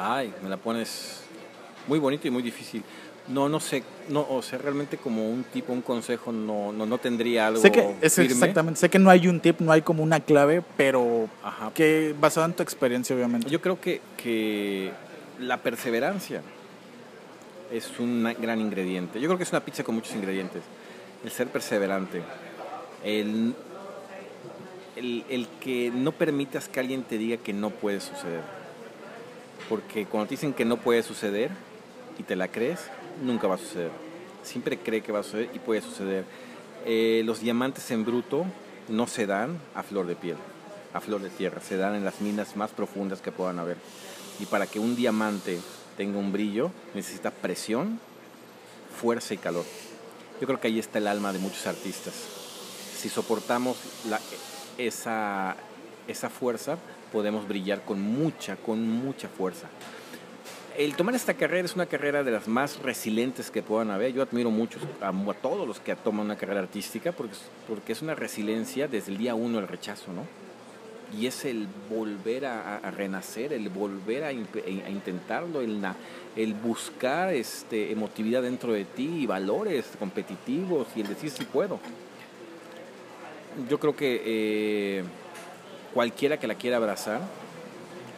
[0.00, 1.22] Ay, me la pones
[1.88, 2.84] muy bonito y muy difícil.
[3.26, 6.96] No, no sé, no, o sea, realmente como un tipo, un consejo, no, no, no
[6.98, 8.32] tendría algo Sé que, es firme.
[8.32, 11.72] exactamente, sé que no hay un tip, no hay como una clave, pero Ajá.
[11.74, 13.50] que basado en tu experiencia, obviamente.
[13.50, 14.92] Yo creo que, que
[15.40, 16.40] la perseverancia
[17.70, 19.20] es un gran ingrediente.
[19.20, 20.62] Yo creo que es una pizza con muchos ingredientes.
[21.22, 22.22] El ser perseverante.
[23.04, 23.54] El,
[24.96, 28.57] el, el que no permitas que alguien te diga que no puede suceder.
[29.68, 31.50] Porque cuando te dicen que no puede suceder
[32.18, 32.80] y te la crees,
[33.22, 33.90] nunca va a suceder.
[34.42, 36.24] Siempre cree que va a suceder y puede suceder.
[36.86, 38.44] Eh, los diamantes en bruto
[38.88, 40.36] no se dan a flor de piel,
[40.94, 43.76] a flor de tierra, se dan en las minas más profundas que puedan haber.
[44.40, 45.58] Y para que un diamante
[45.96, 48.00] tenga un brillo, necesita presión,
[49.00, 49.64] fuerza y calor.
[50.40, 52.14] Yo creo que ahí está el alma de muchos artistas.
[52.96, 53.76] Si soportamos
[54.08, 54.20] la-
[54.78, 55.56] esa,
[56.06, 56.78] esa fuerza,
[57.12, 59.68] podemos brillar con mucha, con mucha fuerza.
[60.76, 64.12] El tomar esta carrera es una carrera de las más resilientes que puedan haber.
[64.12, 67.34] Yo admiro mucho a, a todos los que toman una carrera artística porque,
[67.66, 70.22] porque es una resiliencia desde el día uno del rechazo, ¿no?
[71.16, 75.82] y es el volver a, renacer, el volver a, intentarlo, el,
[76.36, 81.80] el, buscar este, emotividad dentro de ti y valores competitivos y el decir si puedo.
[83.68, 85.04] Yo creo que eh,
[85.94, 87.20] cualquiera que la quiera abrazar,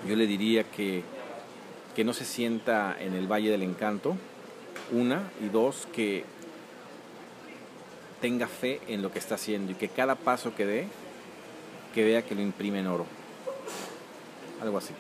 [0.08, 1.02] yo le diría que,
[1.94, 4.16] que no se sienta en el Valle del Encanto,
[4.92, 6.24] una, y dos, que
[8.20, 10.86] tenga fe en lo que está haciendo y que cada paso que dé,
[11.94, 13.06] que vea que lo imprime en oro.
[14.62, 14.92] Algo así.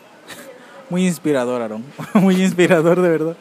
[0.88, 1.84] Muy inspirador, Aarón.
[2.14, 3.36] Muy inspirador, de verdad.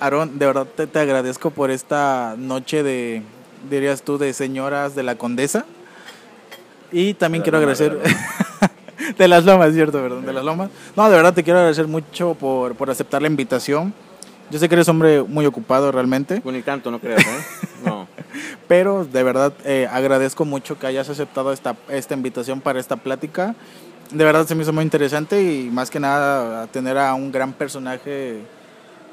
[0.00, 3.22] Aarón, de verdad te, te agradezco por esta noche de,
[3.70, 5.64] dirías tú, de señoras de la condesa.
[6.92, 7.98] Y también quiero agradecer...
[9.18, 10.70] De, las lomas, cierto, perdón, de las lomas.
[10.96, 13.94] No, de verdad te quiero agradecer mucho por, por aceptar la invitación.
[14.50, 16.40] Yo sé que eres hombre muy ocupado realmente.
[16.44, 17.68] Ni tanto, no creas, ¿eh?
[17.84, 18.08] No.
[18.68, 23.54] Pero de verdad eh, agradezco mucho que hayas aceptado esta, esta invitación para esta plática.
[24.12, 27.52] De verdad se me hizo muy interesante y más que nada tener a un gran
[27.52, 28.40] personaje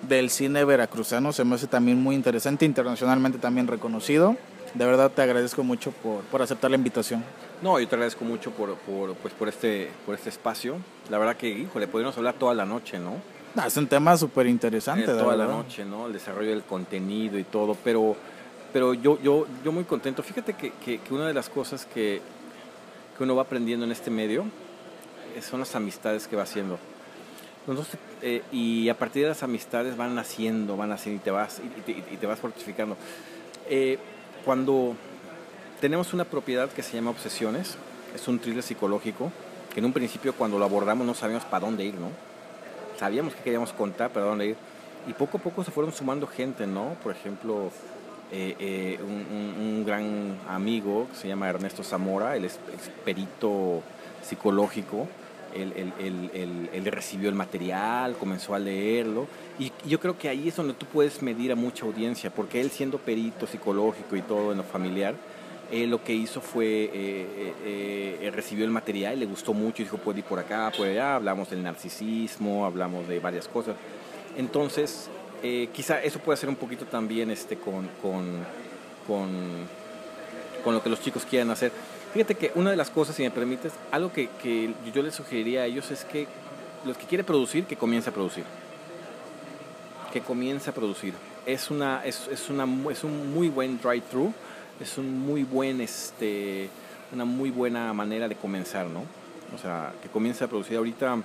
[0.07, 4.35] del cine veracruzano se me hace también muy interesante, internacionalmente también reconocido.
[4.73, 7.23] De verdad te agradezco mucho por, por aceptar la invitación.
[7.61, 10.77] No, yo te agradezco mucho por, por, pues, por, este, por este espacio.
[11.09, 13.13] La verdad que, híjole, podríamos hablar toda la noche, ¿no?
[13.65, 15.03] es un tema súper interesante.
[15.03, 16.07] Eh, toda la noche, ¿no?
[16.07, 18.15] El desarrollo del contenido y todo, pero,
[18.71, 20.23] pero yo, yo, yo muy contento.
[20.23, 22.21] Fíjate que, que, una de las cosas que,
[23.17, 24.45] que, uno va aprendiendo en este medio
[25.35, 26.79] eh, son las amistades que va haciendo.
[28.21, 32.17] Eh, y a partir de las amistades van naciendo, van naciendo y te vas, y,
[32.17, 32.97] te, vas fortificando.
[34.45, 34.95] Cuando
[35.81, 37.77] tenemos una propiedad que se llama Obsesiones,
[38.15, 39.31] es un thriller psicológico,
[39.73, 42.09] que en un principio cuando lo abordamos no sabíamos para dónde ir, ¿no?
[42.97, 44.55] sabíamos que queríamos contar, para dónde ir.
[45.07, 46.95] Y poco a poco se fueron sumando gente, ¿no?
[47.03, 47.71] Por ejemplo,
[48.31, 52.57] eh, eh, un, gran amigo que se llama Ernesto Zamora, él es,
[53.03, 53.81] perito
[54.21, 55.07] psicológico.
[55.55, 59.27] Él, recibió el material, comenzó a leerlo
[59.59, 62.71] y yo creo que ahí es donde tú puedes medir a mucha audiencia, porque él
[62.71, 65.15] siendo perito psicológico y todo en lo familiar,
[65.71, 69.85] él lo que hizo fue, eh, eh, eh, recibió el material, le gustó mucho y
[69.85, 73.75] dijo, puede ir por acá, puede allá, hablamos del narcisismo, hablamos de varias cosas.
[74.37, 75.09] Entonces,
[75.73, 78.45] quizá eso puede ser un poquito también este, con, con,
[79.07, 79.29] con,
[80.63, 81.71] con, lo que los chicos quieran hacer.
[82.13, 85.61] Fíjate que una de las cosas, si me permites, algo que, que yo les sugeriría
[85.61, 86.27] a ellos es que
[86.85, 88.43] los que quieren producir, que comience a producir.
[90.11, 91.13] Que comience a producir.
[91.45, 94.33] Es, una, es, es, una, es un muy buen drive-thru
[94.79, 96.69] es un muy buen, este,
[97.11, 99.01] una muy buena manera de comenzar, ¿no?
[99.55, 100.77] O sea, que comience a producir.
[100.77, 101.17] Ahorita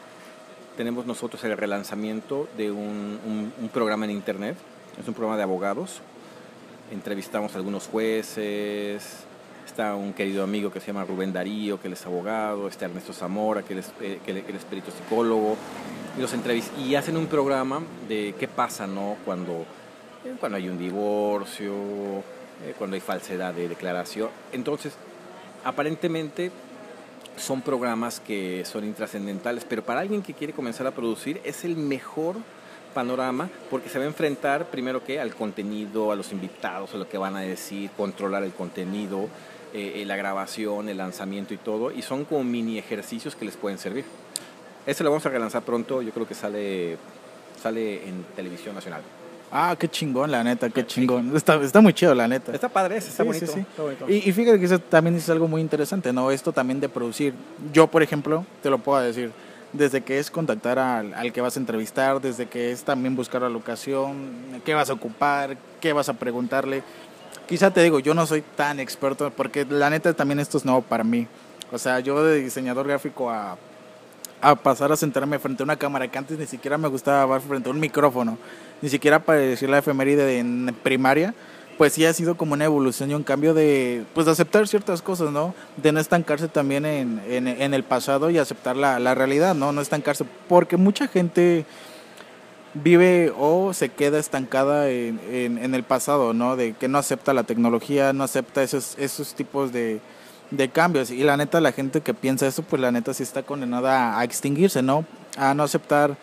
[0.77, 4.57] tenemos nosotros el relanzamiento de un, un, programa en internet,
[5.01, 6.01] es un programa de abogados.
[6.93, 9.25] Entrevistamos a algunos jueces,
[9.69, 13.13] está un querido amigo que se llama Rubén Darío, que él es abogado, está Ernesto
[13.13, 15.57] Zamora, que él es, eh, que es perito psicólogo,
[16.17, 16.35] y los
[16.79, 19.17] y hacen un programa de qué pasa, ¿no?
[19.25, 19.67] Cuando,
[20.25, 21.73] eh, cuando hay un divorcio,
[22.65, 24.31] eh, cuando hay falsedad de declaración.
[24.53, 24.95] Entonces,
[25.65, 26.51] aparentemente
[27.37, 31.77] son programas que son intrascendentales, pero para alguien que quiere comenzar a producir es el
[31.77, 32.37] mejor
[32.95, 37.09] panorama porque se va a enfrentar primero que al contenido, a los invitados, a lo
[37.09, 39.29] que van a decir, controlar el contenido,
[39.75, 43.79] eh, la grabación, el lanzamiento y todo, y son como mini ejercicios que les pueden
[43.79, 44.05] servir.
[44.87, 46.97] Este lo vamos a relanzar pronto, yo creo que sale,
[47.61, 49.03] sale en televisión nacional.
[49.51, 51.35] Ah, qué chingón, la neta, qué chingón.
[51.37, 52.53] Está, está muy chido, la neta.
[52.53, 53.47] Está padre, está, bonito,
[54.07, 56.31] Y, fíjate que eso también es algo muy interesante, ¿no?
[56.31, 57.35] Esto también de producir.
[57.73, 59.33] Yo, por ejemplo, te lo puedo decir,
[59.73, 63.43] desde que es contactar al, al que vas a entrevistar, desde que es también buscar
[63.43, 66.83] la locación, qué vas a ocupar, qué vas a preguntarle.
[67.49, 70.83] Quizá te digo, yo no soy tan experto, porque la neta también esto es nuevo
[70.83, 71.27] para mí.
[71.73, 73.57] O sea, yo de diseñador gráfico a
[74.41, 77.41] a pasar a sentarme frente a una cámara que antes ni siquiera me gustaba ver
[77.41, 78.39] frente a un micrófono,
[78.81, 81.35] ni siquiera para decir la efeméride en primaria,
[81.77, 85.01] pues sí ha sido como una evolución y un cambio de, pues de aceptar ciertas
[85.01, 85.55] cosas, ¿no?
[85.77, 89.71] De no estancarse también en, en, el pasado y aceptar la, la, realidad, ¿no?
[89.71, 91.65] No estancarse, porque mucha gente
[92.75, 96.57] vive o se queda estancada en, en, el pasado, ¿no?
[96.57, 100.01] De que no acepta la tecnología, no acepta esos, esos tipos de,
[100.51, 101.11] de cambios.
[101.11, 104.25] Y la neta, la gente que piensa eso, pues la neta sí está condenada a
[104.25, 105.05] extinguirse, ¿no?
[105.37, 106.17] A no aceptar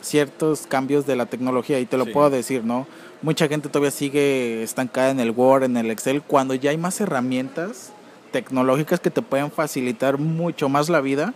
[0.00, 1.78] ciertos cambios de la tecnología.
[1.78, 2.86] Y te lo puedo decir, ¿no?
[3.22, 7.00] Mucha gente todavía sigue estancada en el Word, en el Excel, cuando ya hay más
[7.00, 7.92] herramientas
[8.32, 11.34] tecnológicas que te pueden facilitar mucho más la vida.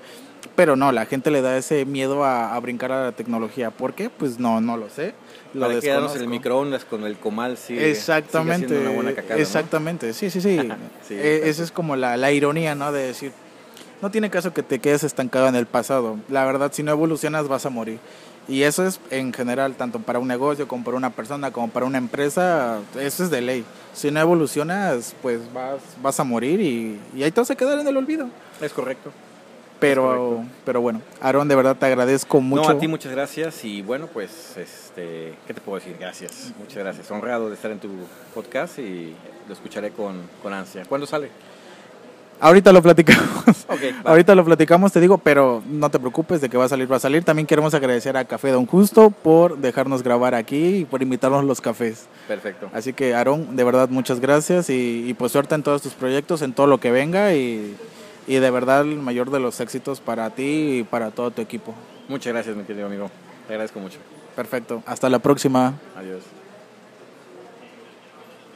[0.54, 3.70] Pero no, la gente le da ese miedo a, a brincar a la tecnología.
[3.70, 4.10] ¿Por qué?
[4.10, 5.14] Pues no, no lo sé
[5.54, 9.40] lo Para quedarnos en el microondas con el comal sigue, exactamente sigue una buena cacada,
[9.40, 10.58] exactamente sí sí sí,
[11.10, 13.32] e, esa es como la, la, ironía no de decir
[14.02, 16.18] no tiene caso que te quedes estancado en el pasado.
[16.28, 17.98] La verdad, si no evolucionas vas a morir.
[18.46, 21.86] Y eso es en general, tanto para un negocio, como para una persona, como para
[21.86, 23.64] una empresa, eso es de ley.
[23.94, 27.78] Si no evolucionas, pues vas, vas a morir y, y ahí te vas a quedar
[27.78, 28.28] en el olvido.
[28.60, 29.10] Es correcto.
[29.78, 32.62] Pero, pero bueno, Aaron, de verdad te agradezco mucho.
[32.62, 35.96] No, a ti muchas gracias y bueno, pues, este, ¿qué te puedo decir?
[35.98, 37.10] Gracias, muchas gracias.
[37.10, 37.90] Honrado de estar en tu
[38.34, 39.14] podcast y
[39.46, 40.84] lo escucharé con, con ansia.
[40.88, 41.30] ¿Cuándo sale?
[42.40, 43.26] Ahorita lo platicamos.
[43.68, 46.90] Okay, Ahorita lo platicamos, te digo, pero no te preocupes de que va a salir,
[46.90, 47.24] va a salir.
[47.24, 51.60] También queremos agradecer a Café Don Justo por dejarnos grabar aquí y por invitarnos los
[51.60, 52.06] cafés.
[52.28, 52.70] Perfecto.
[52.72, 56.42] Así que, Aaron, de verdad, muchas gracias y, y pues suerte en todos tus proyectos,
[56.42, 57.76] en todo lo que venga y,
[58.26, 61.74] y de verdad el mayor de los éxitos para ti y para todo tu equipo.
[62.08, 63.10] Muchas gracias, mi querido amigo.
[63.46, 63.98] Te agradezco mucho.
[64.34, 64.82] Perfecto.
[64.86, 65.74] Hasta la próxima.